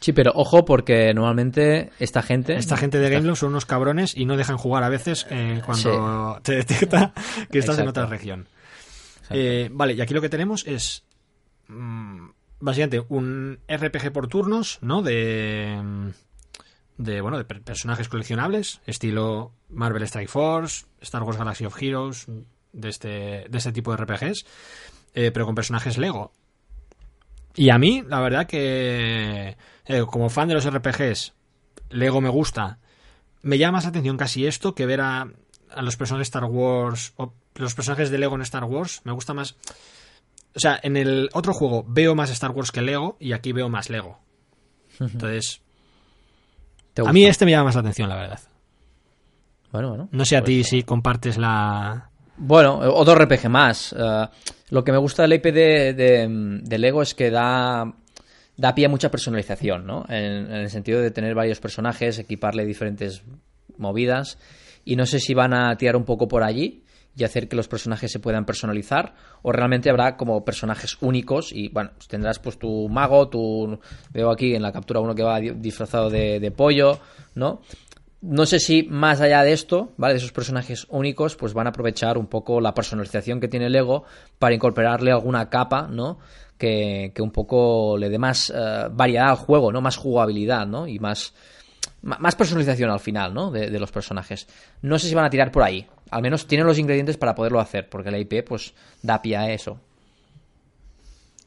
Sí, 0.00 0.12
pero 0.12 0.30
ojo, 0.34 0.64
porque 0.64 1.12
normalmente 1.12 1.90
esta 1.98 2.22
gente. 2.22 2.54
Esta 2.56 2.76
gente 2.76 2.98
de 2.98 3.10
Gameloft 3.10 3.40
son 3.40 3.50
unos 3.50 3.66
cabrones 3.66 4.16
y 4.16 4.26
no 4.26 4.36
dejan 4.36 4.56
jugar 4.56 4.84
a 4.84 4.88
veces 4.88 5.26
eh, 5.30 5.60
cuando 5.66 6.38
te 6.42 6.54
detecta 6.56 7.12
que 7.50 7.58
estás 7.58 7.78
en 7.80 7.88
otra 7.88 8.06
región. 8.06 8.46
Eh, 9.30 9.68
vale, 9.72 9.94
y 9.94 10.00
aquí 10.00 10.14
lo 10.14 10.20
que 10.20 10.28
tenemos 10.28 10.64
es 10.66 11.02
mm, 11.66 12.28
básicamente 12.60 13.04
un 13.08 13.58
RPG 13.68 14.12
por 14.12 14.28
turnos, 14.28 14.78
¿no? 14.82 15.02
De 15.02 15.80
mm, 15.82 16.08
de 16.98 17.20
bueno, 17.20 17.36
de 17.38 17.44
per- 17.44 17.62
personajes 17.62 18.08
coleccionables, 18.08 18.80
estilo 18.86 19.52
Marvel 19.68 20.02
Strike 20.04 20.30
Force, 20.30 20.86
Star 21.00 21.22
Wars 21.24 21.38
Galaxy 21.38 21.64
of 21.64 21.80
Heroes, 21.82 22.26
de 22.72 22.88
este 22.88 23.08
de 23.50 23.58
este 23.58 23.72
tipo 23.72 23.90
de 23.94 23.96
RPGs, 24.04 24.46
eh, 25.14 25.30
pero 25.32 25.44
con 25.44 25.54
personajes 25.56 25.98
Lego. 25.98 26.32
Y 27.54 27.70
a 27.70 27.78
mí, 27.78 28.02
la 28.06 28.20
verdad 28.20 28.46
que 28.46 29.56
eh, 29.86 30.04
como 30.10 30.28
fan 30.30 30.48
de 30.48 30.54
los 30.54 30.68
RPGs, 30.70 31.34
Lego 31.90 32.20
me 32.20 32.28
gusta. 32.28 32.78
Me 33.42 33.58
llama 33.58 33.78
más 33.78 33.84
la 33.84 33.90
atención 33.90 34.16
casi 34.16 34.46
esto 34.46 34.74
que 34.74 34.86
ver 34.86 35.00
a, 35.00 35.28
a 35.70 35.82
los 35.82 35.96
personajes 35.96 36.26
de 36.30 36.38
Star 36.38 36.44
Wars 36.44 37.12
o 37.16 37.32
los 37.56 37.74
personajes 37.74 38.10
de 38.10 38.18
Lego 38.18 38.34
en 38.36 38.42
Star 38.42 38.64
Wars. 38.64 39.00
Me 39.04 39.12
gusta 39.12 39.34
más. 39.34 39.56
O 40.54 40.60
sea, 40.60 40.78
en 40.82 40.96
el 40.96 41.28
otro 41.32 41.52
juego 41.52 41.84
veo 41.86 42.14
más 42.14 42.30
Star 42.30 42.50
Wars 42.52 42.72
que 42.72 42.82
Lego 42.82 43.16
y 43.20 43.32
aquí 43.32 43.52
veo 43.52 43.68
más 43.68 43.90
Lego. 43.90 44.18
Entonces, 45.00 45.60
¿Te 46.94 47.02
a 47.06 47.12
mí 47.12 47.24
este 47.26 47.44
me 47.44 47.52
llama 47.52 47.64
más 47.64 47.74
la 47.76 47.80
atención, 47.82 48.08
la 48.08 48.16
verdad. 48.16 48.40
Bueno, 49.70 49.88
bueno. 49.90 50.08
No 50.12 50.24
sé 50.24 50.36
a 50.36 50.40
Pues, 50.40 50.46
ti 50.46 50.64
si 50.64 50.82
compartes 50.82 51.38
la. 51.38 52.10
Bueno, 52.36 52.78
otro 52.78 53.14
RPG 53.14 53.48
más. 53.48 53.94
Eh, 53.96 54.28
lo 54.70 54.84
que 54.84 54.92
me 54.92 54.98
gusta 54.98 55.22
del 55.22 55.34
IP 55.34 55.44
de, 55.52 56.68
Lego 56.78 57.02
es 57.02 57.14
que 57.14 57.30
da, 57.30 57.94
da 58.56 58.74
pie 58.74 58.86
a 58.86 58.88
mucha 58.88 59.10
personalización, 59.10 59.86
¿no? 59.86 60.04
En, 60.08 60.46
en 60.46 60.52
el 60.52 60.70
sentido 60.70 61.00
de 61.00 61.10
tener 61.10 61.34
varios 61.34 61.60
personajes, 61.60 62.18
equiparle 62.18 62.64
diferentes 62.64 63.22
movidas. 63.76 64.38
Y 64.84 64.96
no 64.96 65.06
sé 65.06 65.20
si 65.20 65.34
van 65.34 65.54
a 65.54 65.76
tirar 65.76 65.96
un 65.96 66.04
poco 66.04 66.28
por 66.28 66.42
allí 66.42 66.82
y 67.16 67.24
hacer 67.24 67.48
que 67.48 67.56
los 67.56 67.66
personajes 67.68 68.12
se 68.12 68.20
puedan 68.20 68.44
personalizar 68.44 69.14
o 69.42 69.50
realmente 69.50 69.90
habrá 69.90 70.16
como 70.16 70.44
personajes 70.44 70.96
únicos 71.00 71.50
y 71.52 71.68
bueno 71.68 71.90
tendrás 72.08 72.38
pues 72.38 72.58
tu 72.60 72.88
mago 72.88 73.28
tu 73.28 73.80
veo 74.12 74.30
aquí 74.30 74.54
en 74.54 74.62
la 74.62 74.70
captura 74.70 75.00
uno 75.00 75.16
que 75.16 75.24
va 75.24 75.40
di- 75.40 75.50
disfrazado 75.50 76.10
de, 76.10 76.38
de 76.38 76.50
pollo 76.52 77.00
no 77.34 77.60
no 78.20 78.46
sé 78.46 78.58
si 78.58 78.82
más 78.84 79.20
allá 79.20 79.42
de 79.42 79.52
esto, 79.52 79.92
¿vale? 79.96 80.14
De 80.14 80.18
esos 80.18 80.32
personajes 80.32 80.86
únicos, 80.90 81.36
pues 81.36 81.54
van 81.54 81.66
a 81.66 81.70
aprovechar 81.70 82.18
un 82.18 82.26
poco 82.26 82.60
la 82.60 82.74
personalización 82.74 83.40
que 83.40 83.48
tiene 83.48 83.70
Lego 83.70 84.04
para 84.38 84.54
incorporarle 84.54 85.12
alguna 85.12 85.48
capa, 85.48 85.86
¿no? 85.88 86.18
Que, 86.56 87.12
que 87.14 87.22
un 87.22 87.30
poco 87.30 87.96
le 87.96 88.08
dé 88.08 88.18
más 88.18 88.52
eh, 88.54 88.88
variedad 88.90 89.30
al 89.30 89.36
juego, 89.36 89.70
¿no? 89.70 89.80
Más 89.80 89.96
jugabilidad, 89.96 90.66
¿no? 90.66 90.88
Y 90.88 90.98
más, 90.98 91.32
más 92.02 92.34
personalización 92.34 92.90
al 92.90 92.98
final, 92.98 93.32
¿no? 93.32 93.52
De, 93.52 93.70
de 93.70 93.78
los 93.78 93.92
personajes. 93.92 94.48
No 94.82 94.98
sé 94.98 95.08
si 95.08 95.14
van 95.14 95.24
a 95.24 95.30
tirar 95.30 95.52
por 95.52 95.62
ahí. 95.62 95.86
Al 96.10 96.22
menos 96.22 96.48
tienen 96.48 96.66
los 96.66 96.78
ingredientes 96.78 97.16
para 97.16 97.36
poderlo 97.36 97.60
hacer, 97.60 97.88
porque 97.88 98.10
la 98.10 98.18
IP, 98.18 98.44
pues, 98.44 98.74
da 99.02 99.22
pie 99.22 99.36
a 99.36 99.52
eso. 99.52 99.78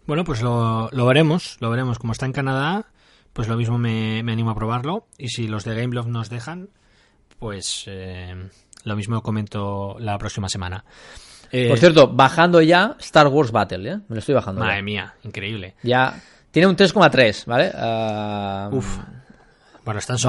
Bueno, 0.08 0.24
pues 0.24 0.42
lo, 0.42 0.90
lo 0.92 1.06
veremos, 1.06 1.58
lo 1.60 1.70
veremos. 1.70 2.00
Como 2.00 2.14
está 2.14 2.26
en 2.26 2.34
Canadá, 2.34 2.91
pues 3.34 3.48
lo 3.48 3.58
mismo 3.58 3.78
me, 3.78 4.24
me 4.24 4.32
animo 4.34 4.52
a 4.52 4.56
probarlo. 4.56 5.08
Y 5.18 5.30
si 5.30 5.48
los 5.48 5.64
de 5.64 5.76
Gameloft 5.76 6.08
nos 6.08 6.30
dejan, 6.30 6.70
pues 7.40 7.86
eh, 7.88 8.50
lo 8.84 8.96
mismo 8.96 9.22
comento 9.22 9.96
la 10.00 10.18
próxima 10.18 10.50
semana. 10.50 10.84
Eh, 11.52 11.68
Por 11.68 11.78
cierto, 11.78 12.08
bajando 12.08 12.62
ya 12.62 12.96
Star 13.00 13.28
Wars 13.28 13.52
Battle, 13.52 13.92
¿eh? 13.92 13.98
Me 14.08 14.16
lo 14.16 14.20
estoy 14.20 14.36
bajando. 14.36 14.62
Madre 14.62 14.78
ya. 14.78 14.84
mía, 14.84 15.16
increíble. 15.24 15.76
Ya. 15.84 16.22
Tiene 16.52 16.68
un 16.68 16.76
3,3, 16.76 17.46
¿vale? 17.46 17.72
Ah, 17.74 18.70
Uf. 18.72 18.98
Bueno, 19.84 20.00
están 20.00 20.16
a 20.16 20.20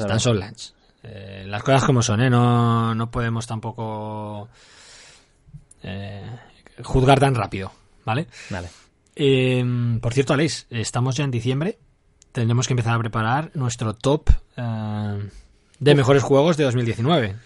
están 0.00 0.20
están. 0.20 0.74
Eh, 1.02 1.44
las 1.46 1.62
cosas 1.62 1.84
como 1.84 2.02
son, 2.02 2.20
¿eh? 2.20 2.30
No, 2.30 2.94
no 2.94 3.10
podemos 3.10 3.46
tampoco 3.46 4.48
eh, 5.82 6.24
juzgar 6.82 7.18
tan 7.18 7.34
rápido, 7.34 7.72
¿vale? 8.04 8.26
Vale. 8.50 8.68
Eh, 9.16 9.64
por 10.00 10.12
cierto, 10.12 10.34
Aleix, 10.34 10.66
estamos 10.70 11.16
ya 11.16 11.24
en 11.24 11.30
diciembre. 11.30 11.78
Tendremos 12.32 12.66
que 12.66 12.72
empezar 12.74 12.94
a 12.94 12.98
preparar 12.98 13.50
nuestro 13.54 13.94
top 13.94 14.30
eh, 14.56 15.28
de 15.80 15.94
mejores 15.94 16.22
juegos 16.22 16.56
de 16.56 16.64
2019. 16.64 17.36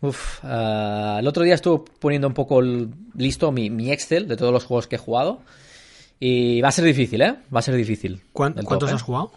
Uf, 0.00 0.40
ah, 0.42 1.18
el 1.20 1.28
otro 1.28 1.44
día 1.44 1.54
estuve 1.54 1.84
poniendo 2.00 2.26
un 2.26 2.34
poco 2.34 2.60
el- 2.60 2.90
listo 3.14 3.52
mi, 3.52 3.70
mi 3.70 3.92
Excel 3.92 4.26
de 4.26 4.36
todos 4.36 4.52
los 4.52 4.64
juegos 4.64 4.86
que 4.88 4.96
he 4.96 4.98
jugado. 4.98 5.42
Y 6.18 6.60
va 6.60 6.68
a 6.68 6.72
ser 6.72 6.84
difícil, 6.84 7.20
¿eh? 7.22 7.36
Va 7.54 7.60
a 7.60 7.62
ser 7.62 7.74
difícil. 7.76 8.22
¿Cuán- 8.32 8.54
el 8.56 8.64
¿Cuántos 8.64 8.88
top, 8.88 8.94
¿eh? 8.94 8.96
has 8.96 9.02
jugado? 9.02 9.32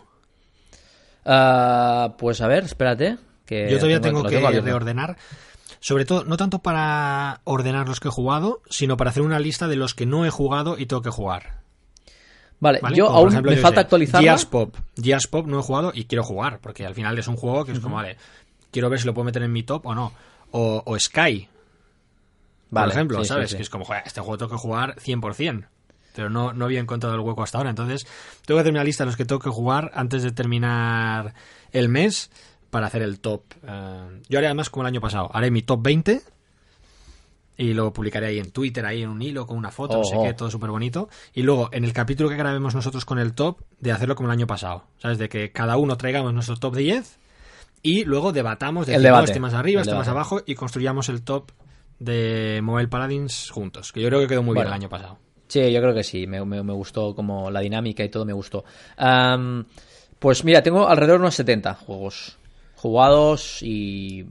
Pues 2.18 2.42
a 2.42 2.48
ver, 2.48 2.64
espérate. 2.64 3.18
Que 3.46 3.70
Yo 3.70 3.78
todavía 3.78 4.02
tengo- 4.02 4.24
que 4.24 4.38
tengo 4.38 4.50
reordenar. 4.50 5.18
Sobre 5.80 6.06
todo, 6.06 6.24
no 6.24 6.36
tanto 6.38 6.60
para 6.60 7.42
ordenar 7.44 7.88
los 7.88 8.00
que 8.00 8.08
he 8.08 8.12
jugado, 8.12 8.62
sino 8.70 8.98
para 8.98 9.12
hacer 9.12 9.22
una 9.22 9.40
lista 9.40 9.68
de 9.68 9.76
los 9.76 9.94
que 9.94 10.08
no 10.08 10.26
he 10.26 10.32
jugado 10.32 10.78
y 10.80 10.88
tengo 10.88 11.04
que 11.04 11.12
jugar. 11.12 11.62
Vale, 12.60 12.80
¿vale? 12.82 12.96
yo 12.96 13.06
Como, 13.08 13.18
aún 13.18 13.30
ejemplo, 13.30 13.52
me 13.52 13.58
yo 13.58 13.62
falta 13.62 13.82
sé, 13.82 13.86
actualizarla. 13.86 14.28
Gears 14.28 14.46
Pop. 14.46 14.76
Gears 15.02 15.28
Pop 15.28 15.46
no 15.48 15.60
he 15.60 15.64
jugado 15.64 15.92
y 15.94 16.06
quiero 16.06 16.24
jugar, 16.24 16.60
porque 16.60 16.86
al 16.86 16.96
final 16.96 17.18
es 17.18 17.28
un 17.28 17.36
juego 17.36 17.66
que 17.66 17.74
es 17.74 17.80
como, 17.80 17.96
vale, 17.96 18.18
quiero 18.72 18.90
ver 18.90 19.00
si 19.00 19.06
lo 19.06 19.14
puedo 19.14 19.26
meter 19.26 19.44
en 19.44 19.52
mi 19.52 19.64
top 19.64 19.86
o 19.86 19.94
no. 19.96 20.14
O, 20.52 20.82
o 20.86 21.00
Sky, 21.00 21.50
Vale, 22.70 22.88
por 22.88 22.94
ejemplo, 22.94 23.20
sí, 23.20 23.26
¿sabes? 23.26 23.52
sí. 23.52 23.58
Que 23.58 23.64
es 23.64 23.70
como, 23.70 23.86
joder, 23.86 24.04
este 24.06 24.22
juego 24.22 24.38
tengo 24.38 24.52
que 24.52 24.58
jugar 24.58 24.96
100%. 24.96 25.68
Pero 26.16 26.30
no, 26.30 26.54
no 26.54 26.66
había 26.66 26.80
encontrado 26.80 27.16
el 27.16 27.22
hueco 27.22 27.44
hasta 27.44 27.58
ahora. 27.58 27.70
Entonces, 27.70 28.08
tengo 28.46 28.58
que 28.58 28.62
hacer 28.62 28.72
una 28.72 28.84
lista 28.84 29.04
de 29.04 29.08
los 29.08 29.18
que 29.18 29.26
tengo 29.26 29.40
que 29.40 29.50
jugar 29.50 29.92
antes 29.94 30.24
de 30.24 30.32
terminar 30.32 31.34
el 31.72 31.90
mes 31.90 32.32
para 32.70 32.88
hacer 32.88 33.02
el 33.02 33.20
top. 33.20 33.44
Eh, 33.68 34.22
yo 34.30 34.38
haré 34.38 34.48
además 34.48 34.70
como 34.70 34.84
el 34.84 34.88
año 34.88 35.02
pasado. 35.02 35.30
Haré 35.34 35.52
mi 35.52 35.62
top 35.62 35.82
20 35.84 36.22
y 37.58 37.74
lo 37.74 37.92
publicaré 37.94 38.28
ahí 38.28 38.40
en 38.40 38.52
Twitter, 38.52 38.86
ahí 38.86 39.02
en 39.04 39.10
un 39.10 39.22
hilo 39.22 39.46
con 39.48 39.58
una 39.58 39.72
foto, 39.72 39.98
no 39.98 40.04
sé 40.04 40.16
Oh, 40.18 40.24
qué, 40.24 40.30
oh. 40.30 40.36
todo 40.36 40.52
súper 40.52 40.70
bonito. 40.72 41.10
Y 41.34 41.44
luego, 41.44 41.70
en 41.72 41.84
el 41.86 41.94
capítulo 41.94 42.30
que 42.30 42.36
grabemos 42.36 42.76
nosotros 42.76 43.06
con 43.06 43.18
el 43.20 43.34
top, 43.34 43.60
de 43.80 43.92
hacerlo 43.92 44.16
como 44.16 44.28
el 44.30 44.34
año 44.34 44.48
pasado. 44.48 44.84
¿Sabes? 44.98 45.18
De 45.18 45.30
que 45.30 45.52
cada 45.52 45.78
uno 45.78 45.96
traigamos 45.98 46.34
nuestro 46.34 46.58
top 46.58 46.76
10 46.76 47.20
y 47.82 48.04
luego 48.04 48.32
debatamos, 48.34 48.88
El 48.88 48.94
decimos 48.94 49.04
debate, 49.04 49.26
este 49.32 49.40
más 49.40 49.54
arriba, 49.54 49.82
el 49.82 49.88
este 49.88 49.98
más 49.98 50.08
abajo 50.08 50.42
y 50.46 50.56
construyamos 50.56 51.08
el 51.10 51.22
top 51.22 51.52
de 52.00 52.60
Mobile 52.64 52.88
Paladins 52.90 53.50
juntos, 53.52 53.92
que 53.94 54.02
yo 54.02 54.10
creo 54.10 54.20
que 54.20 54.28
quedó 54.28 54.44
muy 54.44 54.54
bien 54.56 54.68
el 54.68 54.74
año 54.74 54.90
pasado. 54.90 55.18
Sí, 55.48 55.72
yo 55.72 55.80
creo 55.80 55.94
que 55.94 56.04
sí, 56.04 56.26
me, 56.28 56.44
me- 56.44 56.64
me 56.64 56.74
gustó 56.74 57.14
como 57.16 57.52
la 57.52 57.60
dinámica 57.62 58.04
y 58.04 58.10
todo 58.10 58.26
me 58.26 58.34
gustó. 58.34 58.66
Pues 60.20 60.44
mira, 60.44 60.64
tengo 60.64 60.88
alrededor 60.88 61.20
de 61.20 61.24
unos 61.24 61.36
70 61.36 61.74
juegos 61.76 62.38
jugados 62.76 63.62
y... 63.62 64.26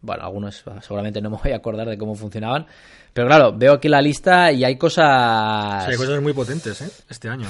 Bueno, 0.00 0.24
algunos 0.24 0.62
seguramente 0.82 1.20
no 1.20 1.30
me 1.30 1.36
voy 1.42 1.52
a 1.52 1.56
acordar 1.56 1.88
de 1.88 1.98
cómo 1.98 2.14
funcionaban. 2.14 2.66
Pero 3.12 3.26
claro, 3.28 3.52
veo 3.56 3.72
aquí 3.74 3.88
la 3.88 4.02
lista 4.02 4.52
y 4.52 4.62
hay 4.64 4.76
cosas... 4.76 5.84
Sí, 5.86 5.92
hay 5.92 5.96
cosas 5.96 6.20
muy 6.20 6.32
potentes, 6.32 6.80
¿eh? 6.82 6.90
Este 7.08 7.28
año. 7.28 7.48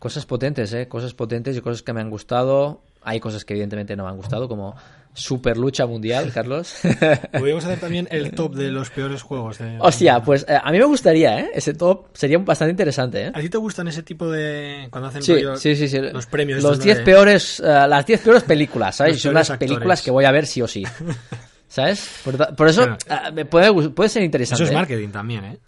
Cosas 0.00 0.26
potentes, 0.26 0.72
¿eh? 0.72 0.88
Cosas 0.88 1.14
potentes 1.14 1.56
y 1.56 1.60
cosas 1.60 1.82
que 1.82 1.92
me 1.92 2.00
han 2.00 2.10
gustado. 2.10 2.82
Hay 3.02 3.20
cosas 3.20 3.44
que 3.44 3.54
evidentemente 3.54 3.94
no 3.96 4.04
me 4.04 4.10
han 4.10 4.16
gustado, 4.16 4.48
como 4.48 4.74
Super 5.14 5.56
Lucha 5.56 5.86
Mundial, 5.86 6.32
Carlos. 6.32 6.74
Podríamos 7.32 7.64
hacer 7.64 7.78
también 7.80 8.08
el 8.10 8.30
top 8.34 8.54
de 8.54 8.70
los 8.72 8.90
peores 8.90 9.22
juegos. 9.22 9.58
De... 9.58 9.78
Hostia, 9.80 10.20
pues 10.22 10.44
eh, 10.48 10.58
a 10.60 10.70
mí 10.72 10.78
me 10.78 10.84
gustaría, 10.84 11.38
¿eh? 11.40 11.50
Ese 11.54 11.74
top 11.74 12.06
sería 12.14 12.38
bastante 12.38 12.70
interesante, 12.72 13.26
¿eh? 13.26 13.32
¿A 13.34 13.40
ti 13.40 13.48
te 13.48 13.58
gustan 13.58 13.86
ese 13.88 14.02
tipo 14.02 14.28
de... 14.30 14.88
cuando 14.90 15.08
hacen 15.08 15.22
Sí, 15.22 15.32
rollo- 15.34 15.56
sí, 15.56 15.76
sí, 15.76 15.86
sí. 15.88 15.98
los 16.00 16.26
premios? 16.26 16.62
Los 16.62 16.72
estos, 16.72 16.78
¿no? 16.78 16.84
10 16.86 16.98
de- 16.98 17.04
peores, 17.04 17.60
eh, 17.60 17.64
las 17.88 18.04
10 18.06 18.20
peores 18.20 18.42
películas, 18.42 18.96
¿sabes? 18.96 19.14
Los 19.14 19.22
Son 19.22 19.34
las 19.34 19.50
películas 19.50 19.82
actores. 19.82 20.02
que 20.02 20.10
voy 20.10 20.24
a 20.24 20.32
ver 20.32 20.46
sí 20.46 20.60
o 20.62 20.66
sí. 20.68 20.84
¿Sabes? 21.72 22.20
Por, 22.22 22.54
por 22.54 22.68
eso 22.68 22.84
Claro. 23.06 23.32
me 23.32 23.46
puede, 23.46 23.72
puede 23.92 24.10
ser 24.10 24.22
interesante. 24.22 24.62
Eso 24.62 24.70
es 24.70 24.72
¿eh? 24.72 24.78
marketing 24.78 25.08
también, 25.08 25.44
¿eh? 25.46 25.58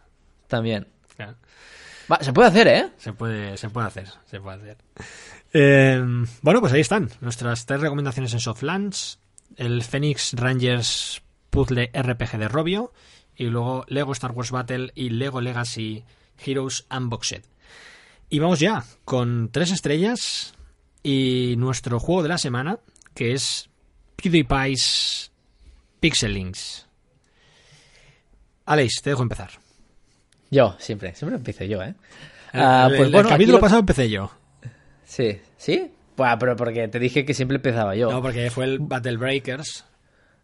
También. 0.47 0.87
Claro. 1.17 1.35
Va, 2.13 2.19
se 2.23 2.31
puede 2.35 2.49
hacer, 2.49 2.69
¿eh? 2.69 2.91
Se 2.99 3.15
puede, 3.15 3.57
se 3.57 3.71
puede 3.71 3.87
hacer, 3.87 4.09
se 4.27 4.39
puede 4.39 4.57
hacer. 4.59 4.77
Eh, 5.55 6.05
bueno, 6.43 6.61
pues 6.61 6.75
ahí 6.75 6.83
están 6.83 7.09
nuestras 7.23 7.65
tres 7.65 7.81
recomendaciones 7.81 8.35
en 8.35 8.41
Softlands, 8.41 9.19
el 9.57 9.83
Phoenix 9.83 10.35
Rangers 10.35 11.23
Puzzle 11.49 11.91
RPG 11.95 12.37
de 12.37 12.49
Robio 12.49 12.93
y 13.35 13.45
luego 13.45 13.87
Lego 13.89 14.13
Star 14.13 14.33
Wars 14.33 14.51
Battle 14.51 14.93
y 14.95 15.09
Lego 15.09 15.41
Legacy 15.41 16.05
Heroes 16.45 16.85
Unboxed. 16.95 17.45
Y 18.29 18.41
vamos 18.41 18.61
ya 18.61 18.85
con 19.07 19.49
tres 19.51 19.71
estrellas 19.71 20.53
y 21.03 21.55
nuestro 21.57 21.99
juego 21.99 22.23
de 22.23 22.29
la 22.29 22.37
semana 22.39 22.79
que 23.15 23.33
es 23.33 23.71
PewDiePie's 24.17 25.31
Pixel 26.05 26.35
Links. 26.35 26.87
Alex, 28.67 29.01
te 29.03 29.09
dejo 29.11 29.23
empezar. 29.23 29.49
Yo, 30.51 30.77
siempre. 30.79 31.15
Siempre 31.15 31.39
empiezo 31.39 31.65
yo, 31.65 31.83
¿eh? 31.83 31.95
El- 32.53 32.61
Ah, 32.61 32.89
el- 32.91 32.97
pues 32.97 33.07
el 33.07 33.13
bueno, 33.13 33.29
aquí 33.29 33.35
capítulo 33.37 33.57
lo- 33.57 33.61
pasado 33.63 33.81
empecé 33.81 34.11
yo. 34.11 34.31
Sí. 35.05 35.41
¿Sí? 35.57 35.93
Buah, 36.17 36.39
pero 36.39 36.57
porque 36.57 36.87
te 36.89 36.99
dije 36.99 37.25
que 37.25 37.33
siempre 37.33 37.57
empezaba 37.57 37.97
yo. 37.97 38.11
No, 38.11 38.21
porque 38.21 38.51
fue 38.51 38.65
el 38.67 38.81
Battle 38.81 39.17
Breakers. 39.17 39.87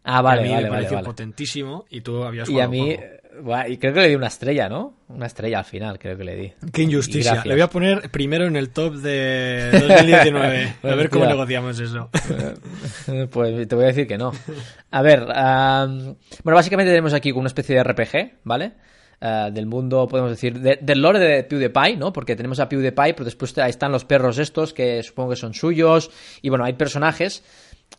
ah, 0.04 0.22
vale, 0.22 0.40
a 0.40 0.44
mí 0.44 0.50
vale, 0.50 0.62
me 0.64 0.70
vale, 0.70 0.78
pareció 0.80 0.96
vale. 0.96 1.06
potentísimo 1.06 1.84
y 1.90 2.00
tú 2.00 2.24
habías 2.24 2.48
Y 2.48 2.52
jugado 2.52 2.68
a 2.68 2.70
mí, 2.72 2.90
el 2.92 3.19
y 3.68 3.76
creo 3.78 3.92
que 3.94 4.00
le 4.00 4.08
di 4.08 4.14
una 4.14 4.26
estrella, 4.26 4.68
¿no? 4.68 4.94
Una 5.08 5.26
estrella 5.26 5.58
al 5.60 5.64
final, 5.64 5.98
creo 5.98 6.16
que 6.16 6.24
le 6.24 6.36
di. 6.36 6.52
Qué 6.72 6.82
injusticia. 6.82 7.42
Le 7.44 7.52
voy 7.54 7.60
a 7.62 7.68
poner 7.68 8.10
primero 8.10 8.46
en 8.46 8.56
el 8.56 8.70
top 8.70 8.94
de 8.96 9.70
2019. 9.72 10.74
a 10.82 10.94
ver 10.94 11.08
cómo 11.10 11.22
Hostia. 11.24 11.34
negociamos 11.34 11.80
eso. 11.80 12.10
Pues 13.30 13.68
te 13.68 13.74
voy 13.74 13.84
a 13.84 13.88
decir 13.88 14.06
que 14.06 14.18
no. 14.18 14.32
A 14.90 15.02
ver, 15.02 15.26
am, 15.34 16.16
bueno, 16.44 16.56
básicamente 16.56 16.90
tenemos 16.90 17.12
aquí 17.14 17.32
una 17.32 17.46
especie 17.48 17.76
de 17.76 17.82
RPG, 17.84 18.40
¿vale? 18.44 18.72
Ah, 19.22 19.50
del 19.52 19.66
mundo, 19.66 20.06
podemos 20.08 20.30
decir, 20.30 20.58
de- 20.60 20.78
del 20.80 21.02
lore 21.02 21.18
de 21.18 21.44
PewDiePie, 21.44 21.96
¿no? 21.98 22.12
Porque 22.12 22.36
tenemos 22.36 22.58
a 22.58 22.68
PewDiePie, 22.68 23.12
pero 23.14 23.24
después 23.24 23.56
ahí 23.58 23.68
están 23.70 23.92
los 23.92 24.04
perros 24.06 24.38
estos, 24.38 24.72
que 24.72 25.02
supongo 25.02 25.30
que 25.30 25.36
son 25.36 25.52
suyos, 25.52 26.10
y 26.40 26.48
bueno, 26.48 26.64
hay 26.64 26.72
personajes 26.72 27.44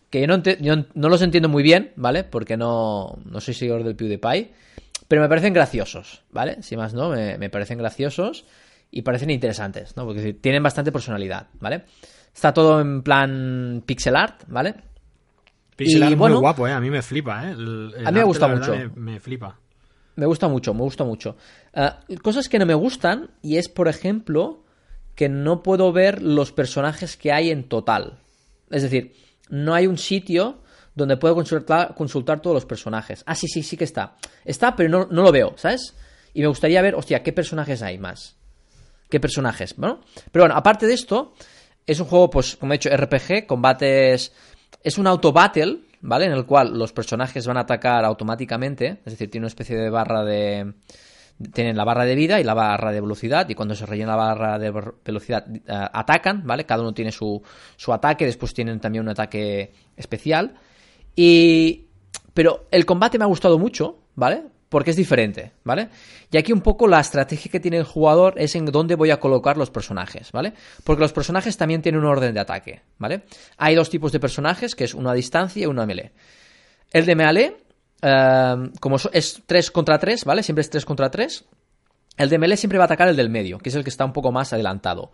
que 0.09 0.21
yo 0.21 0.27
no, 0.27 0.41
yo 0.41 0.75
no 0.95 1.09
los 1.09 1.21
entiendo 1.21 1.47
muy 1.47 1.61
bien, 1.63 1.91
¿vale? 1.95 2.23
Porque 2.23 2.57
no, 2.57 3.19
no 3.25 3.39
soy 3.39 3.53
seguidor 3.53 3.83
del 3.83 3.95
PewDiePie, 3.95 4.51
pero 5.11 5.21
me 5.23 5.27
parecen 5.27 5.51
graciosos, 5.53 6.21
¿vale? 6.31 6.63
Si 6.63 6.77
más 6.77 6.93
no, 6.93 7.09
me, 7.09 7.37
me 7.37 7.49
parecen 7.49 7.77
graciosos 7.77 8.45
y 8.91 9.01
parecen 9.01 9.29
interesantes, 9.29 9.97
¿no? 9.97 10.05
Porque 10.05 10.31
tienen 10.31 10.63
bastante 10.63 10.89
personalidad, 10.89 11.47
¿vale? 11.59 11.83
Está 12.33 12.53
todo 12.53 12.79
en 12.79 13.01
plan 13.01 13.83
pixel 13.85 14.15
art, 14.15 14.43
¿vale? 14.47 14.73
Pixel 15.75 15.99
Y 15.99 16.03
art 16.03 16.15
bueno- 16.15 16.35
muy 16.35 16.41
guapo, 16.43 16.65
¿eh? 16.65 16.71
A 16.71 16.79
mí 16.79 16.89
me 16.89 17.01
flipa, 17.01 17.45
¿eh? 17.49 17.51
El- 17.51 17.93
el 17.97 18.07
A 18.07 18.11
mí 18.11 18.19
me 18.19 18.23
gusta 18.23 18.47
mucho. 18.47 18.73
Me, 18.73 18.87
me 18.87 19.19
flipa. 19.19 19.59
Me 20.15 20.25
gusta 20.25 20.47
mucho, 20.47 20.73
me 20.73 20.79
gusta 20.83 21.03
mucho. 21.03 21.35
Ah, 21.73 21.99
cosas 22.21 22.47
que 22.47 22.57
no 22.57 22.65
me 22.65 22.73
gustan, 22.73 23.31
y 23.41 23.57
es, 23.57 23.67
por 23.67 23.89
ejemplo, 23.89 24.63
que 25.15 25.27
no 25.27 25.61
puedo 25.61 25.91
ver 25.91 26.21
los 26.21 26.53
personajes 26.53 27.17
que 27.17 27.33
hay 27.33 27.49
en 27.49 27.65
total. 27.67 28.19
Es 28.69 28.81
decir, 28.83 29.13
no 29.49 29.73
hay 29.73 29.87
un 29.87 29.97
sitio 29.97 30.61
donde 31.01 31.17
puedo 31.17 31.35
consultar, 31.35 31.93
consultar 31.95 32.41
todos 32.41 32.55
los 32.55 32.65
personajes. 32.65 33.23
Ah, 33.25 33.35
sí, 33.35 33.47
sí, 33.47 33.63
sí 33.63 33.77
que 33.77 33.83
está. 33.83 34.15
Está, 34.45 34.75
pero 34.75 34.89
no, 34.89 35.07
no 35.11 35.21
lo 35.21 35.31
veo, 35.31 35.53
¿sabes? 35.57 35.95
Y 36.33 36.41
me 36.41 36.47
gustaría 36.47 36.81
ver, 36.81 36.95
hostia, 36.95 37.23
¿qué 37.23 37.33
personajes 37.33 37.81
hay 37.81 37.97
más? 37.97 38.37
¿Qué 39.09 39.19
personajes? 39.19 39.75
Bueno, 39.75 39.99
pero 40.31 40.43
bueno, 40.43 40.55
aparte 40.55 40.87
de 40.87 40.93
esto, 40.93 41.33
es 41.85 41.99
un 41.99 42.07
juego, 42.07 42.29
pues, 42.29 42.55
como 42.55 42.73
he 42.73 42.77
dicho, 42.77 42.89
RPG, 42.89 43.45
combates. 43.45 44.31
Es 44.83 44.97
un 44.97 45.07
auto 45.07 45.33
battle, 45.33 45.79
¿vale? 46.01 46.25
En 46.25 46.31
el 46.31 46.45
cual 46.45 46.77
los 46.77 46.93
personajes 46.93 47.45
van 47.45 47.57
a 47.57 47.61
atacar 47.61 48.05
automáticamente. 48.05 49.01
Es 49.05 49.13
decir, 49.13 49.29
tiene 49.29 49.43
una 49.43 49.49
especie 49.49 49.77
de 49.77 49.89
barra 49.89 50.23
de. 50.23 50.73
Tienen 51.53 51.75
la 51.75 51.83
barra 51.83 52.05
de 52.05 52.13
vida 52.13 52.39
y 52.39 52.43
la 52.43 52.53
barra 52.53 52.91
de 52.91 53.01
velocidad. 53.01 53.49
Y 53.49 53.55
cuando 53.55 53.75
se 53.75 53.85
rellena 53.85 54.15
la 54.15 54.17
barra 54.17 54.59
de 54.59 54.71
velocidad, 55.03 55.45
eh, 55.49 55.61
atacan, 55.67 56.45
¿vale? 56.45 56.65
Cada 56.65 56.81
uno 56.81 56.93
tiene 56.93 57.11
su, 57.11 57.41
su 57.75 57.91
ataque. 57.91 58.25
Después 58.25 58.53
tienen 58.53 58.79
también 58.79 59.03
un 59.03 59.09
ataque 59.09 59.73
especial. 59.97 60.55
Y. 61.15 61.87
Pero 62.33 62.67
el 62.71 62.85
combate 62.85 63.17
me 63.17 63.25
ha 63.25 63.27
gustado 63.27 63.59
mucho, 63.59 63.99
¿vale? 64.15 64.43
Porque 64.69 64.91
es 64.91 64.95
diferente, 64.95 65.51
¿vale? 65.65 65.89
Y 66.31 66.37
aquí 66.37 66.53
un 66.53 66.61
poco 66.61 66.87
la 66.87 67.01
estrategia 67.01 67.51
que 67.51 67.59
tiene 67.59 67.77
el 67.77 67.83
jugador 67.83 68.35
es 68.37 68.55
en 68.55 68.65
dónde 68.65 68.95
voy 68.95 69.11
a 69.11 69.19
colocar 69.19 69.57
los 69.57 69.69
personajes, 69.69 70.31
¿vale? 70.31 70.53
Porque 70.85 71.01
los 71.01 71.11
personajes 71.11 71.57
también 71.57 71.81
tienen 71.81 71.99
un 71.99 72.07
orden 72.07 72.33
de 72.33 72.39
ataque, 72.39 72.81
¿vale? 72.97 73.23
Hay 73.57 73.75
dos 73.75 73.89
tipos 73.89 74.13
de 74.13 74.21
personajes, 74.21 74.73
que 74.73 74.85
es 74.85 74.93
uno 74.93 75.09
a 75.09 75.13
distancia 75.13 75.63
y 75.63 75.65
uno 75.65 75.81
a 75.81 75.85
melee. 75.85 76.13
El 76.89 77.05
de 77.05 77.15
melee, 77.15 77.57
eh, 78.01 78.55
como 78.79 78.95
es 79.11 79.41
3 79.45 79.71
contra 79.71 79.99
3, 79.99 80.23
¿vale? 80.23 80.41
Siempre 80.41 80.61
es 80.61 80.69
3 80.69 80.85
contra 80.85 81.11
3. 81.11 81.45
El 82.17 82.29
de 82.29 82.37
melee 82.37 82.57
siempre 82.57 82.77
va 82.77 82.85
a 82.85 82.85
atacar 82.85 83.09
el 83.09 83.15
del 83.15 83.29
medio, 83.29 83.57
que 83.57 83.69
es 83.69 83.75
el 83.75 83.83
que 83.83 83.89
está 83.89 84.05
un 84.05 84.13
poco 84.13 84.31
más 84.31 84.53
adelantado. 84.53 85.11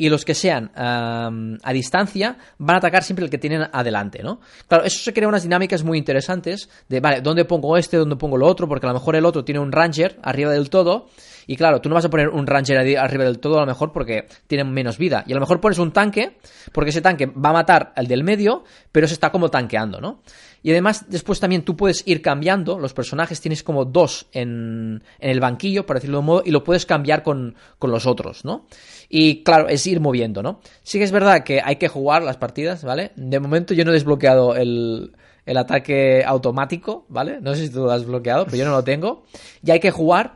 Y 0.00 0.08
los 0.08 0.24
que 0.24 0.34
sean 0.34 0.70
am, 0.76 1.58
a 1.62 1.72
distancia 1.72 2.38
van 2.58 2.76
a 2.76 2.78
atacar 2.78 3.02
siempre 3.02 3.24
el 3.24 3.30
que 3.30 3.36
tienen 3.38 3.62
adelante, 3.72 4.22
¿no? 4.22 4.40
Claro, 4.68 4.84
eso 4.84 5.00
se 5.02 5.12
crea 5.12 5.26
unas 5.26 5.42
dinámicas 5.42 5.82
muy 5.82 5.98
interesantes 5.98 6.70
de, 6.88 7.00
vale, 7.00 7.20
¿dónde 7.20 7.44
pongo 7.44 7.76
este? 7.76 7.96
¿Dónde 7.96 8.14
pongo 8.14 8.36
lo 8.36 8.46
otro? 8.46 8.68
Porque 8.68 8.86
a 8.86 8.90
lo 8.90 8.94
mejor 8.94 9.16
el 9.16 9.24
otro 9.26 9.44
tiene 9.44 9.58
un 9.60 9.72
ranger 9.72 10.18
arriba 10.22 10.52
del 10.52 10.70
todo. 10.70 11.08
Y 11.48 11.56
claro, 11.56 11.80
tú 11.80 11.88
no 11.88 11.94
vas 11.94 12.04
a 12.04 12.10
poner 12.10 12.28
un 12.28 12.46
ranger 12.46 12.78
arri- 12.78 12.98
arriba 12.98 13.24
del 13.24 13.38
todo 13.38 13.56
a 13.56 13.60
lo 13.60 13.66
mejor 13.66 13.90
porque 13.90 14.28
tienen 14.46 14.70
menos 14.70 14.98
vida. 14.98 15.24
Y 15.26 15.32
a 15.32 15.34
lo 15.34 15.40
mejor 15.40 15.60
pones 15.60 15.78
un 15.78 15.92
tanque, 15.92 16.36
porque 16.72 16.90
ese 16.90 17.00
tanque 17.00 17.26
va 17.26 17.50
a 17.50 17.54
matar 17.54 17.92
al 17.96 18.06
del 18.06 18.22
medio, 18.22 18.64
pero 18.92 19.08
se 19.08 19.14
está 19.14 19.30
como 19.32 19.48
tanqueando, 19.50 20.00
¿no? 20.00 20.20
Y 20.62 20.72
además, 20.72 21.06
después 21.08 21.40
también 21.40 21.62
tú 21.62 21.76
puedes 21.76 22.02
ir 22.06 22.20
cambiando 22.20 22.78
los 22.78 22.92
personajes, 22.92 23.40
tienes 23.40 23.62
como 23.62 23.84
dos 23.84 24.26
en, 24.32 25.02
el 25.20 25.40
banquillo, 25.40 25.86
por 25.86 25.96
decirlo 25.96 26.16
de 26.16 26.20
un 26.20 26.26
modo, 26.26 26.42
y 26.44 26.50
lo 26.50 26.64
puedes 26.64 26.84
cambiar 26.84 27.22
con, 27.22 27.54
con 27.78 27.90
los 27.92 28.06
otros, 28.06 28.44
¿no? 28.44 28.66
Y 29.08 29.42
claro, 29.42 29.68
es 29.68 29.86
ir 29.86 30.00
moviendo, 30.00 30.42
¿no? 30.42 30.60
Sí 30.82 30.98
que 30.98 31.04
es 31.04 31.12
verdad 31.12 31.42
que 31.42 31.60
hay 31.64 31.76
que 31.76 31.88
jugar 31.88 32.22
las 32.22 32.36
partidas, 32.36 32.84
¿vale? 32.84 33.12
De 33.16 33.40
momento 33.40 33.72
yo 33.72 33.84
no 33.84 33.90
he 33.90 33.94
desbloqueado 33.94 34.54
el, 34.54 35.12
el 35.46 35.56
ataque 35.56 36.22
automático, 36.26 37.06
¿vale? 37.08 37.40
No 37.40 37.54
sé 37.54 37.66
si 37.66 37.72
tú 37.72 37.84
lo 37.84 37.90
has 37.90 38.04
bloqueado, 38.04 38.44
pero 38.44 38.58
yo 38.58 38.64
no 38.66 38.72
lo 38.72 38.84
tengo. 38.84 39.24
Y 39.64 39.70
hay 39.70 39.80
que 39.80 39.90
jugar, 39.90 40.34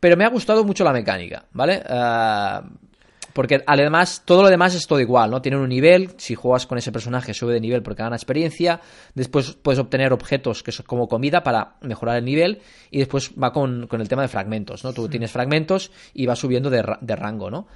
pero 0.00 0.16
me 0.16 0.24
ha 0.24 0.30
gustado 0.30 0.64
mucho 0.64 0.84
la 0.84 0.92
mecánica, 0.92 1.44
¿vale? 1.52 1.82
Ah, 1.86 2.62
porque 3.34 3.62
además, 3.66 4.22
todo 4.24 4.42
lo 4.42 4.48
demás 4.48 4.74
es 4.74 4.86
todo 4.86 5.00
igual, 5.00 5.30
¿no? 5.30 5.42
Tienen 5.42 5.60
un 5.60 5.68
nivel, 5.68 6.14
si 6.16 6.34
juegas 6.34 6.66
con 6.66 6.78
ese 6.78 6.92
personaje 6.92 7.34
sube 7.34 7.52
de 7.52 7.60
nivel 7.60 7.82
porque 7.82 8.02
gana 8.02 8.16
experiencia, 8.16 8.80
después 9.14 9.52
puedes 9.60 9.80
obtener 9.80 10.12
objetos 10.12 10.62
que 10.62 10.72
son 10.72 10.86
como 10.86 11.08
comida 11.08 11.42
para 11.42 11.74
mejorar 11.82 12.16
el 12.16 12.24
nivel 12.24 12.62
y 12.90 13.00
después 13.00 13.32
va 13.32 13.52
con, 13.52 13.86
con 13.88 14.00
el 14.00 14.08
tema 14.08 14.22
de 14.22 14.28
fragmentos, 14.28 14.84
¿no? 14.84 14.94
Tú 14.94 15.08
tienes 15.08 15.32
fragmentos 15.32 15.90
y 16.14 16.24
vas 16.26 16.38
subiendo 16.38 16.70
de, 16.70 16.84
de 17.00 17.16
rango, 17.16 17.50
¿no? 17.50 17.66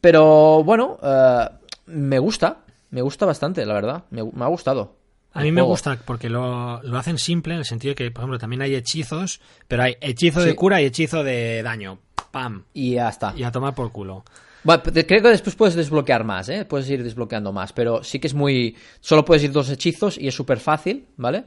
Pero 0.00 0.62
bueno, 0.64 0.98
eh, 1.02 1.48
me 1.86 2.18
gusta, 2.18 2.58
me 2.90 3.02
gusta 3.02 3.26
bastante, 3.26 3.64
la 3.66 3.74
verdad, 3.74 4.04
me, 4.10 4.22
me 4.22 4.44
ha 4.44 4.48
gustado. 4.48 4.96
A 5.32 5.42
mí 5.42 5.52
me 5.52 5.60
juego. 5.60 5.70
gusta 5.70 5.98
porque 6.04 6.28
lo, 6.28 6.82
lo 6.82 6.98
hacen 6.98 7.18
simple 7.18 7.54
en 7.54 7.60
el 7.60 7.64
sentido 7.66 7.92
de 7.92 7.94
que, 7.96 8.10
por 8.10 8.22
ejemplo, 8.22 8.38
también 8.38 8.62
hay 8.62 8.74
hechizos, 8.74 9.40
pero 9.68 9.82
hay 9.82 9.96
hechizo 10.00 10.40
Sí. 10.40 10.46
de 10.48 10.56
cura 10.56 10.80
y 10.80 10.86
hechizo 10.86 11.22
de 11.22 11.62
daño. 11.62 11.98
¡Pam! 12.30 12.64
Y 12.72 12.94
ya 12.94 13.08
está. 13.08 13.34
Y 13.36 13.42
a 13.44 13.52
tomar 13.52 13.74
por 13.74 13.92
culo. 13.92 14.24
Bueno, 14.64 14.82
creo 14.82 15.04
que 15.22 15.28
después 15.28 15.54
puedes 15.54 15.74
desbloquear 15.76 16.24
más, 16.24 16.48
¿eh? 16.48 16.64
Puedes 16.64 16.88
ir 16.90 17.02
desbloqueando 17.04 17.52
más, 17.52 17.72
pero 17.72 18.02
sí 18.02 18.18
que 18.18 18.26
es 18.26 18.34
muy... 18.34 18.76
Solo 19.00 19.24
puedes 19.24 19.44
ir 19.44 19.52
dos 19.52 19.70
hechizos 19.70 20.18
y 20.18 20.28
es 20.28 20.34
súper 20.34 20.58
fácil, 20.58 21.06
¿vale? 21.16 21.44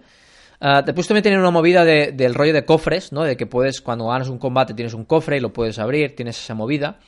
Ah, 0.62 0.82
después 0.82 1.08
también 1.08 1.24
tiene 1.24 1.38
una 1.39 1.52
movida 1.52 1.84
de- 1.84 2.12
del 2.14 2.34
rollo 2.34 2.54
de 2.54 2.64
cofres, 2.66 3.12
¿no? 3.12 3.24
De 3.24 3.36
que 3.36 3.45
puedes, 3.47 3.82
cuando 3.82 4.08
ganas 4.08 4.30
un 4.30 4.38
combate, 4.38 4.74
tienes 4.74 4.93
un 4.93 5.06
cofre 5.06 5.38
y 5.38 5.39
lo 5.39 5.52
puedes 5.52 5.78
abrir, 5.80 6.16
tienes 6.16 6.39
esa 6.39 6.54
movida. 6.56 6.99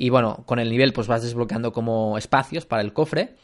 Y 0.00 0.08
bueno, 0.10 0.44
con 0.46 0.58
el 0.60 0.70
nivel 0.70 0.92
pues 0.94 1.06
vas 1.08 1.22
desbloqueando 1.22 1.72
como 1.72 2.16
espacios 2.16 2.64
para 2.64 2.80
el 2.82 2.92
cofre. 2.94 3.34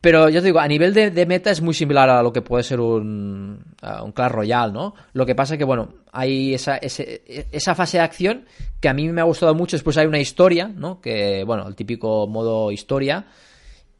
Pero 0.00 0.28
yo 0.28 0.40
te 0.40 0.46
digo, 0.46 0.60
a 0.60 0.68
nivel 0.68 0.94
de, 0.94 1.10
de 1.10 1.26
meta 1.26 1.50
es 1.50 1.60
muy 1.60 1.74
similar 1.74 2.08
a 2.08 2.22
lo 2.22 2.32
que 2.32 2.40
puede 2.40 2.62
ser 2.62 2.78
un, 2.78 3.64
un 4.04 4.12
Clash 4.12 4.30
Royale, 4.30 4.72
¿no? 4.72 4.94
Lo 5.12 5.26
que 5.26 5.34
pasa 5.34 5.56
que, 5.58 5.64
bueno, 5.64 5.92
hay 6.12 6.54
esa, 6.54 6.76
ese- 6.76 7.22
esa 7.50 7.74
fase 7.74 7.98
de 7.98 8.04
acción 8.04 8.44
que 8.80 8.88
a 8.88 8.94
mí 8.94 9.08
me 9.08 9.20
ha 9.20 9.24
gustado 9.24 9.54
mucho. 9.56 9.74
Después 9.76 9.96
hay 9.96 10.06
una 10.06 10.20
historia, 10.20 10.68
¿no? 10.68 11.00
Que, 11.00 11.42
bueno, 11.44 11.66
el 11.66 11.74
típico 11.74 12.28
modo 12.28 12.70
historia. 12.70 13.26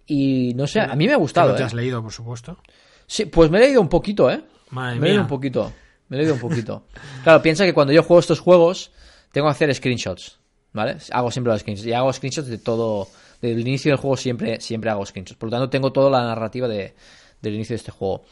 Y 0.07 0.55
no 0.55 0.67
sé, 0.69 0.81
a 0.81 0.95
mí 0.95 1.07
me 1.07 1.15
ha 1.15 1.19
gustado, 1.19 1.55
te 1.57 1.63
¿eh? 1.63 1.67
has 1.67 1.75
leído, 1.75 2.01
por 2.01 2.13
supuesto. 2.13 2.59
Sí, 3.07 3.27
pues 3.27 3.51
me 3.51 3.59
he 3.59 3.63
leído 3.63 3.81
un 3.81 3.89
poquito, 3.89 4.31
¿eh? 4.31 4.41
Madre 4.71 5.01
me 5.01 5.07
he 5.07 5.09
leído 5.11 5.15
mía. 5.15 5.23
un 5.23 5.29
poquito. 5.29 5.73
Me 6.09 6.17
he 6.17 6.21
leído 6.21 6.35
un 6.35 6.41
poquito. 6.41 6.85
Claro, 7.25 7.43
piensa 7.43 7.65
que 7.65 7.75
cuando 7.75 7.93
yo 7.93 8.05
juego 8.05 8.21
estos 8.21 8.39
juegos, 8.39 8.93
tengo 9.33 9.49
que 9.49 9.51
hacer 9.53 9.75
screenshots, 9.75 10.39
¿vale? 10.73 10.97
Hago 11.11 11.31
siempre 11.31 11.53
los 11.53 11.61
screenshots. 11.61 11.87
Y 11.87 11.93
hago 11.93 12.13
screenshots 12.13 12.49
de 12.49 12.59
todo. 12.59 13.09
Desde 13.41 13.55
el 13.55 13.61
inicio 13.61 13.93
del 13.93 13.99
juego 13.99 14.17
siempre, 14.17 14.61
siempre 14.61 14.91
hago 14.91 15.07
screenshots. 15.07 15.39
Por 15.39 15.49
lo 15.49 15.51
tanto, 15.53 15.71
tengo 15.71 15.93
toda 15.93 16.11
la 16.11 16.23
narrativa 16.27 16.67
de, 16.69 16.95
del 17.41 17.55
inicio 17.55 17.75
de 17.75 17.79
este 17.79 17.93
juego. 17.93 18.25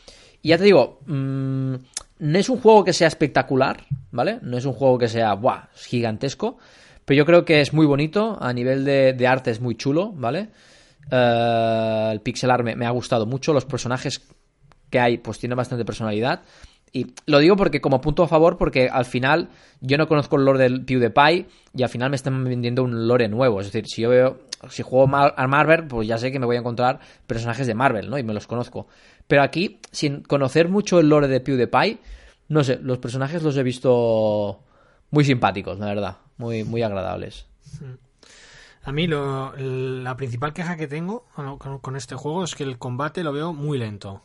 Y 0.42 0.48
ya 0.50 0.58
te 0.58 0.64
digo, 0.64 1.00
mm, 1.06 1.74
no 2.18 2.38
es 2.38 2.48
un 2.48 2.60
juego 2.60 2.84
que 2.84 2.92
sea 2.92 3.08
espectacular, 3.08 3.84
¿vale? 4.10 4.38
No 4.42 4.56
es 4.58 4.64
un 4.64 4.72
juego 4.72 4.98
que 4.98 5.08
sea, 5.08 5.34
¡buah! 5.34 5.68
es 5.74 5.86
gigantesco. 5.86 6.58
Pero 7.04 7.18
yo 7.18 7.26
creo 7.26 7.44
que 7.44 7.60
es 7.60 7.72
muy 7.72 7.86
bonito. 7.86 8.36
A 8.40 8.52
nivel 8.52 8.84
de, 8.84 9.26
arte 9.26 9.50
es 9.50 9.60
muy 9.60 9.76
chulo, 9.76 10.12
¿vale? 10.12 10.48
Eh, 11.10 12.08
el 12.12 12.20
pixel 12.20 12.50
art 12.50 12.64
me, 12.64 12.74
me 12.74 12.86
ha 12.86 12.90
gustado 12.90 13.26
mucho. 13.26 13.52
Los 13.52 13.64
personajes 13.64 14.26
que 14.90 14.98
hay, 14.98 15.18
pues 15.18 15.38
tienen 15.38 15.56
bastante 15.56 15.84
personalidad. 15.84 16.42
Y 16.96 17.12
lo 17.26 17.40
digo 17.40 17.56
porque 17.56 17.82
como 17.82 18.00
punto 18.00 18.22
a 18.22 18.28
favor, 18.28 18.56
porque 18.56 18.88
al 18.88 19.04
final 19.04 19.50
yo 19.82 19.98
no 19.98 20.08
conozco 20.08 20.36
el 20.36 20.46
lore 20.46 20.60
del 20.60 20.82
PewDiePie 20.84 21.46
y 21.74 21.82
al 21.82 21.90
final 21.90 22.08
me 22.08 22.16
están 22.16 22.42
vendiendo 22.44 22.82
un 22.84 23.06
lore 23.06 23.28
nuevo. 23.28 23.60
Es 23.60 23.66
decir, 23.66 23.86
si 23.86 24.00
yo 24.02 24.08
veo, 24.08 24.38
si 24.70 24.82
juego 24.82 25.04
a 25.14 25.46
Marvel, 25.46 25.86
pues 25.88 26.08
ya 26.08 26.16
sé 26.16 26.32
que 26.32 26.38
me 26.38 26.46
voy 26.46 26.56
a 26.56 26.60
encontrar 26.60 27.00
personajes 27.26 27.66
de 27.66 27.74
Marvel, 27.74 28.08
¿no? 28.08 28.16
Y 28.16 28.22
me 28.22 28.32
los 28.32 28.46
conozco. 28.46 28.86
Pero 29.26 29.42
aquí, 29.42 29.78
sin 29.90 30.22
conocer 30.22 30.68
mucho 30.70 30.98
el 30.98 31.10
lore 31.10 31.28
de 31.28 31.40
PewDiePie, 31.40 31.98
no 32.48 32.64
sé, 32.64 32.78
los 32.80 32.96
personajes 32.96 33.42
los 33.42 33.56
he 33.58 33.62
visto 33.62 34.60
muy 35.10 35.24
simpáticos, 35.24 35.78
la 35.78 35.86
verdad. 35.86 36.16
Muy, 36.38 36.64
muy 36.64 36.82
agradables. 36.82 37.46
A 38.84 38.92
mí 38.92 39.06
lo- 39.06 39.52
la 39.56 40.16
principal 40.16 40.54
queja 40.54 40.76
que 40.76 40.86
tengo 40.86 41.26
con 41.82 41.96
este 41.96 42.14
juego 42.14 42.44
es 42.44 42.54
que 42.54 42.62
el 42.64 42.78
combate 42.78 43.22
lo 43.22 43.32
veo 43.34 43.52
muy 43.52 43.76
lento. 43.78 44.22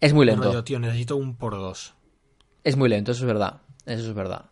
Es 0.00 0.12
muy 0.12 0.26
lento. 0.26 0.62
tío, 0.64 0.78
necesito 0.78 1.16
un 1.16 1.36
por 1.36 1.52
dos. 1.54 1.94
Es 2.64 2.76
muy 2.76 2.88
lento, 2.88 3.12
eso 3.12 3.20
es 3.22 3.26
verdad. 3.26 3.60
Eso 3.86 4.08
es 4.08 4.14
verdad. 4.14 4.46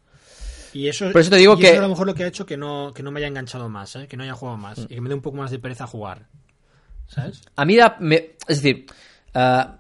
Y 0.73 0.89
eso, 0.89 1.11
Por 1.13 1.21
eso 1.21 1.31
te 1.31 1.37
digo 1.37 1.55
y 1.55 1.59
que- 1.61 1.67
eso 1.67 1.75
es 1.75 1.79
a 1.79 1.83
lo 1.83 1.89
mejor 1.89 2.07
lo 2.07 2.15
que 2.15 2.25
ha 2.25 2.27
hecho 2.27 2.47
que 2.47 2.57
no, 2.57 2.93
que 2.95 3.03
no 3.03 3.11
me 3.11 3.21
haya 3.21 3.29
enganchado 3.29 3.69
más, 3.69 3.95
¿eh? 3.97 4.09
que 4.09 4.17
no 4.17 4.25
haya 4.25 4.35
jugado 4.35 4.57
más. 4.59 4.79
Y 4.79 4.87
que 4.87 5.01
me 5.01 5.09
dé 5.09 5.15
un 5.15 5.21
poco 5.23 5.37
más 5.37 5.51
de 5.51 5.59
pereza 5.59 5.87
jugar. 5.87 6.27
¿Sabes? 7.07 7.43
A 7.55 7.65
mí, 7.65 7.77
da- 7.77 7.97
me- 8.01 8.37
es 8.49 8.63
decir, 8.63 8.87
ah, 9.35 9.79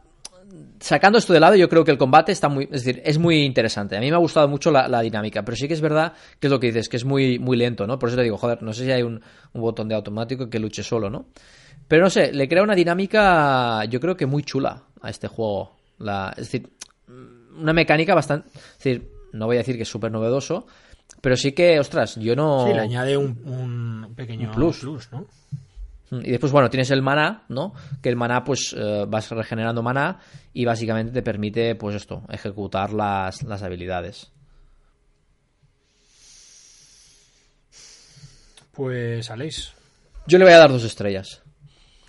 sacando 0.80 1.18
esto 1.18 1.32
de 1.32 1.40
lado, 1.40 1.56
yo 1.56 1.68
creo 1.68 1.84
que 1.84 1.90
el 1.90 1.98
combate 1.98 2.32
está 2.32 2.48
muy, 2.48 2.64
es 2.64 2.84
decir, 2.84 3.02
es 3.04 3.18
muy 3.18 3.42
interesante. 3.42 3.96
A 3.96 4.00
mí 4.00 4.10
me 4.10 4.16
ha 4.16 4.18
gustado 4.18 4.48
mucho 4.48 4.70
la, 4.70 4.88
la 4.88 5.00
dinámica, 5.00 5.44
pero 5.44 5.56
sí 5.56 5.66
que 5.68 5.74
es 5.74 5.80
verdad 5.80 6.12
que 6.38 6.46
es 6.46 6.50
lo 6.50 6.60
que 6.60 6.68
dices, 6.68 6.88
que 6.88 6.96
es 6.96 7.04
muy, 7.04 7.38
muy 7.38 7.56
lento, 7.56 7.86
¿no? 7.86 7.98
Por 7.98 8.08
eso 8.08 8.16
te 8.16 8.22
digo, 8.22 8.36
joder, 8.36 8.62
no 8.62 8.72
sé 8.72 8.84
si 8.84 8.92
hay 8.92 9.02
un, 9.02 9.20
un 9.52 9.60
botón 9.60 9.88
de 9.88 9.94
automático 9.94 10.48
que 10.50 10.58
luche 10.58 10.82
solo, 10.82 11.10
¿no? 11.10 11.26
Pero 11.88 12.04
no 12.04 12.10
sé, 12.10 12.32
le 12.32 12.48
crea 12.48 12.62
una 12.62 12.74
dinámica, 12.74 13.84
yo 13.86 14.00
creo 14.00 14.16
que 14.16 14.26
muy 14.26 14.42
chula 14.42 14.82
a 15.00 15.10
este 15.10 15.28
juego. 15.28 15.76
La, 15.98 16.30
es 16.36 16.44
decir, 16.44 16.70
una 17.58 17.72
mecánica 17.72 18.14
bastante, 18.14 18.48
es 18.48 18.78
decir, 18.78 19.10
no 19.32 19.46
voy 19.46 19.56
a 19.56 19.60
decir 19.60 19.76
que 19.76 19.82
es 19.82 19.88
súper 19.88 20.10
novedoso, 20.10 20.66
pero 21.20 21.36
sí 21.36 21.52
que, 21.52 21.78
ostras, 21.78 22.16
yo 22.16 22.34
no... 22.36 22.66
Sí, 22.66 22.72
le 22.72 22.80
añade 22.80 23.16
un, 23.16 23.38
un 23.44 24.14
pequeño 24.14 24.48
Un 24.48 24.54
plus. 24.54 24.84
¿no? 25.12 25.26
Y 26.22 26.30
después, 26.30 26.52
bueno, 26.52 26.68
tienes 26.70 26.90
el 26.90 27.02
maná, 27.02 27.44
¿no? 27.48 27.72
Que 28.02 28.08
el 28.08 28.16
maná, 28.16 28.44
pues, 28.44 28.74
eh, 28.76 29.04
vas 29.08 29.30
regenerando 29.30 29.82
maná 29.82 30.18
y 30.52 30.64
básicamente 30.64 31.12
te 31.12 31.22
permite, 31.22 31.74
pues 31.74 31.96
esto, 31.96 32.22
ejecutar 32.30 32.92
las, 32.92 33.42
las 33.42 33.62
habilidades. 33.62 34.30
Pues 38.72 39.30
Aleix, 39.30 39.72
Yo 40.26 40.38
le 40.38 40.44
voy 40.44 40.54
a 40.54 40.58
dar 40.58 40.70
dos 40.70 40.84
estrellas. 40.84 41.42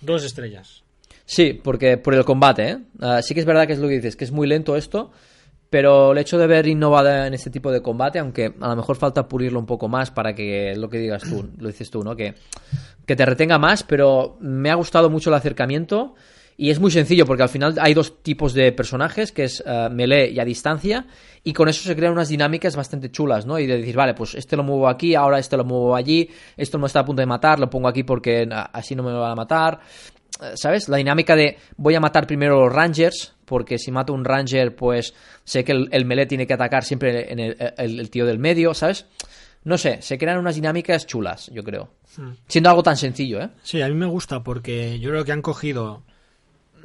dos 0.00 0.24
estrellas. 0.24 0.82
Sí, 1.24 1.52
porque 1.54 1.96
por 1.96 2.14
el 2.14 2.24
combate, 2.24 2.68
¿eh? 2.70 2.78
Ah, 3.00 3.20
sí 3.22 3.34
que 3.34 3.40
es 3.40 3.46
verdad 3.46 3.66
que 3.66 3.72
es 3.72 3.78
lo 3.78 3.88
que 3.88 3.94
dices, 3.94 4.16
que 4.16 4.24
es 4.24 4.30
muy 4.32 4.46
lento 4.46 4.76
esto, 4.76 5.10
pero 5.76 6.12
el 6.12 6.16
hecho 6.16 6.38
de 6.38 6.46
ver 6.46 6.66
innovado 6.66 7.26
en 7.26 7.34
este 7.34 7.50
tipo 7.50 7.70
de 7.70 7.82
combate, 7.82 8.18
aunque 8.18 8.54
a 8.62 8.68
lo 8.68 8.76
mejor 8.76 8.96
falta 8.96 9.28
pulirlo 9.28 9.58
un 9.58 9.66
poco 9.66 9.88
más 9.88 10.10
para 10.10 10.34
que 10.34 10.74
lo 10.74 10.88
que 10.88 10.96
digas 10.96 11.22
tú, 11.22 11.50
lo 11.58 11.68
dices 11.68 11.90
tú, 11.90 12.02
¿no? 12.02 12.16
Que, 12.16 12.34
que 13.04 13.14
te 13.14 13.26
retenga 13.26 13.58
más, 13.58 13.82
pero 13.82 14.38
me 14.40 14.70
ha 14.70 14.74
gustado 14.74 15.10
mucho 15.10 15.28
el 15.28 15.34
acercamiento 15.34 16.14
y 16.56 16.70
es 16.70 16.80
muy 16.80 16.90
sencillo 16.90 17.26
porque 17.26 17.42
al 17.42 17.50
final 17.50 17.74
hay 17.78 17.92
dos 17.92 18.22
tipos 18.22 18.54
de 18.54 18.72
personajes, 18.72 19.32
que 19.32 19.44
es 19.44 19.62
eh, 19.66 19.90
melee 19.90 20.30
y 20.30 20.40
a 20.40 20.46
distancia, 20.46 21.06
y 21.44 21.52
con 21.52 21.68
eso 21.68 21.82
se 21.82 21.94
crean 21.94 22.14
unas 22.14 22.30
dinámicas 22.30 22.74
bastante 22.74 23.10
chulas, 23.10 23.44
¿no? 23.44 23.58
Y 23.58 23.66
de 23.66 23.76
decir, 23.76 23.96
vale, 23.96 24.14
pues 24.14 24.34
este 24.34 24.56
lo 24.56 24.62
muevo 24.62 24.88
aquí, 24.88 25.14
ahora 25.14 25.38
este 25.38 25.58
lo 25.58 25.64
muevo 25.64 25.94
allí, 25.94 26.30
esto 26.56 26.78
no 26.78 26.86
está 26.86 27.00
a 27.00 27.04
punto 27.04 27.20
de 27.20 27.26
matar, 27.26 27.60
lo 27.60 27.68
pongo 27.68 27.88
aquí 27.88 28.02
porque 28.02 28.48
así 28.72 28.96
no 28.96 29.02
me 29.02 29.12
van 29.12 29.32
a 29.32 29.34
matar. 29.34 29.80
¿Sabes? 30.54 30.88
La 30.88 30.98
dinámica 30.98 31.34
de 31.36 31.56
voy 31.76 31.94
a 31.94 32.00
matar 32.00 32.26
primero 32.26 32.60
los 32.60 32.72
rangers, 32.72 33.34
porque 33.44 33.78
si 33.78 33.90
mato 33.90 34.12
un 34.12 34.24
ranger, 34.24 34.74
pues 34.76 35.14
sé 35.44 35.64
que 35.64 35.72
el, 35.72 35.88
el 35.92 36.04
melee 36.04 36.26
tiene 36.26 36.46
que 36.46 36.54
atacar 36.54 36.84
siempre 36.84 37.32
en 37.32 37.38
el, 37.38 37.56
el- 37.78 38.00
el 38.00 38.10
tío 38.10 38.26
del 38.26 38.38
medio, 38.38 38.74
¿sabes? 38.74 39.06
No 39.64 39.78
sé, 39.78 40.00
se 40.02 40.16
crean 40.18 40.38
unas 40.38 40.54
dinámicas 40.54 41.06
chulas, 41.06 41.50
yo 41.52 41.64
creo. 41.64 41.90
Siendo 42.48 42.70
algo 42.70 42.82
tan 42.82 42.96
sencillo, 42.96 43.40
¿eh? 43.42 43.48
Sí, 43.62 43.82
a 43.82 43.88
mí 43.88 43.94
me 43.94 44.06
gusta 44.06 44.42
porque 44.42 44.98
yo 45.00 45.10
creo 45.10 45.24
que 45.24 45.32
han 45.32 45.42
cogido. 45.42 46.02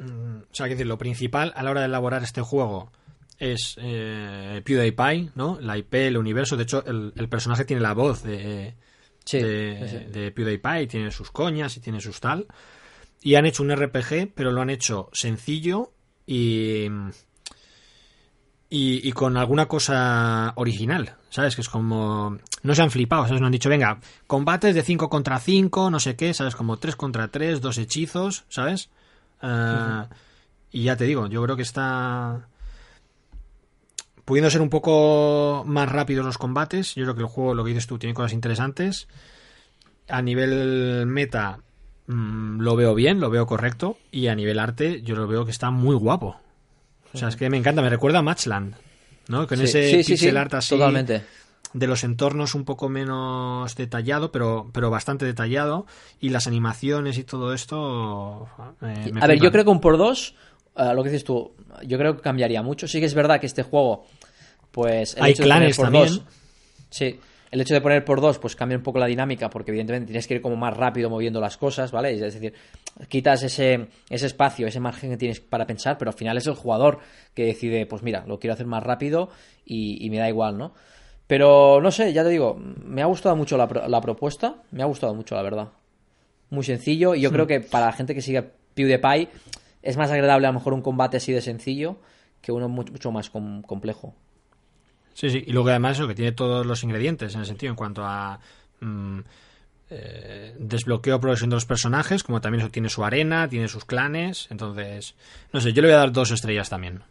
mm, 0.00 0.36
O 0.50 0.54
sea, 0.54 0.66
que 0.66 0.70
decir, 0.74 0.86
lo 0.86 0.98
principal 0.98 1.52
a 1.56 1.62
la 1.62 1.70
hora 1.70 1.80
de 1.80 1.86
elaborar 1.86 2.22
este 2.22 2.40
juego 2.42 2.90
es 3.38 3.76
eh, 3.80 4.62
PewDiePie, 4.64 5.30
¿no? 5.34 5.58
La 5.60 5.76
IP, 5.78 5.94
el 5.94 6.16
universo. 6.16 6.56
De 6.56 6.64
hecho, 6.64 6.84
el, 6.86 7.12
personaje 7.28 7.64
tiene 7.64 7.82
la 7.82 7.92
voz 7.94 8.22
de, 8.22 8.74
Sí, 9.24 9.38
de, 9.38 9.88
sí. 9.88 10.12
de 10.12 10.30
PewDiePie, 10.32 10.86
tiene 10.88 11.10
sus 11.12 11.30
coñas 11.30 11.76
y 11.76 11.80
tiene 11.80 12.00
sus 12.00 12.20
tal. 12.20 12.46
Y 13.22 13.36
han 13.36 13.46
hecho 13.46 13.62
un 13.62 13.74
RPG, 13.74 14.32
pero 14.34 14.50
lo 14.50 14.60
han 14.60 14.70
hecho 14.70 15.08
sencillo 15.12 15.92
y. 16.26 16.88
Y, 18.74 19.12
con 19.12 19.36
alguna 19.36 19.66
cosa 19.68 20.54
original, 20.56 21.16
¿sabes? 21.28 21.54
Que 21.54 21.60
es 21.60 21.68
como... 21.68 22.38
No 22.62 22.74
se 22.74 22.80
han 22.80 22.90
flipado, 22.90 23.26
¿sabes? 23.26 23.42
No 23.42 23.46
han 23.46 23.52
dicho, 23.52 23.68
venga, 23.68 24.00
combates 24.26 24.74
de 24.74 24.82
5 24.82 25.10
contra 25.10 25.38
5, 25.38 25.90
no 25.90 26.00
sé 26.00 26.16
qué, 26.16 26.32
¿sabes? 26.32 26.56
Como 26.56 26.78
3 26.78 26.96
contra 26.96 27.28
3, 27.28 27.60
dos 27.60 27.76
hechizos, 27.76 28.46
¿sabes? 28.48 28.88
Ah, 29.42 30.08
Y 30.70 30.84
ya 30.84 30.96
te 30.96 31.04
digo, 31.04 31.26
yo 31.26 31.42
creo 31.42 31.54
que 31.54 31.62
está... 31.62 32.48
Pudiendo 34.24 34.48
ser 34.48 34.62
un 34.62 34.70
poco 34.70 35.64
más 35.66 35.92
rápidos 35.92 36.24
los 36.24 36.38
combates, 36.38 36.94
yo 36.94 37.04
creo 37.04 37.14
que 37.14 37.20
el 37.20 37.28
juego, 37.28 37.52
lo 37.52 37.64
que 37.64 37.70
dices 37.70 37.86
tú, 37.86 37.98
tiene 37.98 38.14
cosas 38.14 38.32
interesantes. 38.32 39.06
A 40.08 40.22
nivel 40.22 41.04
meta, 41.04 41.58
mm, 42.12 42.60
lo 42.60 42.76
veo 42.76 42.94
bien, 42.94 43.20
lo 43.20 43.30
veo 43.30 43.46
correcto. 43.46 43.98
Y 44.10 44.28
a 44.28 44.34
nivel 44.34 44.58
arte, 44.58 45.02
yo 45.02 45.14
lo 45.16 45.26
veo 45.26 45.44
que 45.44 45.50
está 45.50 45.70
muy 45.70 45.96
guapo. 45.96 46.36
O 47.14 47.18
sea, 47.18 47.28
es 47.28 47.36
que 47.36 47.50
me 47.50 47.58
encanta, 47.58 47.82
me 47.82 47.90
recuerda 47.90 48.20
a 48.20 48.22
Matchland, 48.22 48.74
¿no? 49.28 49.46
Con 49.46 49.58
Sí, 49.58 49.64
ese 49.64 49.82
sí, 50.02 50.12
pixel 50.12 50.30
sí, 50.30 50.36
art 50.36 50.54
así 50.54 50.70
Totalmente. 50.76 51.22
de 51.74 51.86
los 51.86 52.04
entornos 52.04 52.54
un 52.54 52.64
poco 52.64 52.88
menos 52.88 53.74
detallado, 53.76 54.32
pero, 54.32 54.70
pero 54.72 54.90
bastante 54.90 55.24
detallado. 55.26 55.86
Y 56.20 56.30
las 56.30 56.46
animaciones 56.46 57.18
y 57.18 57.24
todo 57.24 57.52
esto. 57.52 58.48
eh, 58.82 59.10
me 59.12 59.20
A 59.20 59.26
ver, 59.26 59.38
yo 59.40 59.50
creo 59.52 59.64
que 59.64 59.70
un 59.70 59.80
por 59.80 59.98
dos, 59.98 60.34
eh, 60.76 60.92
lo 60.94 61.02
que 61.02 61.10
dices 61.10 61.24
tú, 61.24 61.52
yo 61.86 61.98
creo 61.98 62.16
que 62.16 62.22
cambiaría 62.22 62.62
mucho. 62.62 62.88
Sí 62.88 62.98
que 63.00 63.06
es 63.06 63.14
verdad 63.14 63.40
que 63.40 63.46
este 63.46 63.62
juego, 63.62 64.06
pues... 64.70 65.14
el 65.16 65.22
Hay 65.24 65.32
hecho 65.32 65.42
clanes 65.42 65.76
también. 65.76 66.04
dos- 66.06 66.22
sí, 66.90 67.20
el 67.52 67.60
hecho 67.60 67.74
de 67.74 67.80
poner 67.80 68.04
por 68.04 68.20
dos, 68.20 68.38
pues 68.40 68.56
cambia 68.56 68.76
un 68.76 68.82
poco 68.82 68.98
la 68.98 69.06
dinámica, 69.06 69.48
porque 69.48 69.70
evidentemente 69.70 70.06
tienes 70.06 70.26
que 70.26 70.34
ir 70.34 70.40
como 70.42 70.56
más 70.56 70.76
rápido 70.76 71.08
moviendo 71.08 71.40
las 71.40 71.56
cosas, 71.56 71.92
¿vale? 71.92 72.12
Es 72.14 72.20
decir, 72.20 72.52
quitas 73.08 73.42
ese, 73.44 73.86
ese 74.10 74.26
espacio, 74.26 74.66
ese 74.66 74.80
margen 74.80 75.10
que 75.10 75.16
tienes 75.16 75.38
para 75.40 75.66
pensar, 75.66 75.96
pero 75.98 76.10
al 76.10 76.16
final 76.16 76.36
es 76.38 76.46
el 76.48 76.54
jugador 76.54 76.98
que 77.34 77.44
decide, 77.44 77.86
pues 77.86 78.02
mira, 78.02 78.24
lo 78.26 78.40
quiero 78.40 78.54
hacer 78.54 78.66
más 78.66 78.82
rápido 78.82 79.28
y, 79.64 80.04
y 80.04 80.10
me 80.10 80.18
da 80.18 80.28
igual, 80.28 80.58
¿no? 80.58 80.74
Pero 81.28 81.80
no 81.80 81.90
sé, 81.92 82.12
ya 82.12 82.24
te 82.24 82.30
digo, 82.30 82.54
me 82.58 83.00
ha 83.02 83.06
gustado 83.06 83.36
mucho 83.36 83.56
la, 83.56 83.66
la 83.86 84.00
propuesta, 84.00 84.56
me 84.72 84.82
ha 84.82 84.86
gustado 84.86 85.14
mucho, 85.14 85.34
la 85.34 85.42
verdad. 85.42 85.68
Muy 86.50 86.64
sencillo, 86.64 87.14
y 87.14 87.20
yo 87.20 87.30
creo 87.30 87.46
que 87.46 87.60
para 87.60 87.86
la 87.86 87.92
gente 87.92 88.14
que 88.14 88.20
sigue 88.22 88.42
PewDiePie 88.74 89.28
es 89.82 89.96
más 89.96 90.10
agradable 90.10 90.46
a 90.46 90.50
lo 90.50 90.58
mejor 90.58 90.74
un 90.74 90.82
combate 90.82 91.16
así 91.18 91.32
de 91.32 91.40
sencillo 91.40 91.96
que 92.40 92.50
uno 92.52 92.68
mu- 92.68 92.84
mucho 92.90 93.10
más 93.12 93.30
com- 93.30 93.62
complejo. 93.62 94.14
Sí, 95.14 95.30
sí. 95.30 95.44
Y 95.46 95.52
luego 95.52 95.68
además 95.68 95.98
eso, 95.98 96.08
que 96.08 96.14
tiene 96.14 96.32
todos 96.32 96.64
los 96.66 96.82
ingredientes 96.82 97.34
en 97.34 97.40
el 97.40 97.46
sentido 97.46 97.70
en 97.70 97.76
cuanto 97.76 98.04
a 98.04 98.38
mm, 98.80 99.20
eh, 99.90 100.54
desbloqueo 100.58 101.20
progresión 101.20 101.50
de 101.50 101.56
los 101.56 101.66
personajes, 101.66 102.22
como 102.22 102.40
también 102.40 102.62
eso 102.62 102.70
tiene 102.70 102.88
su 102.88 103.04
arena, 103.04 103.48
tiene 103.48 103.68
sus 103.68 103.84
clanes. 103.84 104.46
Entonces, 104.50 105.14
no 105.52 105.60
sé, 105.60 105.72
yo 105.72 105.82
le 105.82 105.88
voy 105.88 105.94
a 105.94 105.98
dar 105.98 106.12
dos 106.12 106.30
estrellas 106.30 106.70
también. 106.70 107.02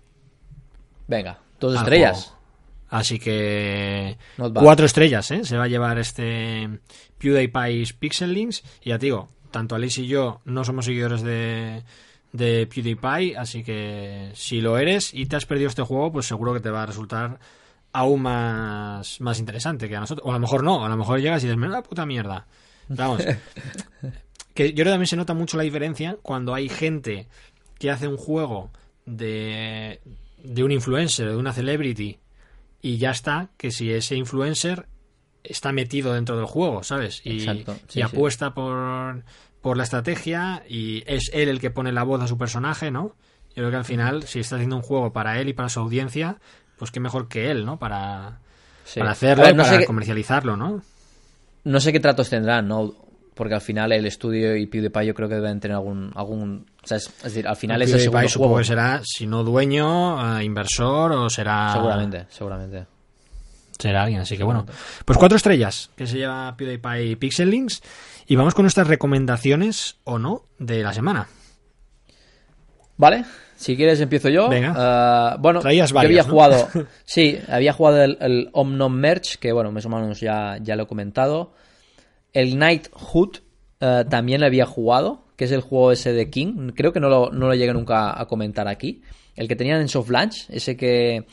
Venga, 1.08 1.39
dos 1.60 1.76
al 1.76 1.84
estrellas. 1.84 2.24
juego. 2.24 2.41
Así 2.89 3.20
que 3.20 4.18
cuatro 4.54 4.86
estrellas, 4.86 5.32
¿eh? 5.32 5.45
Se 5.45 5.56
va 5.58 5.64
a 5.64 5.68
llevar 5.70 5.97
este 5.97 6.68
PewDiePie's 7.20 7.93
Pixel 7.93 8.34
Links. 8.34 8.64
Y 8.82 8.89
ya 8.89 8.99
te 8.99 9.06
digo, 9.06 9.30
tanto 9.49 9.76
Alice 9.76 10.02
y 10.02 10.08
yo 10.08 10.41
no 10.43 10.66
somos 10.66 10.86
seguidores 10.86 11.22
de, 11.22 11.84
de 12.34 12.68
PewDiePie, 12.68 13.38
así 13.38 13.64
que 13.64 14.32
si 14.34 14.60
lo 14.60 14.78
eres 14.78 15.14
y 15.14 15.26
te 15.26 15.36
has 15.36 15.45
perdido 15.45 15.70
este 15.70 15.84
juego, 15.84 16.12
pues 16.12 16.26
seguro 16.26 16.54
que 16.54 16.60
te 16.60 16.70
va 16.70 16.84
a 16.84 16.86
resultar 16.88 17.39
aún 17.94 18.22
más, 18.22 19.20
más 19.22 19.39
interesante 19.39 19.89
que 19.89 19.96
a 19.96 20.00
nosotros. 20.00 20.26
O 20.26 20.32
a 20.32 20.34
lo 20.34 20.39
mejor 20.39 20.64
no, 20.64 20.86
a 20.86 20.89
lo 20.89 20.98
mejor 20.98 21.20
llegas 21.20 21.44
y 21.44 21.48
dices, 21.48 21.70
la 21.70 21.84
puta 21.84 22.06
mierda. 22.06 22.48
Vamos. 22.88 23.24
que 24.54 24.70
yo 24.70 24.76
creo 24.76 24.86
que 24.86 24.92
también 24.92 25.08
se 25.08 25.16
nota 25.16 25.34
mucho 25.34 25.58
la 25.58 25.64
diferencia 25.64 26.18
cuando 26.22 26.54
hay 26.54 26.70
gente 26.70 27.28
que 27.80 27.89
hace 27.89 28.08
un 28.08 28.18
juego 28.18 28.70
de, 29.06 30.02
de 30.44 30.64
un 30.64 30.72
influencer, 30.72 31.30
de 31.30 31.36
una 31.36 31.54
celebrity, 31.54 32.20
y 32.82 32.98
ya 32.98 33.12
está, 33.12 33.50
que 33.58 33.72
si 33.72 33.92
ese 33.92 34.16
influencer 34.16 34.88
está 35.44 35.72
metido 35.72 36.14
dentro 36.14 36.38
del 36.38 36.46
juego, 36.46 36.84
¿sabes? 36.84 37.22
Y, 37.24 37.39
Exacto, 37.39 37.76
sí, 37.76 37.82
y 37.88 37.94
sí. 37.94 38.02
apuesta 38.02 38.54
por, 38.54 39.24
por 39.62 39.78
la 39.78 39.84
estrategia 39.84 40.64
y 40.68 41.04
es 41.08 41.32
él 41.34 41.50
el 41.50 41.60
que 41.60 41.72
pone 41.72 41.92
la 41.92 42.04
voz 42.04 42.22
a 42.22 42.28
su 42.28 42.38
personaje, 42.38 42.92
¿no? 42.92 43.16
Yo 43.50 43.56
creo 43.56 43.72
que 43.72 43.78
al 43.78 43.86
final, 43.86 44.24
si 44.24 44.39
está 44.39 44.56
haciendo 44.56 44.78
un 44.78 44.82
juego 44.82 45.12
para 45.12 45.39
él 45.39 45.50
y 45.50 45.54
para 45.54 45.70
su 45.70 45.80
audiencia, 45.80 46.39
pues 46.82 46.90
qué 46.90 47.00
mejor 47.00 47.28
que 47.28 47.52
él, 47.52 47.64
¿no? 47.64 47.78
Para, 47.78 48.40
Sí. 48.86 49.00
para 49.00 49.12
hacerlo 49.12 49.44
ver, 49.44 49.54
y 49.54 49.56
no 49.56 49.64
para 49.64 49.86
comercializarlo, 49.86 50.58
¿no? 50.58 50.82
No 51.64 51.80
sé 51.80 51.92
qué 51.94 52.00
tratos 52.00 52.28
tendrán, 52.32 52.68
¿no? 52.68 52.96
Porque 53.36 53.54
al 53.54 53.62
final 53.62 53.92
el 53.92 54.08
estudio 54.08 54.56
y 54.56 54.66
PewDiePie 54.66 55.06
yo 55.06 55.14
creo 55.14 55.30
que 55.30 55.36
deben 55.36 55.60
tener 55.60 55.76
algún... 55.76 56.12
algún 56.16 56.66
o 56.84 56.88
sea, 56.88 56.98
es, 56.98 57.06
es 57.18 57.22
decir, 57.24 57.48
al 57.48 57.56
final 57.56 57.84
es 57.84 57.94
el 57.94 58.00
segundo 58.00 58.28
supongo 58.28 58.48
juego. 58.56 58.58
que 58.62 58.66
será, 58.66 59.02
si 59.04 59.28
no 59.28 59.44
dueño, 59.44 60.40
eh, 60.40 60.44
inversor 60.44 61.12
o 61.12 61.30
será... 61.30 61.72
Seguramente, 61.72 62.26
seguramente. 62.30 62.86
Será 63.78 64.02
alguien, 64.02 64.22
así 64.22 64.38
que 64.38 64.44
bueno. 64.44 64.66
Pues 65.06 65.20
cuatro 65.20 65.36
estrellas 65.36 65.92
que 65.96 66.08
se 66.08 66.18
lleva 66.18 66.58
PewDiePie 66.58 67.16
Pixel 67.18 67.52
Links. 67.52 67.84
Y 68.26 68.36
vamos 68.38 68.56
con 68.56 68.64
nuestras 68.64 68.88
recomendaciones 68.88 69.98
o 70.04 70.18
no 70.18 70.46
de 70.58 70.82
la 70.82 70.94
semana. 70.94 71.28
Vale, 72.98 73.24
si 73.62 73.76
quieres 73.78 74.01
empiezo 74.01 74.30
yo. 74.30 74.49
Venga. 74.49 74.74
Ah, 74.76 75.38
bueno, 75.39 75.59
Traías 75.62 75.91
yo 75.91 75.99
había 75.99 76.24
¿no? 76.24 76.30
jugado, 76.30 76.68
sí, 77.05 77.38
había 77.47 77.74
jugado 77.74 78.03
el, 78.03 78.18
el 78.20 78.49
Omnom 78.53 78.93
Merge, 78.93 79.38
que 79.39 79.51
bueno, 79.51 79.72
más 79.72 79.86
o 79.86 79.89
menos 79.89 80.20
ya, 80.20 80.57
ya 80.62 80.76
lo 80.76 80.84
he 80.84 80.88
comentado. 80.88 81.53
El 82.34 82.55
Knighthood 82.55 83.38
eh, 83.80 84.05
también 84.09 84.41
lo 84.41 84.47
había 84.47 84.66
jugado, 84.66 85.26
que 85.36 85.45
es 85.45 85.51
el 85.51 85.62
juego 85.62 85.91
ese 85.91 86.14
de 86.14 86.30
King. 86.30 86.72
Creo 86.76 86.93
que 86.93 86.99
no 86.99 87.09
lo, 87.09 87.30
no 87.32 87.47
lo 87.47 87.53
llegué 87.55 87.74
nunca 87.74 88.20
a 88.20 88.26
comentar 88.28 88.68
aquí. 88.68 89.01
El 89.36 89.47
que 89.47 89.55
tenían 89.55 89.82
en 89.82 89.88
Soft 89.89 90.09
Launch, 90.09 90.45
ese 90.49 90.76
que, 90.78 91.26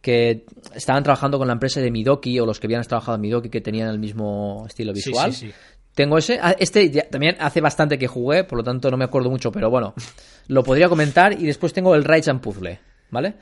que 0.00 0.44
estaban 0.74 1.02
trabajando 1.02 1.38
con 1.38 1.46
la 1.46 1.52
empresa 1.54 1.80
de 1.80 1.90
Midoki 1.90 2.38
o 2.40 2.46
los 2.46 2.60
que 2.60 2.66
habían 2.66 2.82
trabajado 2.82 3.16
en 3.16 3.20
Midoki 3.22 3.48
que 3.48 3.60
tenían 3.60 3.88
el 3.88 3.98
mismo 3.98 4.64
estilo 4.68 4.92
visual. 4.92 5.32
sí, 5.32 5.48
sí. 5.48 5.52
Tengo 5.94 6.16
ese. 6.18 6.38
Ah, 6.40 6.54
Este 6.58 6.88
ya- 6.90 7.08
también 7.08 7.36
hace 7.40 7.60
bastante 7.60 7.98
que 7.98 8.06
jugué, 8.06 8.44
por 8.44 8.56
lo 8.58 8.64
tanto 8.64 8.90
no 8.90 8.96
me 8.96 9.04
acuerdo 9.04 9.28
mucho, 9.28 9.50
pero 9.50 9.68
bueno, 9.70 9.92
lo 10.48 10.62
podría 10.62 10.88
comentar. 10.88 11.32
Y 11.32 11.46
después 11.46 11.72
tengo 11.72 11.94
el 11.94 12.04
Rage 12.04 12.30
and 12.30 12.40
Puzzle, 12.40 12.80
¿vale? 13.10 13.34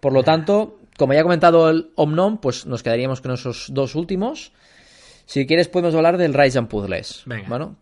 Por 0.00 0.12
lo 0.12 0.22
tanto, 0.22 0.78
como 0.96 1.12
ya 1.12 1.20
he 1.20 1.22
comentado 1.22 1.68
el 1.68 1.90
Omnom, 1.94 2.38
pues 2.38 2.66
nos 2.66 2.82
quedaríamos 2.82 3.20
con 3.20 3.32
esos 3.32 3.66
dos 3.70 3.94
últimos. 3.94 4.52
Si 5.24 5.46
quieres, 5.46 5.68
podemos 5.68 5.94
hablar 5.94 6.18
del 6.18 6.34
Rage 6.34 6.58
and 6.58 6.68
Puzzles. 6.68 7.22
Venga. 7.26 7.48
Bueno, 7.48 7.76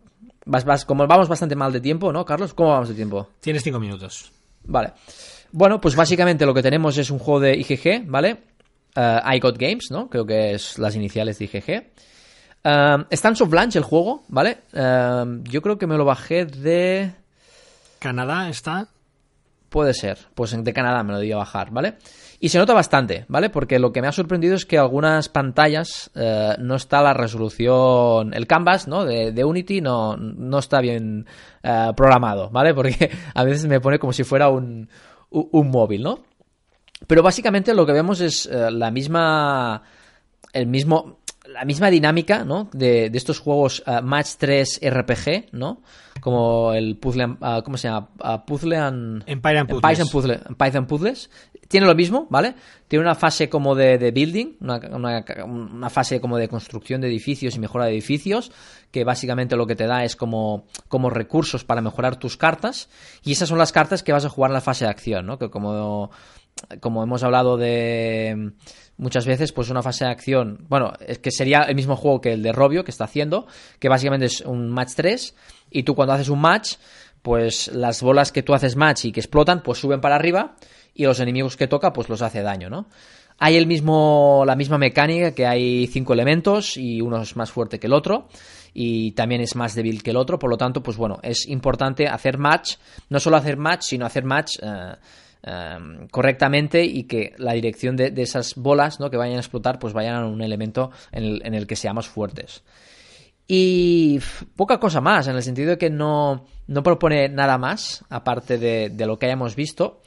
vas, 0.45 0.65
vas, 0.65 0.85
como 0.85 1.05
vamos 1.07 1.27
bastante 1.27 1.55
mal 1.55 1.71
de 1.71 1.81
tiempo, 1.81 2.11
¿no, 2.11 2.25
Carlos? 2.25 2.53
¿Cómo 2.53 2.71
vamos 2.71 2.89
de 2.89 2.95
tiempo? 2.95 3.29
Tienes 3.39 3.63
cinco 3.63 3.79
minutos. 3.79 4.31
Vale. 4.63 4.93
Bueno, 5.51 5.79
pues 5.79 5.95
básicamente 5.95 6.45
lo 6.45 6.53
que 6.53 6.63
tenemos 6.63 6.97
es 6.97 7.09
un 7.09 7.19
juego 7.19 7.39
de 7.39 7.55
IGG, 7.55 8.05
¿vale? 8.07 8.37
Eh, 8.95 9.19
I 9.35 9.39
Got 9.39 9.57
Games, 9.57 9.91
¿no? 9.91 10.09
Creo 10.09 10.25
que 10.25 10.53
es 10.53 10.77
las 10.79 10.95
iniciales 10.95 11.39
de 11.39 11.45
IGG. 11.45 11.69
Eh, 11.69 13.05
está 13.09 13.29
en 13.29 13.35
soft 13.35 13.53
launch 13.53 13.75
el 13.75 13.83
juego, 13.83 14.23
¿vale? 14.27 14.57
Eh, 14.73 15.41
yo 15.43 15.61
creo 15.61 15.77
que 15.77 15.87
me 15.87 15.97
lo 15.97 16.05
bajé 16.05 16.45
de... 16.45 17.13
Canadá 18.05 18.49
está. 18.49 18.89
Puede 19.69 19.95
ser, 19.95 20.19
pues 20.35 20.55
de 20.63 20.73
Canadá 20.73 21.01
me 21.01 21.13
lo 21.13 21.19
di 21.19 21.31
a 21.31 21.37
bajar, 21.37 21.71
¿vale? 21.71 21.95
Y 22.39 22.49
se 22.49 22.59
nota 22.59 22.75
bastante, 22.75 23.25
¿vale? 23.29 23.49
Porque 23.49 23.79
lo 23.79 23.91
que 23.91 23.99
me 23.99 24.07
ha 24.07 24.11
sorprendido 24.11 24.53
es 24.53 24.67
que 24.67 24.77
algunas 24.77 25.27
pantallas 25.27 26.11
eh, 26.13 26.55
no 26.59 26.75
está 26.75 27.01
la 27.01 27.15
resolución, 27.15 28.35
el 28.35 28.45
canvas, 28.45 28.87
¿no? 28.87 29.05
De, 29.05 29.43
Unity 29.43 29.81
no, 29.81 30.15
no 30.17 30.59
está 30.59 30.81
bien 30.81 31.25
eh, 31.63 31.93
programado, 31.97 32.51
¿vale? 32.51 32.73
Porque 32.75 33.09
a 33.33 33.43
veces 33.43 33.65
me 33.65 33.81
pone 33.81 33.97
como 33.97 34.13
si 34.13 34.23
fuera 34.23 34.49
un, 34.49 34.87
un, 35.31 35.49
un 35.51 35.71
móvil, 35.71 36.03
¿no? 36.03 36.19
Pero 37.07 37.23
básicamente 37.23 37.73
lo 37.73 37.87
que 37.87 37.91
vemos 37.91 38.21
es 38.21 38.45
eh, 38.45 38.69
la 38.69 38.91
misma. 38.91 39.81
El 40.53 40.67
mismo. 40.67 41.21
La 41.55 41.65
misma 41.65 41.89
dinámica, 41.89 42.43
¿no? 42.43 42.69
De, 42.73 43.09
de 43.09 43.17
estos 43.17 43.39
juegos 43.39 43.81
eh, 43.87 44.01
Match 44.03 44.31
3 44.37 44.81
RPG, 44.83 45.49
¿no? 45.53 45.81
Como 46.21 46.73
el 46.73 46.97
Puzzle. 46.97 47.37
ah, 47.41 47.61
¿Cómo 47.63 47.77
se 47.77 47.87
llama? 47.87 48.09
Ah, 48.19 48.45
puzzle 48.45 48.77
and. 48.77 49.23
Empire 49.25 49.59
and 49.59 49.69
Empire 49.71 49.95
Puzzles. 49.95 49.99
and 49.99 50.09
Puzzle- 50.49 50.55
Python 50.57 50.85
Puzzles. 50.85 51.29
Tiene 51.67 51.87
lo 51.87 51.95
mismo, 51.95 52.27
¿vale? 52.29 52.53
Tiene 52.87 53.03
una 53.03 53.15
fase 53.15 53.49
como 53.49 53.73
de, 53.73 53.97
de 53.97 54.11
building, 54.11 54.57
una, 54.61 54.79
una- 54.91 55.25
una 55.45 55.89
fase 55.89 56.21
como 56.21 56.37
de 56.37 56.47
construcción 56.47 57.01
de 57.01 57.07
edificios 57.07 57.55
y 57.55 57.59
mejora 57.59 57.85
de 57.85 57.91
edificios, 57.93 58.51
que 58.91 59.03
básicamente 59.03 59.55
lo 59.55 59.65
que 59.65 59.75
te 59.75 59.87
da 59.87 60.03
es 60.03 60.15
como, 60.15 60.65
como 60.87 61.09
recursos 61.09 61.63
para 61.63 61.81
mejorar 61.81 62.17
tus 62.17 62.37
cartas. 62.37 62.87
Y 63.23 63.31
esas 63.31 63.49
son 63.49 63.57
las 63.57 63.71
cartas 63.71 64.03
que 64.03 64.13
vas 64.13 64.25
a 64.25 64.29
jugar 64.29 64.51
en 64.51 64.55
la 64.55 64.61
fase 64.61 64.85
de 64.85 64.91
acción, 64.91 65.25
¿no? 65.25 65.39
Que 65.39 65.49
como, 65.49 66.11
como 66.79 67.03
hemos 67.03 67.23
hablado 67.23 67.57
de 67.57 68.53
muchas 68.97 69.25
veces, 69.25 69.51
pues 69.51 69.69
una 69.69 69.81
fase 69.81 70.05
de 70.05 70.11
acción, 70.11 70.65
bueno, 70.69 70.93
es 71.05 71.19
que 71.19 71.31
sería 71.31 71.63
el 71.63 71.75
mismo 71.75 71.95
juego 71.95 72.21
que 72.21 72.33
el 72.33 72.43
de 72.43 72.53
Robio 72.53 72.83
que 72.83 72.91
está 72.91 73.05
haciendo, 73.05 73.45
que 73.79 73.89
básicamente 73.89 74.27
es 74.27 74.41
un 74.41 74.69
match 74.69 74.93
3, 74.95 75.35
y 75.71 75.83
tú 75.83 75.95
cuando 75.95 76.13
haces 76.13 76.29
un 76.29 76.39
match, 76.39 76.75
pues 77.21 77.67
las 77.69 78.01
bolas 78.01 78.31
que 78.31 78.43
tú 78.43 78.53
haces 78.53 78.75
match 78.75 79.05
y 79.05 79.11
que 79.11 79.19
explotan, 79.19 79.63
pues 79.63 79.79
suben 79.79 79.99
para 79.99 80.15
arriba, 80.15 80.55
y 80.93 81.03
los 81.03 81.19
enemigos 81.19 81.57
que 81.57 81.67
toca, 81.67 81.91
pues 81.91 82.07
los 82.07 82.21
hace 82.21 82.41
daño, 82.41 82.69
¿no? 82.69 82.87
Hay 83.37 83.57
el 83.57 83.67
mismo, 83.67 84.43
la 84.45 84.55
misma 84.55 84.77
mecánica, 84.77 85.35
que 85.35 85.45
hay 85.45 85.87
cinco 85.87 86.13
elementos 86.13 86.77
y 86.77 87.01
uno 87.01 87.21
es 87.21 87.35
más 87.35 87.51
fuerte 87.51 87.79
que 87.79 87.87
el 87.87 87.93
otro 87.93 88.29
y 88.73 89.11
también 89.11 89.41
es 89.41 89.57
más 89.57 89.75
débil 89.75 90.03
que 90.03 90.11
el 90.11 90.17
otro, 90.17 90.39
por 90.39 90.49
lo 90.49 90.57
tanto, 90.57 90.81
pues 90.81 90.95
bueno, 90.95 91.19
es 91.21 91.45
importante 91.47 92.07
hacer 92.07 92.37
match, 92.37 92.75
no 93.09 93.19
solo 93.19 93.35
hacer 93.35 93.57
match, 93.57 93.81
sino 93.83 94.05
hacer 94.05 94.23
match 94.23 94.51
eh, 94.61 94.95
eh, 95.47 96.07
correctamente 96.09 96.83
y 96.83 97.03
que 97.03 97.33
la 97.37 97.53
dirección 97.53 97.95
de, 97.95 98.11
esas 98.17 98.55
bolas 98.55 98.99
¿no? 98.99 99.11
que 99.11 99.17
vayan 99.17 99.37
a 99.37 99.41
explotar, 99.41 99.77
pues 99.77 99.93
vayan 99.93 100.15
a 100.15 100.25
un 100.25 100.41
elemento 100.41 100.89
en 101.11 101.23
el, 101.23 101.41
en 101.45 101.53
el 101.53 101.67
que 101.67 101.75
seamos 101.75 102.07
fuertes. 102.07 102.63
Y 103.47 104.19
poca 104.55 104.79
cosa 104.79 105.01
más, 105.01 105.27
en 105.27 105.35
el 105.35 105.43
sentido 105.43 105.69
de 105.69 105.77
que 105.77 105.91
no, 105.91 106.47
no 106.65 106.81
propone 106.81 107.29
nada 107.29 107.59
más, 107.59 108.03
aparte 108.09 108.57
de, 108.57 108.89
de 108.89 109.05
lo 109.05 109.19
que 109.19 109.27
hayamos 109.27 109.55
visto. 109.55 110.01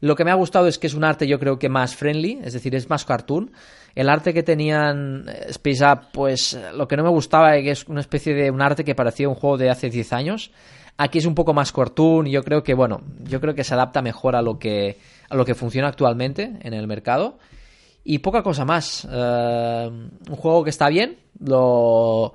Lo 0.00 0.16
que 0.16 0.24
me 0.24 0.30
ha 0.30 0.34
gustado 0.34 0.66
es 0.66 0.78
que 0.78 0.88
es 0.88 0.94
un 0.94 1.04
arte 1.04 1.26
yo 1.26 1.38
creo 1.38 1.58
que 1.58 1.68
más 1.68 1.94
friendly, 1.94 2.40
es 2.44 2.52
decir, 2.52 2.74
es 2.74 2.90
más 2.90 3.04
cartoon. 3.04 3.52
El 3.94 4.08
arte 4.08 4.34
que 4.34 4.42
tenían 4.42 5.26
eh, 5.28 5.46
Space 5.50 5.84
Up, 5.84 6.08
pues 6.12 6.54
eh, 6.54 6.72
lo 6.74 6.88
que 6.88 6.96
no 6.96 7.04
me 7.04 7.08
gustaba 7.08 7.56
es 7.56 7.62
que 7.62 7.70
es 7.70 7.86
una 7.86 8.00
especie 8.00 8.34
de 8.34 8.50
un 8.50 8.60
arte 8.60 8.84
que 8.84 8.94
parecía 8.94 9.28
un 9.28 9.36
juego 9.36 9.56
de 9.56 9.70
hace 9.70 9.90
10 9.90 10.12
años. 10.12 10.50
Aquí 11.02 11.18
es 11.18 11.26
un 11.26 11.34
poco 11.34 11.52
más 11.52 11.72
cartoon 11.72 12.28
y 12.28 12.30
yo 12.30 12.44
creo 12.44 12.62
que, 12.62 12.74
bueno, 12.74 13.02
yo 13.24 13.40
creo 13.40 13.56
que 13.56 13.64
se 13.64 13.74
adapta 13.74 14.02
mejor 14.02 14.36
a 14.36 14.40
lo 14.40 14.60
que, 14.60 14.98
a 15.28 15.34
lo 15.34 15.44
que 15.44 15.56
funciona 15.56 15.88
actualmente 15.88 16.52
en 16.60 16.74
el 16.74 16.86
mercado. 16.86 17.38
Y 18.04 18.20
poca 18.20 18.44
cosa 18.44 18.64
más. 18.64 19.04
Eh, 19.10 19.90
un 19.90 20.36
juego 20.36 20.62
que 20.62 20.70
está 20.70 20.88
bien, 20.88 21.18
lo... 21.40 22.34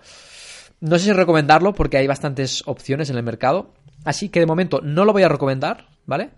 No 0.82 1.00
sé 1.00 1.06
si 1.06 1.14
recomendarlo 1.14 1.74
porque 1.74 1.96
hay 1.96 2.08
bastantes 2.08 2.62
opciones 2.66 3.10
en 3.10 3.16
el 3.16 3.24
mercado. 3.24 3.72
Así 4.04 4.28
que 4.28 4.42
de 4.42 4.46
momento 4.46 4.82
no 4.84 5.06
lo 5.06 5.14
voy 5.14 5.24
a 5.24 5.30
recomendar, 5.30 5.88
¿vale? 6.06 6.32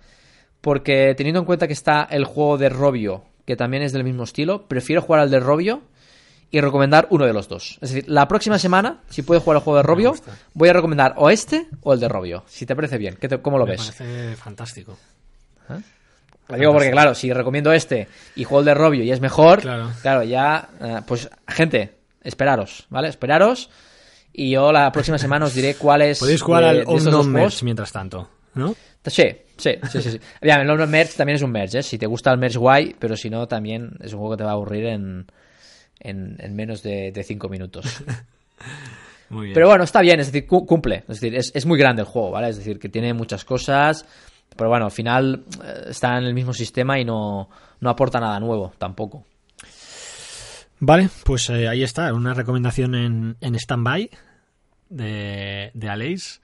Porque 0.61 1.15
teniendo 1.17 1.39
en 1.39 1.47
cuenta 1.47 1.65
que 1.65 1.73
está 1.73 2.03
el 2.11 2.25
juego 2.25 2.59
de 2.59 2.69
Robio, 2.69 3.23
que 3.45 3.55
también 3.55 3.81
es 3.81 3.91
del 3.91 4.03
mismo 4.03 4.21
estilo, 4.21 4.67
prefiero 4.67 5.01
jugar 5.01 5.21
al 5.21 5.31
de 5.31 5.39
Robio 5.39 5.81
y 6.51 6.61
recomendar 6.61 7.07
uno 7.11 7.25
de 7.25 7.33
los 7.33 7.47
dos. 7.47 7.77
Es 7.81 7.91
decir, 7.93 8.05
la 8.09 8.27
próxima 8.27 8.57
semana, 8.57 9.01
si 9.09 9.21
puedes 9.21 9.43
jugar 9.43 9.57
al 9.57 9.63
juego 9.63 9.77
de 9.77 9.83
Robio, 9.83 10.15
voy 10.53 10.69
a 10.69 10.73
recomendar 10.73 11.13
o 11.17 11.29
este 11.29 11.67
o 11.81 11.93
el 11.93 11.99
de 11.99 12.07
Robio. 12.07 12.43
Si 12.47 12.65
te 12.65 12.75
parece 12.75 12.97
bien, 12.97 13.17
¿qué 13.19 13.27
te- 13.27 13.39
¿cómo 13.41 13.57
lo 13.57 13.65
Me 13.65 13.71
ves? 13.73 13.91
parece 13.95 14.35
fantástico. 14.35 14.97
Lo 16.47 16.57
digo 16.57 16.73
porque, 16.73 16.89
claro, 16.89 17.13
si 17.13 17.31
recomiendo 17.31 17.71
este 17.71 18.07
y 18.35 18.43
juego 18.43 18.61
el 18.61 18.65
de 18.65 18.73
Robio 18.73 19.03
y 19.03 19.11
es 19.11 19.21
mejor, 19.21 19.61
Claro. 19.61 19.91
claro, 20.01 20.23
ya, 20.23 20.69
eh, 20.81 20.99
pues, 21.05 21.29
gente, 21.47 21.97
esperaros, 22.23 22.87
¿vale? 22.89 23.07
Esperaros. 23.09 23.69
Y 24.33 24.51
yo 24.51 24.71
la 24.71 24.91
próxima 24.91 25.19
semana 25.19 25.45
os 25.45 25.53
diré 25.53 25.75
cuál 25.75 26.01
es. 26.01 26.19
Podéis 26.19 26.41
jugar 26.41 26.63
de- 26.63 26.69
al 26.81 26.83
Omnom 26.87 27.49
mientras 27.61 27.91
tanto, 27.91 28.29
¿no? 28.55 28.73
Sí, 29.05 29.23
sí, 29.57 29.71
sí, 29.91 30.01
sí. 30.01 30.11
sí. 30.11 30.19
Bien, 30.41 30.61
el 30.61 30.69
Omnom 30.71 30.89
Merge 30.89 31.13
también 31.17 31.35
es 31.35 31.43
un 31.43 31.51
merge, 31.51 31.79
¿eh? 31.79 31.83
Si 31.83 31.99
te 31.99 32.07
gusta 32.07 32.31
el 32.31 32.39
merge, 32.39 32.57
guay, 32.57 32.95
pero 32.97 33.15
si 33.15 33.29
no, 33.29 33.47
también 33.47 33.91
es 34.01 34.13
un 34.13 34.19
juego 34.19 34.33
que 34.35 34.37
te 34.39 34.43
va 34.43 34.51
a 34.51 34.53
aburrir 34.53 34.85
en, 34.87 35.27
en, 35.99 36.35
en 36.39 36.55
menos 36.55 36.81
de, 36.83 37.11
de 37.11 37.23
cinco 37.23 37.49
minutos. 37.49 37.85
Muy 39.29 39.45
bien. 39.47 39.53
Pero 39.53 39.67
bueno, 39.67 39.83
está 39.83 40.01
bien, 40.01 40.19
es 40.19 40.31
decir, 40.31 40.47
cu- 40.47 40.65
cumple. 40.65 41.03
Es 41.07 41.19
decir, 41.19 41.35
es, 41.35 41.51
es 41.53 41.65
muy 41.67 41.77
grande 41.77 42.01
el 42.01 42.07
juego, 42.07 42.31
¿vale? 42.31 42.49
Es 42.49 42.57
decir, 42.57 42.79
que 42.79 42.89
tiene 42.89 43.13
muchas 43.13 43.45
cosas. 43.45 44.03
Pero 44.57 44.69
bueno, 44.71 44.85
al 44.85 44.91
final 44.91 45.43
eh, 45.63 45.85
está 45.89 46.17
en 46.17 46.23
el 46.23 46.33
mismo 46.33 46.51
sistema 46.53 46.99
y 46.99 47.05
no, 47.05 47.47
no 47.79 47.89
aporta 47.91 48.19
nada 48.19 48.39
nuevo 48.39 48.73
tampoco. 48.79 49.23
Vale, 50.79 51.09
pues 51.25 51.49
eh, 51.49 51.67
ahí 51.67 51.83
está, 51.83 52.13
una 52.13 52.33
recomendación 52.33 52.95
en, 52.95 53.35
en 53.41 53.55
stand-by. 53.55 54.09
de, 54.89 55.71
de 55.73 55.89
Aleix. 55.89 56.41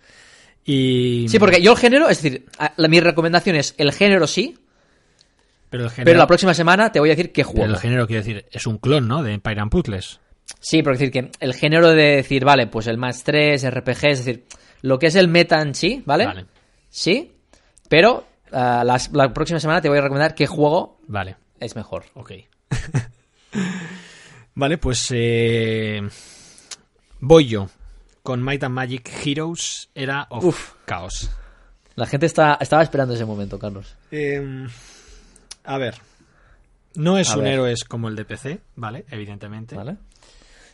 Y... 0.66 1.28
Sí, 1.30 1.40
porque 1.40 1.62
yo 1.62 1.72
el 1.72 1.78
género, 1.78 2.10
es 2.10 2.22
decir, 2.22 2.46
la- 2.78 2.88
mi 2.88 3.00
recomendación 3.00 3.56
es 3.56 3.74
el 3.78 3.92
género 3.94 4.28
sí, 4.28 4.58
Pero 5.76 5.84
el 5.84 5.90
género, 5.92 6.06
pero 6.06 6.20
la 6.20 6.28
próxima 6.28 6.54
semana 6.54 6.90
te 6.90 7.02
voy 7.02 7.10
a 7.10 7.16
decir 7.16 7.34
qué 7.34 7.44
pero 7.44 7.50
juego. 7.54 7.74
el 7.74 7.78
género, 7.78 8.08
quiero 8.08 8.24
decir, 8.24 8.46
es 8.50 8.66
un 8.66 8.78
clon, 8.78 9.10
¿no? 9.10 9.22
De 9.24 9.34
Empire 9.34 9.60
and 9.60 9.70
Puzzles. 9.70 10.22
Sí, 10.62 10.82
pero 10.82 10.94
es 10.94 11.00
decir, 11.00 11.12
que 11.12 11.32
el 11.42 11.54
género 11.54 11.90
de 11.90 12.16
decir, 12.18 12.46
vale, 12.46 12.68
pues 12.68 12.88
el 12.88 12.98
más 12.98 13.24
3, 13.26 13.70
RPG, 13.70 14.06
es 14.06 14.26
decir, 14.26 14.46
lo 14.82 14.98
que 14.98 15.08
es 15.08 15.16
el 15.16 15.28
meta 15.28 15.62
en 15.62 15.76
sí, 15.76 16.02
¿vale? 16.06 16.26
Vale. 16.26 16.46
Sí, 16.90 17.34
pero 17.90 18.26
ah, 18.54 18.84
la 18.86 19.34
próxima 19.34 19.60
semana 19.60 19.82
te 19.82 19.90
voy 19.90 19.98
a 19.98 20.02
recomendar 20.02 20.34
qué 20.34 20.48
juego 20.48 21.00
Vale, 21.08 21.36
es 21.60 21.76
mejor. 21.76 22.06
ok. 22.14 22.32
vale, 24.56 24.78
pues 24.78 25.08
eh, 25.14 26.02
voy 27.20 27.48
yo. 27.48 27.70
Con 28.24 28.42
Might 28.42 28.64
and 28.64 28.74
Magic 28.74 29.12
Heroes 29.26 29.90
era 29.94 30.26
of 30.30 30.46
Uf. 30.46 30.74
Chaos. 30.86 31.30
La 31.96 32.06
gente 32.08 32.26
está, 32.26 32.58
estaba 32.60 32.82
esperando 32.82 33.14
ese 33.14 33.26
momento, 33.26 33.60
Carlos. 33.60 33.96
Eh, 34.12 34.66
a 35.66 35.78
ver. 35.78 35.96
No 36.96 37.18
es 37.18 37.30
A 37.32 37.38
un 37.38 37.44
ver. 37.44 37.54
héroe 37.54 37.74
como 37.88 38.08
el 38.08 38.16
de 38.16 38.26
PC, 38.26 38.60
¿vale? 38.76 39.06
Evidentemente. 39.10 39.76
¿Vale? 39.76 39.98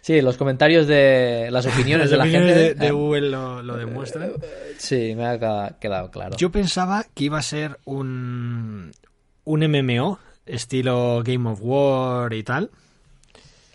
Sí, 0.01 0.19
los 0.21 0.37
comentarios 0.37 0.87
de 0.87 1.49
las 1.51 1.65
opiniones 1.67 2.09
Las 2.09 2.11
de 2.11 2.17
la 2.17 2.23
opiniones 2.23 2.53
gente. 2.55 2.63
de, 2.69 2.73
de 2.75 2.87
eh, 2.87 2.91
Google 2.91 3.29
lo, 3.29 3.61
lo 3.61 3.77
demuestran. 3.77 4.31
Sí, 4.77 5.13
me 5.15 5.25
ha 5.27 5.77
quedado 5.79 6.09
claro. 6.11 6.35
Yo 6.37 6.51
pensaba 6.51 7.05
que 7.13 7.25
iba 7.25 7.37
a 7.37 7.43
ser 7.43 7.79
un, 7.85 8.91
un 9.45 9.59
MMO, 9.67 10.19
estilo 10.45 11.21
Game 11.23 11.47
of 11.49 11.59
War 11.61 12.33
y 12.33 12.43
tal, 12.43 12.71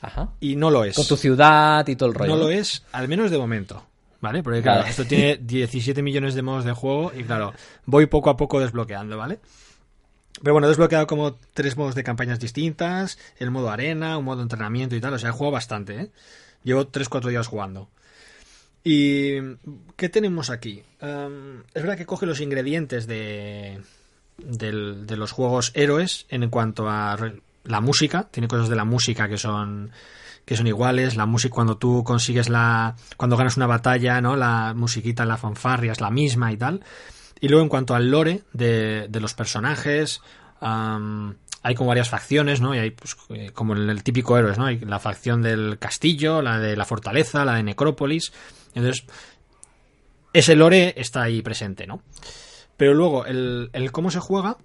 Ajá. 0.01 0.31
y 0.41 0.57
no 0.57 0.71
lo 0.71 0.85
es. 0.85 0.95
Con 0.97 1.07
tu 1.07 1.17
ciudad 1.17 1.87
y 1.89 1.97
todo 1.97 2.09
el 2.09 2.15
rollo. 2.15 2.35
no 2.37 2.43
lo 2.43 2.51
es, 2.51 2.85
al 2.93 3.09
menos 3.09 3.31
de 3.31 3.39
momento. 3.39 3.85
¿Vale? 4.21 4.43
Porque 4.43 4.61
Vale. 4.61 4.79
claro, 4.81 4.87
esto 4.89 5.05
tiene 5.05 5.37
17 5.43 6.03
millones 6.03 6.35
de 6.35 6.43
modos 6.43 6.65
de 6.65 6.73
juego 6.73 7.13
y 7.17 7.23
claro, 7.25 7.53
voy 7.85 8.07
poco 8.07 8.31
a 8.31 8.37
poco 8.37 8.59
desbloqueando, 8.61 9.17
¿vale? 9.17 9.39
Pero 10.43 10.53
bueno, 10.53 10.67
he 10.67 10.71
desbloqueado 10.71 11.07
como 11.07 11.35
tres 11.55 11.77
modos 11.77 11.95
de 11.95 12.05
campañas 12.05 12.39
distintas, 12.41 13.19
el 13.39 13.51
modo 13.51 13.71
arena, 13.71 14.19
un 14.19 14.25
modo 14.27 14.43
entrenamiento 14.43 14.95
y 14.95 15.01
tal, 15.01 15.15
o 15.15 15.19
sea, 15.19 15.31
he 15.31 15.33
jugado 15.33 15.53
bastante, 15.53 16.01
¿eh? 16.01 16.11
Llevo 16.63 16.87
3-4 16.89 17.29
días 17.31 17.47
jugando. 17.47 17.89
¿Y 18.85 19.41
qué 19.97 20.09
tenemos 20.09 20.51
aquí? 20.51 20.83
Em, 21.01 21.61
es 21.75 21.83
verdad 21.83 21.97
que 21.97 22.07
coge 22.07 22.27
los 22.27 22.41
ingredientes 22.41 23.07
de, 23.07 23.81
del- 24.39 25.07
de 25.07 25.17
los 25.17 25.33
juegos 25.33 25.73
héroes 25.75 26.27
en 26.29 26.49
cuanto 26.51 26.89
a 26.89 27.17
la 27.65 27.81
música, 27.81 28.29
tiene 28.31 28.47
cosas 28.49 28.69
de 28.69 28.77
la 28.77 28.85
música 28.85 29.29
que 29.29 29.39
son 29.39 29.91
que 30.45 30.57
son 30.57 30.69
iguales, 30.69 31.17
la 31.17 31.27
música 31.27 31.53
cuando 31.57 31.77
tú 31.77 32.05
consigues 32.05 32.49
la 32.49 32.95
cuando 33.17 33.37
ganas 33.37 33.57
una 33.57 33.67
batalla, 33.67 34.21
¿no? 34.21 34.37
La 34.37 34.75
musiquita, 34.77 35.25
la 35.25 35.37
fanfarria 35.37 35.91
es 35.91 36.01
la 36.01 36.11
misma 36.11 36.53
y 36.53 36.57
tal. 36.57 36.85
Y 37.41 37.49
luego 37.49 37.63
en 37.63 37.69
cuanto 37.69 37.95
al 37.95 38.11
lore 38.11 38.43
de, 38.53 39.07
de 39.09 39.21
los 39.21 39.35
personajes, 39.35 40.21
hay 40.61 41.75
como 41.75 41.89
varias 41.89 42.09
facciones, 42.09 42.61
¿no? 42.61 42.75
Y 42.75 42.79
hay 42.79 42.91
pues, 42.91 43.17
eh, 43.31 43.51
como 43.53 43.75
en 43.75 43.91
el 43.91 44.03
típico 44.03 44.39
héroes, 44.39 44.57
¿no? 44.59 44.67
Hay 44.67 44.79
la 44.79 45.01
facción 45.01 45.43
del 45.43 45.79
castillo, 45.79 46.41
la 46.41 46.59
de 46.59 46.77
la 46.77 46.85
fortaleza, 46.85 47.45
la 47.45 47.55
de 47.55 47.65
Necrópolis. 47.65 48.33
Entonces, 48.75 49.05
ese 50.33 50.55
lore 50.55 50.95
está 50.97 51.23
ahí 51.23 51.43
presente, 51.43 51.87
¿no? 51.87 52.03
Pero 52.77 52.95
luego, 52.95 53.27
el, 53.27 53.71
el 53.73 53.91
cómo 53.91 54.11
se 54.11 54.21
juega, 54.21 54.59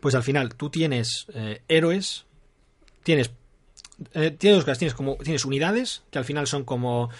pues 0.00 0.14
al 0.14 0.22
final 0.22 0.54
tú 0.54 0.70
tienes 0.70 1.26
eh, 1.34 1.62
héroes, 1.68 2.24
tienes, 3.02 3.32
eh, 4.14 4.30
tienes 4.30 4.56
dos 4.56 4.64
cosas, 4.64 4.78
tienes 4.78 4.94
como, 4.94 5.16
tienes 5.16 5.44
unidades, 5.44 6.04
que 6.10 6.18
al 6.18 6.24
final 6.24 6.46
son 6.46 6.64
como 6.64 7.10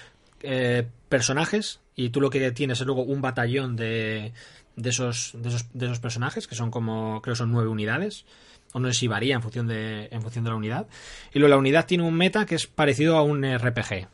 personajes, 1.09 1.81
y 1.97 2.11
tú 2.11 2.21
lo 2.21 2.29
que 2.29 2.53
tienes 2.53 2.79
es 2.79 2.87
luego 2.87 3.03
un 3.03 3.23
batallón 3.23 3.77
de, 3.77 4.35
de, 4.77 4.91
esos, 4.91 5.33
de, 5.39 5.49
esos, 5.49 5.67
de 5.73 5.87
esos 5.87 6.01
personajes, 6.01 6.47
que 6.47 6.55
son 6.55 6.71
como, 6.71 7.23
creo 7.23 7.37
son 7.37 7.53
nueve 7.53 7.69
unidades, 7.69 8.25
o 8.73 8.81
no 8.81 8.89
sé 8.89 9.01
si 9.01 9.09
varía 9.09 9.37
en 9.37 9.43
función 9.43 9.67
de, 9.67 10.09
en 10.11 10.23
función 10.23 10.45
de 10.45 10.51
la 10.51 10.57
unidad. 10.57 10.87
Y 11.33 11.39
luego 11.39 11.51
la 11.51 11.59
unidad 11.59 11.87
tiene 11.87 12.05
un 12.05 12.15
meta 12.15 12.45
que 12.45 12.57
es 12.57 12.67
parecido 12.67 13.17
a 13.17 13.23
un 13.23 13.45
RPG. 13.45 14.09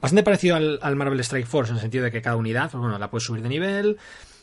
Bastante 0.00 0.22
parecido 0.22 0.56
al, 0.56 0.96
Marvel 0.96 1.20
Strike 1.20 1.46
Force, 1.46 1.70
en 1.70 1.76
el 1.76 1.82
sentido 1.82 2.04
de 2.04 2.10
que 2.10 2.22
cada 2.22 2.36
unidad, 2.36 2.70
pues 2.70 2.80
bueno, 2.80 2.98
la 2.98 3.10
puedes 3.10 3.24
subir 3.24 3.42
de 3.42 3.48
nivel, 3.48 3.98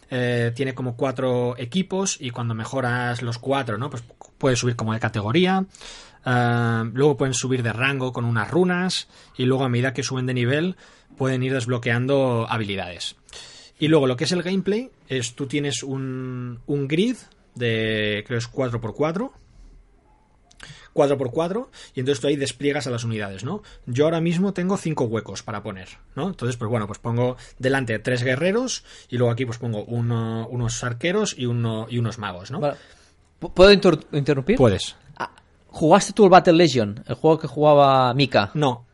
eh, 0.09 0.51
tiene 0.55 0.74
como 0.76 0.95
cuatro 0.95 1.55
equipos 1.57 2.17
y 2.19 2.30
cuando 2.30 2.53
mejoras 2.53 3.21
los 3.21 3.39
cuatro, 3.39 3.78
¿no? 3.78 3.89
Pues 3.89 4.03
puedes 4.38 4.59
subir 4.59 4.76
como 4.76 4.93
de 4.93 4.99
categoría. 4.99 5.65
eh, 6.26 6.84
luego 6.93 7.17
pueden 7.17 7.34
subir 7.34 7.63
de 7.63 7.74
rango 7.74 8.13
con 8.13 8.26
unas 8.26 8.49
runas. 8.49 9.07
Y 9.38 9.45
luego 9.45 9.63
a 9.63 9.69
medida 9.69 9.93
que 9.93 10.03
suben 10.03 10.26
de 10.28 10.34
nivel, 10.36 10.76
pueden 11.17 11.41
ir 11.41 11.53
desbloqueando 11.53 12.45
habilidades. 12.47 13.15
Y 13.80 13.88
luego 13.88 14.07
lo 14.07 14.15
que 14.15 14.26
es 14.26 14.32
el 14.32 14.43
gameplay 14.43 14.91
es 15.18 15.36
tú 15.36 15.47
tienes 15.47 15.84
un, 15.84 16.59
un 16.66 16.88
grid 16.88 17.18
de 17.55 18.24
creo 18.28 18.39
es 18.39 18.51
4x4 18.51 19.32
4x4 20.93 21.68
y 21.95 21.99
entonces 22.01 22.22
tú 22.22 22.28
ahí 22.28 22.36
despliegas 22.36 22.86
a 22.88 22.91
las 22.91 23.03
unidades, 23.03 23.43
¿no? 23.43 23.64
Yo 23.88 24.05
ahora 24.05 24.22
mismo 24.22 24.53
tengo 24.53 24.78
cinco 24.78 25.05
huecos 25.05 25.41
para 25.41 25.64
poner, 25.64 25.89
¿no? 26.16 26.28
Entonces, 26.28 26.55
pues 26.55 26.70
bueno, 26.70 26.86
pues 26.86 26.99
pongo 26.99 27.36
delante 27.57 27.97
tres 27.99 28.22
guerreros 28.24 28.84
y 29.09 29.18
luego 29.18 29.32
aquí 29.32 29.45
pues 29.45 29.57
pongo 29.57 29.84
uno- 29.86 30.47
unos 30.49 30.84
arqueros 30.84 31.36
y, 31.38 31.47
uno, 31.47 31.88
y 31.89 31.97
unos 31.97 32.20
magos, 32.20 32.51
¿no? 32.51 32.59
Vale. 32.59 32.76
¿P- 33.39 33.49
¿Puedo 33.49 33.72
inter- 33.74 34.05
interrumpir? 34.11 34.55
Puedes. 34.57 34.95
Ah, 35.18 35.32
¿Jugaste 35.68 36.14
tú 36.14 36.26
el 36.26 36.30
Battle 36.30 36.53
Legion? 36.53 37.03
El 37.07 37.16
juego 37.16 37.39
que 37.39 37.47
jugaba 37.47 38.14
Mika. 38.14 38.51
No, 38.53 38.86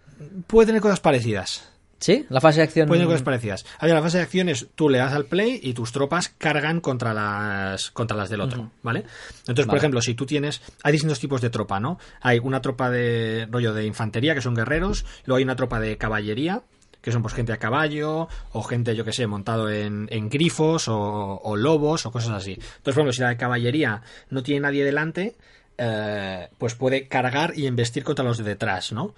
puede 0.47 0.67
tener 0.67 0.81
cosas 0.81 1.01
parecidas. 1.01 1.69
¿Sí? 1.99 2.25
La 2.29 2.39
fase 2.39 2.59
de 2.59 2.63
acción. 2.63 2.87
Puede 2.87 2.99
tener 2.99 3.11
cosas 3.11 3.23
parecidas. 3.23 3.65
A 3.77 3.85
ver, 3.85 3.93
la 3.93 4.01
fase 4.01 4.17
de 4.17 4.23
acción 4.23 4.47
es 4.47 4.67
tú 4.75 4.87
le 4.87 4.99
das 4.99 5.13
al 5.13 5.25
play 5.25 5.59
y 5.61 5.73
tus 5.73 5.91
tropas 5.91 6.29
cargan 6.29 6.79
contra 6.79 7.13
las 7.13 7.91
contra 7.91 8.15
las 8.15 8.29
del 8.29 8.41
otro, 8.41 8.71
¿vale? 8.83 9.03
Entonces, 9.39 9.65
por 9.65 9.77
ejemplo, 9.77 10.01
si 10.01 10.13
tú 10.15 10.25
tienes 10.25 10.61
hay 10.83 10.93
distintos 10.93 11.19
tipos 11.19 11.41
de 11.41 11.49
tropa, 11.49 11.79
¿no? 11.79 11.99
Hay 12.21 12.39
una 12.39 12.61
tropa 12.61 12.89
de 12.89 13.47
rollo 13.51 13.73
de 13.73 13.85
infantería 13.85 14.33
que 14.33 14.41
son 14.41 14.55
guerreros, 14.55 15.05
luego 15.25 15.37
hay 15.37 15.43
una 15.43 15.55
tropa 15.55 15.79
de 15.79 15.97
caballería 15.97 16.61
que 17.01 17.11
son 17.11 17.21
pues 17.21 17.33
gente 17.33 17.53
a 17.53 17.57
caballo 17.57 18.27
o 18.51 18.63
gente, 18.63 18.95
yo 18.95 19.05
que 19.05 19.13
sé, 19.13 19.25
montado 19.27 19.69
en, 19.69 20.07
en 20.11 20.29
grifos 20.29 20.87
o, 20.87 21.39
o 21.43 21.55
lobos 21.55 22.05
o 22.05 22.11
cosas 22.11 22.31
así. 22.31 22.53
Entonces, 22.53 22.81
por 22.83 22.91
ejemplo, 22.93 23.13
si 23.13 23.21
la 23.21 23.29
de 23.29 23.37
caballería 23.37 24.01
no 24.29 24.43
tiene 24.43 24.61
nadie 24.61 24.83
delante, 24.83 25.35
eh, 25.77 26.49
pues 26.57 26.75
puede 26.75 27.07
cargar 27.07 27.53
y 27.55 27.67
embestir 27.67 28.03
contra 28.03 28.25
los 28.25 28.37
de 28.37 28.43
detrás, 28.43 28.91
¿no? 28.91 29.15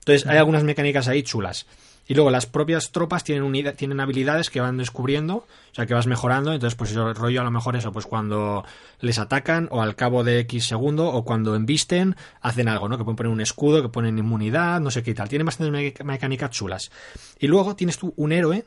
Entonces 0.00 0.26
hay 0.28 0.36
algunas 0.36 0.62
mecánicas 0.62 1.08
ahí 1.08 1.22
chulas. 1.22 1.66
Y 2.06 2.14
luego 2.14 2.30
las 2.30 2.44
propias 2.46 2.90
tropas 2.92 3.24
tienen, 3.24 3.44
unida- 3.44 3.72
tienen 3.72 3.98
habilidades 4.00 4.50
que 4.50 4.60
van 4.60 4.76
descubriendo, 4.76 5.36
o 5.36 5.46
sea, 5.74 5.86
que 5.86 5.94
vas 5.94 6.06
mejorando. 6.06 6.52
Entonces, 6.52 6.74
pues 6.76 6.92
yo 6.92 7.14
rollo 7.14 7.40
a 7.40 7.44
lo 7.44 7.50
mejor 7.50 7.76
eso, 7.76 7.92
pues 7.92 8.04
cuando 8.06 8.64
les 9.00 9.18
atacan 9.18 9.68
o 9.70 9.80
al 9.80 9.96
cabo 9.96 10.22
de 10.22 10.38
X 10.40 10.66
segundo 10.66 11.08
o 11.08 11.24
cuando 11.24 11.54
embisten, 11.56 12.14
hacen 12.42 12.68
algo, 12.68 12.88
¿no? 12.88 12.98
Que 12.98 13.04
pueden 13.04 13.16
poner 13.16 13.32
un 13.32 13.40
escudo, 13.40 13.80
que 13.80 13.88
ponen 13.88 14.18
inmunidad, 14.18 14.80
no 14.80 14.90
sé 14.90 15.02
qué 15.02 15.12
y 15.12 15.14
tal. 15.14 15.28
Tienen 15.30 15.46
bastantes 15.46 15.72
me- 15.72 16.04
mecánicas 16.04 16.50
chulas. 16.50 16.90
Y 17.38 17.46
luego 17.46 17.74
tienes 17.74 17.96
tú 17.98 18.12
un 18.16 18.32
héroe 18.32 18.64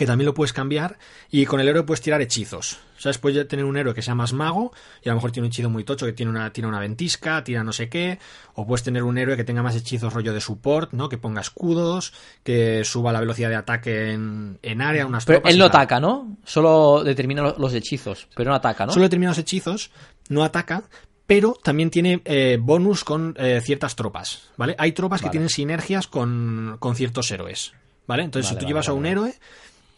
que 0.00 0.06
también 0.06 0.24
lo 0.26 0.32
puedes 0.34 0.54
cambiar 0.54 0.98
y 1.30 1.44
con 1.44 1.60
el 1.60 1.68
héroe 1.68 1.82
puedes 1.82 2.00
tirar 2.00 2.22
hechizos. 2.22 2.78
¿Sabes? 2.96 3.18
Puedes 3.18 3.46
tener 3.48 3.64
un 3.66 3.76
héroe 3.76 3.94
que 3.94 4.00
sea 4.02 4.14
más 4.14 4.32
mago 4.32 4.72
y 5.02 5.08
a 5.08 5.12
lo 5.12 5.16
mejor 5.16 5.30
tiene 5.30 5.46
un 5.46 5.52
hechizo 5.52 5.68
muy 5.70 5.84
tocho 5.84 6.04
que 6.06 6.12
tiene 6.12 6.30
una, 6.30 6.52
tiene 6.52 6.68
una 6.68 6.80
ventisca, 6.80 7.44
tira 7.44 7.62
no 7.64 7.72
sé 7.72 7.88
qué, 7.88 8.18
o 8.54 8.66
puedes 8.66 8.82
tener 8.82 9.02
un 9.02 9.16
héroe 9.18 9.36
que 9.36 9.44
tenga 9.44 9.62
más 9.62 9.76
hechizos 9.76 10.12
rollo 10.12 10.32
de 10.32 10.40
support, 10.40 10.92
¿no? 10.92 11.08
Que 11.08 11.16
ponga 11.18 11.40
escudos, 11.42 12.12
que 12.42 12.82
suba 12.84 13.12
la 13.12 13.20
velocidad 13.20 13.48
de 13.50 13.56
ataque 13.56 14.12
en, 14.12 14.58
en 14.62 14.80
área, 14.82 15.06
unas 15.06 15.24
Pero 15.26 15.42
él 15.44 15.58
no 15.58 15.70
tal. 15.70 15.80
ataca, 15.80 16.00
¿no? 16.00 16.36
Solo 16.44 17.02
determina 17.04 17.42
lo- 17.42 17.56
los 17.58 17.74
hechizos, 17.74 18.26
pero 18.34 18.50
no 18.50 18.56
ataca, 18.56 18.86
¿no? 18.86 18.92
Solo 18.92 19.04
determinados 19.04 19.38
hechizos, 19.38 19.90
no 20.28 20.44
ataca, 20.44 20.82
pero 21.26 21.56
también 21.62 21.90
tiene 21.90 22.20
eh, 22.24 22.58
bonus 22.60 23.04
con 23.04 23.34
eh, 23.38 23.60
ciertas 23.62 23.96
tropas, 23.96 24.48
¿vale? 24.56 24.74
Hay 24.78 24.92
tropas 24.92 25.22
que 25.22 25.30
tienen 25.30 25.48
sinergias 25.48 26.06
con, 26.06 26.76
con 26.80 26.96
ciertos 26.96 27.30
héroes, 27.30 27.72
¿vale? 28.06 28.24
Entonces, 28.24 28.50
Vale, 28.50 28.56
si 28.56 28.58
tú 28.58 28.64
vale, 28.66 28.70
llevas 28.72 28.88
a 28.88 28.92
un 28.92 29.06
héroe, 29.06 29.34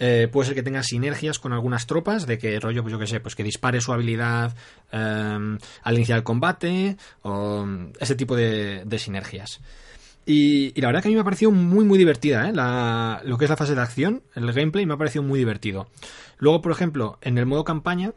eh, 0.05 0.26
puede 0.26 0.46
ser 0.46 0.57
que 0.57 0.64
tenga 0.64 0.82
sinergias 0.82 1.38
con 1.38 1.53
algunas 1.53 1.86
tropas, 1.86 2.26
de 2.26 2.36
que 2.36 2.59
rollo, 2.59 2.82
pues 2.82 2.90
yo 2.90 2.98
que 2.98 3.07
sé, 3.07 3.20
pues 3.20 3.36
que 3.36 3.44
dispare 3.44 3.80
su 3.80 3.92
habilidad 3.92 4.53
eh, 4.90 5.57
al 5.82 5.94
iniciar 5.94 6.18
el 6.18 6.24
combate, 6.24 6.96
o 7.22 7.64
ese 8.00 8.16
tipo 8.16 8.34
de, 8.34 8.84
sinergias. 8.98 9.61
Y, 10.26 10.78
la 10.80 10.88
verdad 10.88 11.03
que 11.03 11.09
a 11.09 11.11
mí 11.11 11.14
me 11.14 11.20
ha 11.20 11.24
parecido 11.24 11.53
muy, 11.53 11.84
muy 11.84 11.98
divertida, 11.98 12.48
¿eh? 12.48 12.53
La- 12.53 13.22
lo 13.24 13.38
que 13.38 13.44
es 13.44 13.50
la 13.50 13.57
fase 13.57 13.76
de 13.76 13.80
acción, 13.80 14.24
el 14.34 14.53
gameplay 14.53 14.86
me 14.86 14.94
ha 14.94 14.96
parecido 14.96 15.22
muy 15.22 15.38
divertido. 15.38 15.86
Luego, 16.36 16.62
por 16.62 16.72
ejemplo, 16.72 17.18
en 17.22 17.38
el 17.38 17.46
modo 17.46 17.62
campaña, 17.62 18.12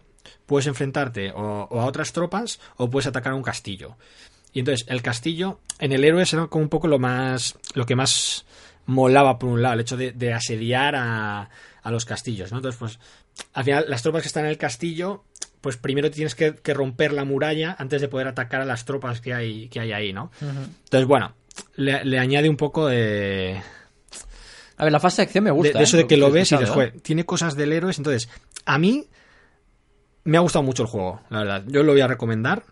puedes 0.47 0.65
enfrentarte 0.65 1.33
o, 1.33 1.67
o 1.69 1.81
a 1.81 1.85
otras 1.85 2.13
tropas 2.13 2.59
o 2.77 2.89
puedes 2.89 3.05
atacar 3.05 3.33
a 3.33 3.35
un 3.35 3.43
castillo. 3.43 3.95
Y 4.53 4.59
entonces, 4.59 4.87
el 4.89 5.03
castillo, 5.03 5.59
en 5.77 5.91
el 5.91 6.03
héroe 6.03 6.23
era 6.23 6.47
como 6.47 6.63
un 6.63 6.69
poco 6.69 6.87
lo 6.87 6.97
más. 6.97 7.59
lo 7.75 7.85
que 7.85 7.95
más 7.95 8.45
molaba 8.85 9.39
por 9.39 9.49
un 9.49 9.61
lado, 9.61 9.75
el 9.75 9.81
hecho 9.81 9.97
de, 9.97 10.11
de 10.11 10.33
asediar 10.33 10.95
a, 10.95 11.49
a 11.81 11.91
los 11.91 12.05
castillos, 12.05 12.51
¿no? 12.51 12.57
Entonces, 12.57 12.79
pues, 12.79 12.99
al 13.53 13.63
final, 13.63 13.85
las 13.87 14.01
tropas 14.01 14.21
que 14.21 14.27
están 14.27 14.45
en 14.45 14.51
el 14.51 14.57
castillo, 14.57 15.23
pues 15.61 15.77
primero 15.77 16.11
tienes 16.11 16.35
que, 16.35 16.55
que 16.55 16.73
romper 16.73 17.11
la 17.13 17.25
muralla 17.25 17.75
antes 17.79 18.01
de 18.01 18.07
poder 18.07 18.27
atacar 18.27 18.61
a 18.61 18.65
las 18.65 18.85
tropas 18.85 19.21
que 19.21 19.33
hay, 19.33 19.67
que 19.69 19.79
hay 19.79 19.91
ahí, 19.91 20.13
¿no? 20.13 20.31
Entonces, 20.41 21.07
bueno, 21.07 21.33
le, 21.75 22.05
le 22.05 22.19
añade 22.19 22.49
un 22.49 22.57
poco 22.57 22.87
de. 22.87 23.61
A 24.77 24.83
ver, 24.83 24.91
la 24.91 24.99
fase 24.99 25.21
de 25.21 25.23
acción 25.23 25.43
me 25.43 25.51
gusta. 25.51 25.77
de 25.77 25.83
eso 25.83 25.97
¿eh? 25.97 26.01
de 26.01 26.07
que 26.07 26.17
lo 26.17 26.27
estoy 26.27 26.39
ves 26.39 26.51
y 26.51 26.55
dices, 26.55 26.69
¿eh? 26.69 26.73
joder, 26.73 27.01
tiene 27.01 27.25
cosas 27.25 27.55
del 27.55 27.71
héroe. 27.71 27.93
Entonces, 27.97 28.29
a 28.65 28.77
mí 28.77 29.07
me 30.25 30.37
ha 30.37 30.41
gustado 30.41 30.63
mucho 30.63 30.83
el 30.83 30.89
juego, 30.89 31.21
la 31.29 31.39
verdad. 31.39 31.63
Yo 31.67 31.83
lo 31.83 31.93
voy 31.93 32.01
a 32.01 32.07
recomendar. 32.07 32.63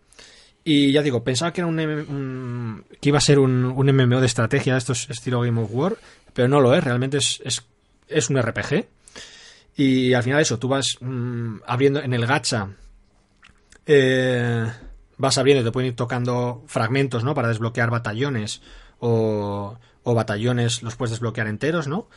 Y 0.65 0.91
ya 0.93 1.01
digo, 1.01 1.23
pensaba 1.23 1.51
que 1.51 1.61
era 1.61 1.67
un, 1.67 1.79
un- 1.79 2.85
que 3.01 3.09
iba 3.09 3.17
a 3.17 3.21
ser 3.21 3.39
un, 3.39 3.65
un 3.65 3.87
MMO 3.95 4.19
de 4.21 4.25
estrategia, 4.27 4.77
esto 4.77 4.93
es 4.93 5.09
estilo 5.09 5.41
Game 5.41 5.59
of 5.61 5.69
War, 5.73 5.97
pero 6.33 6.47
no 6.47 6.61
lo 6.61 6.73
es, 6.73 6.83
realmente 6.83 7.17
es, 7.17 7.41
es, 7.43 7.63
es 8.07 8.29
un 8.29 8.41
RPG. 8.41 8.85
Y 9.75 10.13
al 10.13 10.23
final 10.23 10.39
eso, 10.39 10.59
tú 10.59 10.67
vas 10.69 10.97
mm, 11.01 11.57
abriendo 11.65 11.99
en 12.01 12.13
el 12.13 12.25
gacha, 12.25 12.69
eh, 13.85 14.71
vas 15.17 15.37
abriendo 15.37 15.61
y 15.61 15.65
te 15.65 15.71
pueden 15.71 15.89
ir 15.89 15.95
tocando 15.95 16.63
fragmentos, 16.67 17.23
¿no? 17.23 17.33
Para 17.35 17.47
desbloquear 17.49 17.89
batallones 17.89 18.61
o, 18.99 19.77
o 20.03 20.13
batallones 20.15 20.83
los 20.83 20.95
puedes 20.95 21.11
desbloquear 21.11 21.47
enteros, 21.47 21.87
¿no? 21.87 22.07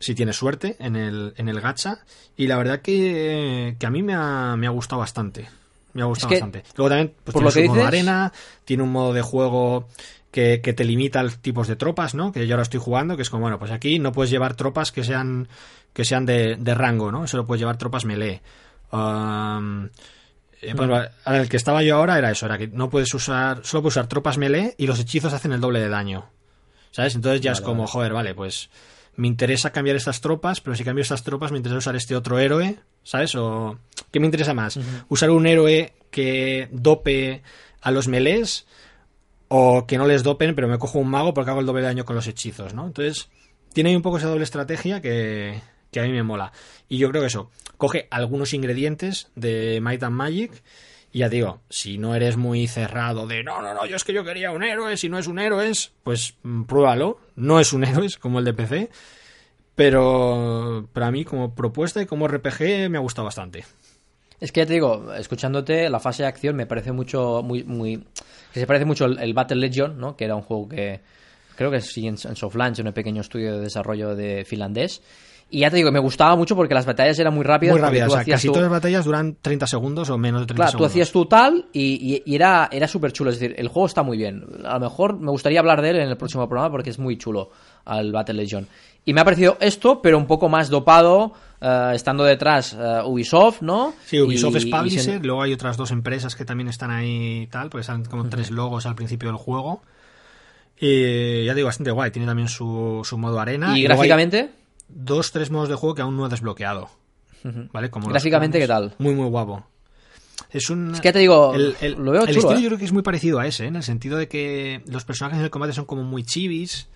Si 0.00 0.14
tienes 0.14 0.36
suerte 0.36 0.76
en 0.78 0.96
el, 0.96 1.34
en 1.36 1.48
el 1.48 1.60
gacha. 1.60 2.04
Y 2.36 2.46
la 2.46 2.56
verdad 2.56 2.80
que, 2.80 3.76
que 3.78 3.86
a 3.86 3.90
mí 3.90 4.02
me 4.02 4.14
ha, 4.14 4.54
me 4.56 4.66
ha 4.66 4.70
gustado 4.70 5.00
bastante. 5.00 5.48
Me 5.94 6.02
ha 6.02 6.06
gustado 6.06 6.28
que, 6.28 6.34
bastante. 6.36 6.64
Luego 6.76 6.88
también 6.90 7.14
pues, 7.24 7.32
por 7.32 7.42
tiene 7.42 7.44
lo 7.44 7.50
su 7.50 7.58
que 7.60 7.66
modo 7.68 7.76
dices- 7.76 7.88
arena, 7.88 8.32
tiene 8.64 8.82
un 8.82 8.92
modo 8.92 9.12
de 9.12 9.22
juego 9.22 9.88
que, 10.30 10.60
que 10.62 10.72
te 10.72 10.84
limita 10.84 11.22
los 11.22 11.38
tipos 11.38 11.66
de 11.68 11.76
tropas, 11.76 12.14
¿no? 12.14 12.32
Que 12.32 12.46
yo 12.46 12.54
ahora 12.54 12.62
estoy 12.62 12.80
jugando, 12.80 13.16
que 13.16 13.22
es 13.22 13.30
como, 13.30 13.42
bueno, 13.42 13.58
pues 13.58 13.70
aquí 13.70 13.98
no 13.98 14.12
puedes 14.12 14.30
llevar 14.30 14.54
tropas 14.54 14.92
que 14.92 15.02
sean 15.04 15.48
que 15.94 16.04
sean 16.04 16.26
de, 16.26 16.56
de 16.56 16.74
rango, 16.74 17.10
¿no? 17.10 17.26
Solo 17.26 17.46
puedes 17.46 17.60
llevar 17.60 17.78
tropas 17.78 18.04
melee. 18.04 18.42
Um, 18.92 19.88
ahora 20.78 21.10
el 21.26 21.48
que 21.48 21.56
estaba 21.56 21.82
yo 21.82 21.96
ahora 21.96 22.18
era 22.18 22.30
eso, 22.30 22.46
era 22.46 22.58
que 22.58 22.68
no 22.68 22.90
puedes 22.90 23.12
usar, 23.14 23.60
solo 23.64 23.82
puedes 23.82 23.94
usar 23.96 24.06
tropas 24.06 24.38
melee 24.38 24.74
y 24.78 24.86
los 24.86 24.98
hechizos 25.00 25.32
hacen 25.32 25.52
el 25.52 25.60
doble 25.60 25.80
de 25.80 25.88
daño. 25.88 26.26
¿Sabes? 26.90 27.14
Entonces 27.14 27.40
ya 27.40 27.52
es 27.52 27.60
como, 27.60 27.86
joder, 27.86 28.12
vale, 28.12 28.34
pues 28.34 28.70
me 29.18 29.26
interesa 29.26 29.72
cambiar 29.72 29.96
estas 29.96 30.20
tropas, 30.20 30.60
pero 30.60 30.76
si 30.76 30.84
cambio 30.84 31.02
estas 31.02 31.24
tropas 31.24 31.50
me 31.50 31.58
interesa 31.58 31.78
usar 31.78 31.96
este 31.96 32.14
otro 32.14 32.38
héroe, 32.38 32.76
¿sabes? 33.02 33.34
O 33.34 33.76
¿qué 34.12 34.20
me 34.20 34.26
interesa 34.26 34.54
más? 34.54 34.78
¿Usar 35.08 35.30
un 35.30 35.48
héroe 35.48 35.92
que 36.12 36.68
dope 36.70 37.42
a 37.80 37.90
los 37.90 38.06
melees 38.06 38.64
o 39.48 39.86
que 39.88 39.98
no 39.98 40.06
les 40.06 40.22
dopen, 40.22 40.54
pero 40.54 40.68
me 40.68 40.78
cojo 40.78 41.00
un 41.00 41.08
mago 41.08 41.34
porque 41.34 41.50
hago 41.50 41.58
el 41.58 41.66
doble 41.66 41.82
daño 41.82 42.04
con 42.04 42.14
los 42.14 42.28
hechizos, 42.28 42.74
¿no? 42.74 42.86
Entonces, 42.86 43.28
tiene 43.72 43.90
ahí 43.90 43.96
un 43.96 44.02
poco 44.02 44.18
esa 44.18 44.28
doble 44.28 44.44
estrategia 44.44 45.02
que, 45.02 45.60
que 45.90 45.98
a 45.98 46.04
mí 46.04 46.12
me 46.12 46.22
mola. 46.22 46.52
Y 46.88 46.98
yo 46.98 47.08
creo 47.10 47.20
que 47.20 47.26
eso, 47.26 47.50
coge 47.76 48.06
algunos 48.12 48.54
ingredientes 48.54 49.32
de 49.34 49.80
Might 49.82 50.04
and 50.04 50.14
Magic 50.14 50.62
y 51.18 51.22
ya 51.22 51.28
digo, 51.28 51.62
si 51.68 51.98
no 51.98 52.14
eres 52.14 52.36
muy 52.36 52.68
cerrado 52.68 53.26
de 53.26 53.42
no, 53.42 53.60
no, 53.60 53.74
no, 53.74 53.84
yo 53.86 53.96
es 53.96 54.04
que 54.04 54.12
yo 54.12 54.22
quería 54.22 54.52
un 54.52 54.62
héroe, 54.62 54.96
si 54.96 55.08
no 55.08 55.18
es 55.18 55.26
un 55.26 55.40
héroe, 55.40 55.72
pues 56.04 56.34
mm, 56.44 56.62
pruébalo. 56.62 57.18
No 57.34 57.58
es 57.58 57.72
un 57.72 57.82
héroe, 57.88 58.06
como 58.20 58.38
el 58.38 58.44
de 58.44 58.54
PC. 58.54 58.88
Pero 59.74 60.88
para 60.92 61.10
mí, 61.10 61.24
como 61.24 61.56
propuesta 61.56 62.00
y 62.00 62.06
como 62.06 62.28
RPG, 62.28 62.88
me 62.88 62.98
ha 62.98 63.00
gustado 63.00 63.24
bastante. 63.24 63.64
Es 64.38 64.52
que 64.52 64.60
ya 64.60 64.66
te 64.66 64.74
digo, 64.74 65.12
escuchándote, 65.12 65.90
la 65.90 65.98
fase 65.98 66.22
de 66.22 66.28
acción 66.28 66.54
me 66.54 66.66
parece 66.66 66.92
mucho, 66.92 67.42
muy, 67.42 67.64
muy, 67.64 68.04
que 68.52 68.60
se 68.60 68.68
parece 68.68 68.84
mucho 68.84 69.06
el, 69.06 69.34
Battle 69.34 69.56
Legion, 69.56 69.98
¿no? 69.98 70.16
Que 70.16 70.24
era 70.24 70.36
un 70.36 70.42
juego 70.42 70.68
que 70.68 71.00
creo 71.56 71.72
que 71.72 71.80
sí 71.80 72.06
en, 72.06 72.14
en 72.14 72.86
un 72.86 72.92
pequeño 72.92 73.22
estudio 73.22 73.54
de 73.54 73.60
desarrollo 73.62 74.14
de 74.14 74.44
finlandés. 74.44 75.02
Y 75.50 75.60
ya 75.60 75.70
te 75.70 75.76
digo, 75.76 75.90
me 75.90 75.98
gustaba 75.98 76.36
mucho 76.36 76.54
porque 76.54 76.74
las 76.74 76.84
batallas 76.84 77.18
eran 77.18 77.32
muy 77.34 77.42
rápidas. 77.42 77.72
Muy 77.72 77.80
porque 77.80 78.00
rápida, 78.00 78.04
tú 78.06 78.10
o 78.10 78.14
sea, 78.14 78.20
hacías 78.20 78.36
casi 78.36 78.48
todas 78.48 78.62
las 78.62 78.70
batallas 78.70 79.04
duran 79.06 79.36
30 79.40 79.66
segundos 79.66 80.10
o 80.10 80.18
menos 80.18 80.42
de 80.42 80.46
30 80.46 80.56
Claro, 80.56 80.70
tú 80.72 80.72
segundos. 80.78 80.92
hacías 80.92 81.10
tu 81.12 81.24
tal 81.26 81.68
y, 81.72 81.82
y- 82.16 82.22
y 82.30 82.34
era, 82.34 82.68
era 82.70 82.86
súper 82.86 83.12
chulo. 83.12 83.30
Es 83.30 83.38
decir, 83.40 83.54
el 83.58 83.68
juego 83.68 83.86
está 83.86 84.02
muy 84.02 84.18
bien. 84.18 84.44
A 84.66 84.74
lo 84.74 84.80
mejor 84.80 85.18
me 85.18 85.30
gustaría 85.30 85.60
hablar 85.60 85.80
de 85.80 85.90
él 85.90 85.96
en 85.96 86.08
el 86.10 86.16
próximo 86.18 86.46
programa 86.48 86.70
porque 86.70 86.90
es 86.90 86.98
muy 86.98 87.16
chulo 87.16 87.50
al 87.86 88.12
Battle 88.12 88.34
Legion. 88.34 88.66
Y 89.06 89.14
me 89.14 89.22
ha 89.22 89.24
parecido 89.24 89.56
esto, 89.60 90.02
pero 90.02 90.18
un 90.18 90.26
poco 90.26 90.50
más 90.50 90.68
dopado, 90.68 91.32
eh, 91.62 91.92
estando 91.94 92.24
detrás 92.24 92.76
eh, 92.78 93.00
Ubisoft, 93.06 93.62
¿no? 93.62 93.94
Sí, 94.04 94.20
Ubisoft 94.20 94.54
Y- 94.56 94.58
es 94.58 94.66
publisher, 94.66 95.24
luego 95.24 95.40
hay 95.42 95.54
otras 95.54 95.78
dos 95.78 95.92
empresas 95.92 96.36
que 96.36 96.44
también 96.44 96.68
están 96.68 96.90
ahí 96.90 97.44
y 97.44 97.46
tal, 97.46 97.70
porque 97.70 97.84
salen 97.84 98.04
como 98.04 98.28
tres 98.28 98.50
logos 98.50 98.84
al 98.84 98.94
principio 98.96 99.30
del 99.30 99.38
juego. 99.38 99.80
Y 100.80 101.44
ya 101.46 101.54
digo, 101.54 101.66
bastante 101.66 101.90
guay, 101.90 102.10
tiene 102.10 102.26
también 102.26 102.48
su, 102.48 103.00
su 103.04 103.18
modo 103.18 103.40
arena. 103.40 103.76
y 103.76 103.82
gráficamente, 103.82 104.50
dos, 104.88 105.32
tres 105.32 105.50
modos 105.50 105.68
de 105.68 105.74
juego 105.74 105.94
que 105.94 106.02
aún 106.02 106.16
no 106.16 106.26
he 106.26 106.28
desbloqueado. 106.28 106.90
¿Vale? 107.72 107.90
Como 107.90 108.08
Gráficamente. 108.08 108.58
¿qué 108.58 108.66
tal? 108.66 108.94
Muy, 108.98 109.14
muy 109.14 109.28
guapo. 109.28 109.64
Es 110.50 110.70
un... 110.70 110.92
Es 110.94 111.00
que 111.00 111.08
ya 111.08 111.12
te 111.12 111.18
digo, 111.20 111.54
el, 111.54 111.76
el- 111.80 111.92
lo 111.92 112.10
veo 112.12 112.22
el 112.22 112.28
chulo, 112.28 112.38
estilo 112.40 112.58
¿eh? 112.58 112.62
yo 112.62 112.68
creo 112.68 112.78
que 112.78 112.84
es 112.84 112.92
muy 112.92 113.02
parecido 113.02 113.38
a 113.38 113.46
ese, 113.46 113.64
¿eh? 113.64 113.68
en 113.68 113.76
el 113.76 113.82
sentido 113.82 114.16
de 114.18 114.28
que 114.28 114.82
los 114.86 115.04
personajes 115.04 115.38
en 115.38 115.44
el 115.44 115.50
combate 115.50 115.72
son 115.72 115.84
como 115.84 116.02
muy 116.04 116.22
chivis, 116.24 116.88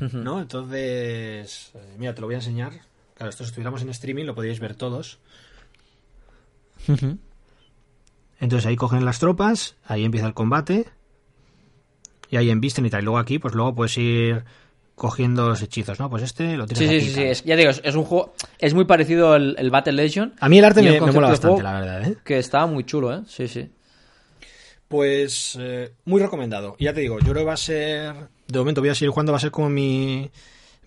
¿no? 0.00 0.40
Entonces, 0.40 1.70
eh, 1.74 1.94
mira, 1.98 2.14
te 2.14 2.20
lo 2.20 2.26
voy 2.26 2.34
a 2.34 2.38
enseñar. 2.38 2.72
Claro, 3.14 3.30
esto 3.30 3.44
si 3.44 3.48
estuviéramos 3.48 3.80
en 3.82 3.88
streaming 3.90 4.24
lo 4.24 4.34
podríais 4.34 4.60
ver 4.60 4.74
todos. 4.74 5.18
Entonces 8.40 8.66
ahí 8.66 8.76
cogen 8.76 9.04
las 9.04 9.18
tropas, 9.18 9.76
ahí 9.86 10.04
empieza 10.04 10.26
el 10.26 10.34
combate 10.34 10.86
y 12.30 12.36
ahí 12.36 12.50
embisten 12.50 12.84
y 12.86 12.90
tal. 12.90 13.00
Y 13.02 13.04
luego 13.04 13.18
aquí, 13.18 13.38
pues 13.38 13.54
luego 13.54 13.74
puedes 13.74 13.96
ir 13.98 14.44
cogiendo 14.96 15.48
los 15.48 15.62
hechizos, 15.62 16.00
¿no? 16.00 16.10
Pues 16.10 16.24
este 16.24 16.56
lo 16.56 16.66
tienes 16.66 16.78
Sí, 16.78 16.88
sí, 16.88 16.96
aquí 16.96 17.06
sí, 17.06 17.12
sí, 17.14 17.22
es- 17.22 17.44
ya 17.44 17.54
digo, 17.54 17.70
es, 17.70 17.80
es 17.84 17.94
un 17.94 18.04
juego, 18.04 18.34
es 18.58 18.74
muy 18.74 18.86
parecido 18.86 19.34
al 19.34 19.54
el 19.58 19.70
Battle 19.70 19.92
Legion. 19.92 20.34
A 20.40 20.48
mí 20.48 20.58
el 20.58 20.64
arte 20.64 20.82
me, 20.82 20.90
me 20.92 21.00
mola 21.12 21.28
de 21.28 21.32
bastante, 21.32 21.62
la 21.62 21.72
verdad, 21.80 22.02
¿eh? 22.08 22.16
Que 22.24 22.38
está 22.38 22.66
muy 22.66 22.82
chulo, 22.84 23.14
¿eh? 23.14 23.20
Sí, 23.28 23.46
sí. 23.46 23.70
Pues 24.88 25.56
eh, 25.60 25.92
muy 26.04 26.20
recomendado. 26.20 26.76
Y 26.78 26.84
Ya 26.84 26.94
te 26.94 27.00
digo, 27.00 27.18
yo 27.18 27.24
creo 27.32 27.42
que 27.42 27.44
va 27.44 27.54
a 27.54 27.58
ser. 27.58 28.14
De 28.46 28.58
momento 28.58 28.80
voy 28.80 28.90
a 28.90 28.94
seguir 28.94 29.10
jugando, 29.10 29.32
va 29.32 29.38
a 29.38 29.40
ser 29.40 29.50
como 29.50 29.68
mi. 29.68 30.30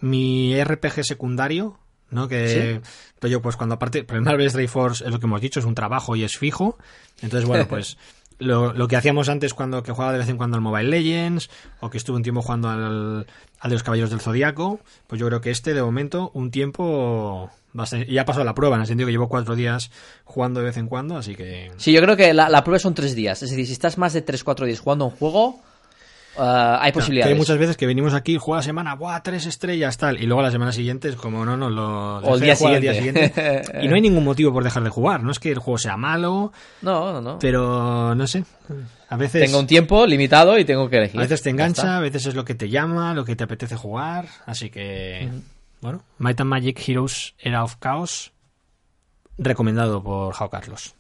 Mi 0.02 0.56
RPG 0.64 1.04
secundario. 1.04 1.78
¿no? 2.10 2.28
Que 2.28 2.82
yo, 3.22 3.42
pues 3.42 3.56
cuando 3.58 3.76
aparte. 3.76 4.04
Pero 4.04 4.18
el 4.18 4.26
Marvel 4.26 4.48
Strike 4.48 4.70
Force 4.70 5.04
es 5.06 5.12
lo 5.12 5.20
que 5.20 5.26
hemos 5.26 5.42
dicho, 5.42 5.60
es 5.60 5.66
un 5.66 5.76
trabajo 5.76 6.16
y 6.16 6.24
es 6.24 6.38
fijo. 6.38 6.78
Entonces, 7.22 7.48
bueno, 7.48 7.68
pues. 7.70 7.98
Lo, 8.40 8.72
lo 8.72 8.88
que 8.88 8.96
hacíamos 8.96 9.28
antes 9.28 9.54
cuando 9.54 9.84
que 9.84 9.92
jugaba 9.92 10.14
de 10.14 10.20
vez 10.20 10.30
en 10.30 10.38
cuando 10.38 10.56
al 10.56 10.62
Mobile 10.64 10.88
Legends, 10.90 11.50
o 11.82 11.90
que 11.90 11.98
estuve 11.98 12.16
un 12.16 12.24
tiempo 12.24 12.42
jugando 12.42 12.70
al, 12.70 13.28
al 13.60 13.70
de 13.70 13.76
los 13.76 13.84
Caballeros 13.84 14.10
del 14.10 14.22
Zodiaco, 14.22 14.80
pues 15.08 15.20
yo 15.20 15.28
creo 15.28 15.42
que 15.42 15.52
este, 15.52 15.74
de 15.74 15.82
momento, 15.82 16.32
un 16.34 16.52
tiempo. 16.52 17.50
Bastante, 17.72 18.12
ya 18.12 18.24
ha 18.24 18.26
pasado 18.26 18.46
la 18.46 18.56
prueba, 18.56 18.76
en 18.76 18.82
el 18.82 18.88
sentido 18.88 19.06
que 19.06 19.12
llevo 19.12 19.30
cuatro 19.30 19.56
días 19.56 19.92
jugando 20.24 20.60
de 20.60 20.68
vez 20.68 20.78
en 20.78 20.88
cuando, 20.88 21.18
así 21.18 21.36
que. 21.36 21.72
Sí, 21.78 21.92
yo 21.92 22.02
creo 22.02 22.18
que 22.18 22.34
la, 22.34 22.50
la 22.50 22.64
prueba 22.64 22.80
son 22.80 22.96
tres 22.96 23.16
días. 23.16 23.44
Es 23.44 23.52
decir, 23.52 23.68
si 23.68 23.74
estás 23.74 23.98
más 23.98 24.14
de 24.14 24.26
3-4 24.26 24.66
días 24.66 24.80
jugando 24.80 25.06
un 25.06 25.12
juego, 25.12 25.62
eh, 26.38 26.78
hay 26.80 26.92
posibilidades. 26.92 27.30
que 27.30 27.34
hay 27.34 27.40
muchas 27.40 27.58
veces 27.58 27.78
que 27.78 27.86
venimos 27.86 28.14
aquí, 28.14 28.38
juega 28.38 28.62
semana, 28.62 28.96
¡buah! 28.96 29.22
Tres 29.22 29.46
estrellas, 29.46 29.98
tal. 29.98 30.22
Y 30.22 30.26
luego 30.26 30.42
la 30.42 30.52
semana 30.52 30.72
siguiente 30.72 31.10
es 31.10 31.16
como, 31.16 31.46
no, 31.46 31.58
no, 31.58 31.70
lo. 31.70 32.18
O 32.20 32.36
el 32.36 32.42
día 32.42 32.56
jugar 32.56 32.76
al 32.76 32.96
siguiente. 32.96 33.34
y 33.82 33.88
no 33.88 33.96
hay 33.96 34.02
ningún 34.02 34.24
motivo 34.24 34.54
por 34.54 34.64
dejar 34.64 34.84
de 34.84 34.90
jugar. 34.90 35.24
No 35.24 35.32
es 35.32 35.40
que 35.40 35.52
el 35.52 35.60
juego 35.60 35.78
sea 35.78 35.98
malo, 35.98 36.52
No, 36.82 37.12
no, 37.14 37.22
no. 37.22 37.40
pero 37.40 38.16
no 38.16 38.28
sé. 38.28 38.44
A 39.10 39.18
veces. 39.18 39.44
Tengo 39.46 39.60
un 39.60 39.68
tiempo 39.68 40.06
limitado 40.06 40.58
y 40.58 40.66
tengo 40.66 40.90
que 40.90 40.98
elegir. 40.98 41.20
A 41.20 41.24
veces 41.24 41.42
te 41.42 41.50
engancha, 41.50 41.98
a 41.98 42.00
veces 42.00 42.26
es 42.28 42.36
lo 42.36 42.46
que 42.46 42.56
te 42.56 42.70
llama, 42.70 43.14
lo 43.14 43.26
que 43.26 43.36
te 43.36 43.44
apetece 43.44 43.76
jugar. 43.76 44.28
Así 44.46 44.70
que. 44.70 45.30
Bueno, 45.82 46.04
Might 46.18 46.40
and 46.42 46.50
Magic 46.50 46.88
Heroes 46.88 47.34
Era 47.40 47.64
of 47.64 47.78
Chaos. 47.80 48.32
Recomendado 49.38 50.04
por 50.04 50.34
Jao 50.34 50.50
Carlos. 50.50 50.96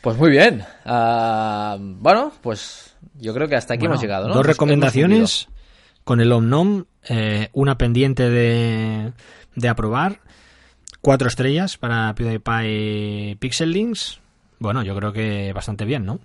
Pues 0.00 0.16
muy 0.16 0.30
bien. 0.30 0.64
Ah, 0.84 1.76
bueno, 1.78 2.32
pues 2.40 2.96
yo 3.14 3.34
creo 3.34 3.48
que 3.48 3.56
hasta 3.56 3.74
aquí 3.74 3.80
Bueno, 3.80 3.94
hemos 3.94 4.02
llegado, 4.02 4.28
¿no? 4.28 4.34
Dos 4.34 4.46
recomendaciones 4.46 5.48
con 6.04 6.20
el 6.20 6.32
Omnom, 6.32 6.84
eh, 7.08 7.50
una 7.52 7.76
pendiente 7.76 8.30
de, 8.30 9.12
de 9.54 9.68
aprobar, 9.68 10.20
cuatro 11.00 11.28
estrellas 11.28 11.76
para 11.76 12.14
PewDiePie 12.14 13.36
Pixel 13.38 13.72
Links. 13.72 14.20
Bueno, 14.58 14.82
yo 14.82 14.96
creo 14.96 15.12
que 15.12 15.52
bastante 15.52 15.84
bien, 15.84 16.06
¿no? 16.06 16.20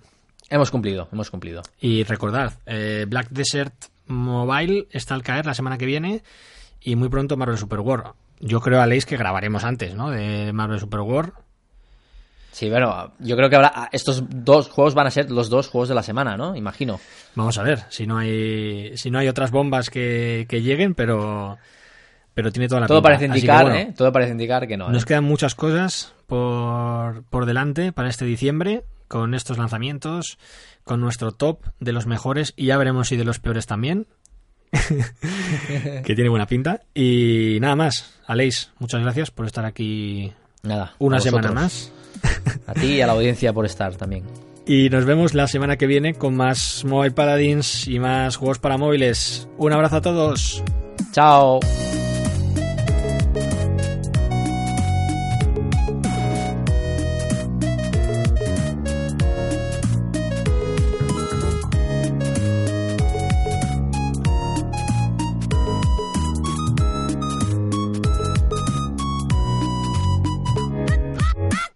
Hemos 0.50 0.70
cumplido, 0.70 1.08
hemos 1.12 1.30
cumplido. 1.30 1.62
Y 1.80 2.04
recordad, 2.04 2.54
eh, 2.66 3.06
Black 3.08 3.28
Desert 3.30 3.74
Mobile 4.06 4.88
está 4.90 5.14
al 5.14 5.22
caer 5.22 5.46
la 5.46 5.54
semana 5.54 5.78
que 5.78 5.86
viene 5.86 6.22
y 6.80 6.96
muy 6.96 7.08
pronto 7.08 7.36
Marvel 7.36 7.58
Super 7.58 7.80
War. 7.80 8.12
Yo 8.40 8.60
creo, 8.60 8.80
Aleix, 8.80 9.06
que 9.06 9.16
grabaremos 9.16 9.64
antes, 9.64 9.94
¿no? 9.94 10.10
De 10.10 10.52
Marvel 10.52 10.80
Super 10.80 11.00
War. 11.00 11.32
Sí, 12.54 12.70
bueno, 12.70 13.12
yo 13.18 13.36
creo 13.36 13.50
que 13.50 13.56
habrá 13.56 13.88
estos 13.90 14.22
dos 14.30 14.68
juegos 14.68 14.94
van 14.94 15.08
a 15.08 15.10
ser 15.10 15.28
los 15.28 15.50
dos 15.50 15.66
juegos 15.66 15.88
de 15.88 15.96
la 15.96 16.04
semana, 16.04 16.36
¿no? 16.36 16.54
Imagino. 16.54 17.00
Vamos 17.34 17.58
a 17.58 17.64
ver 17.64 17.80
si 17.88 18.06
no 18.06 18.16
hay 18.18 18.96
si 18.96 19.10
no 19.10 19.18
hay 19.18 19.26
otras 19.26 19.50
bombas 19.50 19.90
que, 19.90 20.46
que 20.48 20.62
lleguen, 20.62 20.94
pero 20.94 21.58
pero 22.32 22.52
tiene 22.52 22.68
toda 22.68 22.82
la 22.82 22.86
Todo 22.86 22.98
pinta. 22.98 23.08
parece 23.08 23.24
indicar, 23.26 23.64
bueno, 23.64 23.78
¿eh? 23.78 23.94
Todo 23.96 24.12
parece 24.12 24.30
indicar 24.30 24.68
que 24.68 24.76
no. 24.76 24.88
¿eh? 24.88 24.92
Nos 24.92 25.04
quedan 25.04 25.24
muchas 25.24 25.56
cosas 25.56 26.14
por, 26.28 27.24
por 27.24 27.44
delante 27.44 27.90
para 27.90 28.08
este 28.08 28.24
diciembre 28.24 28.84
con 29.08 29.34
estos 29.34 29.58
lanzamientos, 29.58 30.38
con 30.84 31.00
nuestro 31.00 31.32
top 31.32 31.64
de 31.80 31.92
los 31.92 32.06
mejores 32.06 32.52
y 32.56 32.66
ya 32.66 32.76
veremos 32.76 33.08
si 33.08 33.16
de 33.16 33.24
los 33.24 33.40
peores 33.40 33.66
también. 33.66 34.06
que 36.04 36.14
tiene 36.14 36.30
buena 36.30 36.46
pinta. 36.46 36.82
Y 36.94 37.58
nada 37.60 37.74
más, 37.74 38.14
Aleix, 38.26 38.70
muchas 38.78 39.00
gracias 39.02 39.32
por 39.32 39.46
estar 39.46 39.64
aquí 39.64 40.32
Nada. 40.62 40.94
una 41.00 41.18
semana 41.18 41.50
más. 41.50 41.92
A 42.66 42.74
ti 42.74 42.86
y 42.94 43.00
a 43.00 43.06
la 43.06 43.12
audiencia 43.12 43.52
por 43.52 43.66
estar 43.66 43.94
también. 43.96 44.24
Y 44.66 44.88
nos 44.88 45.04
vemos 45.04 45.34
la 45.34 45.46
semana 45.46 45.76
que 45.76 45.86
viene 45.86 46.14
con 46.14 46.34
más 46.34 46.84
Mobile 46.86 47.12
Paladins 47.12 47.86
y 47.86 47.98
más 47.98 48.36
juegos 48.36 48.58
para 48.58 48.78
móviles. 48.78 49.46
Un 49.58 49.72
abrazo 49.72 49.96
a 49.96 50.00
todos. 50.00 50.64
Chao. 51.12 51.60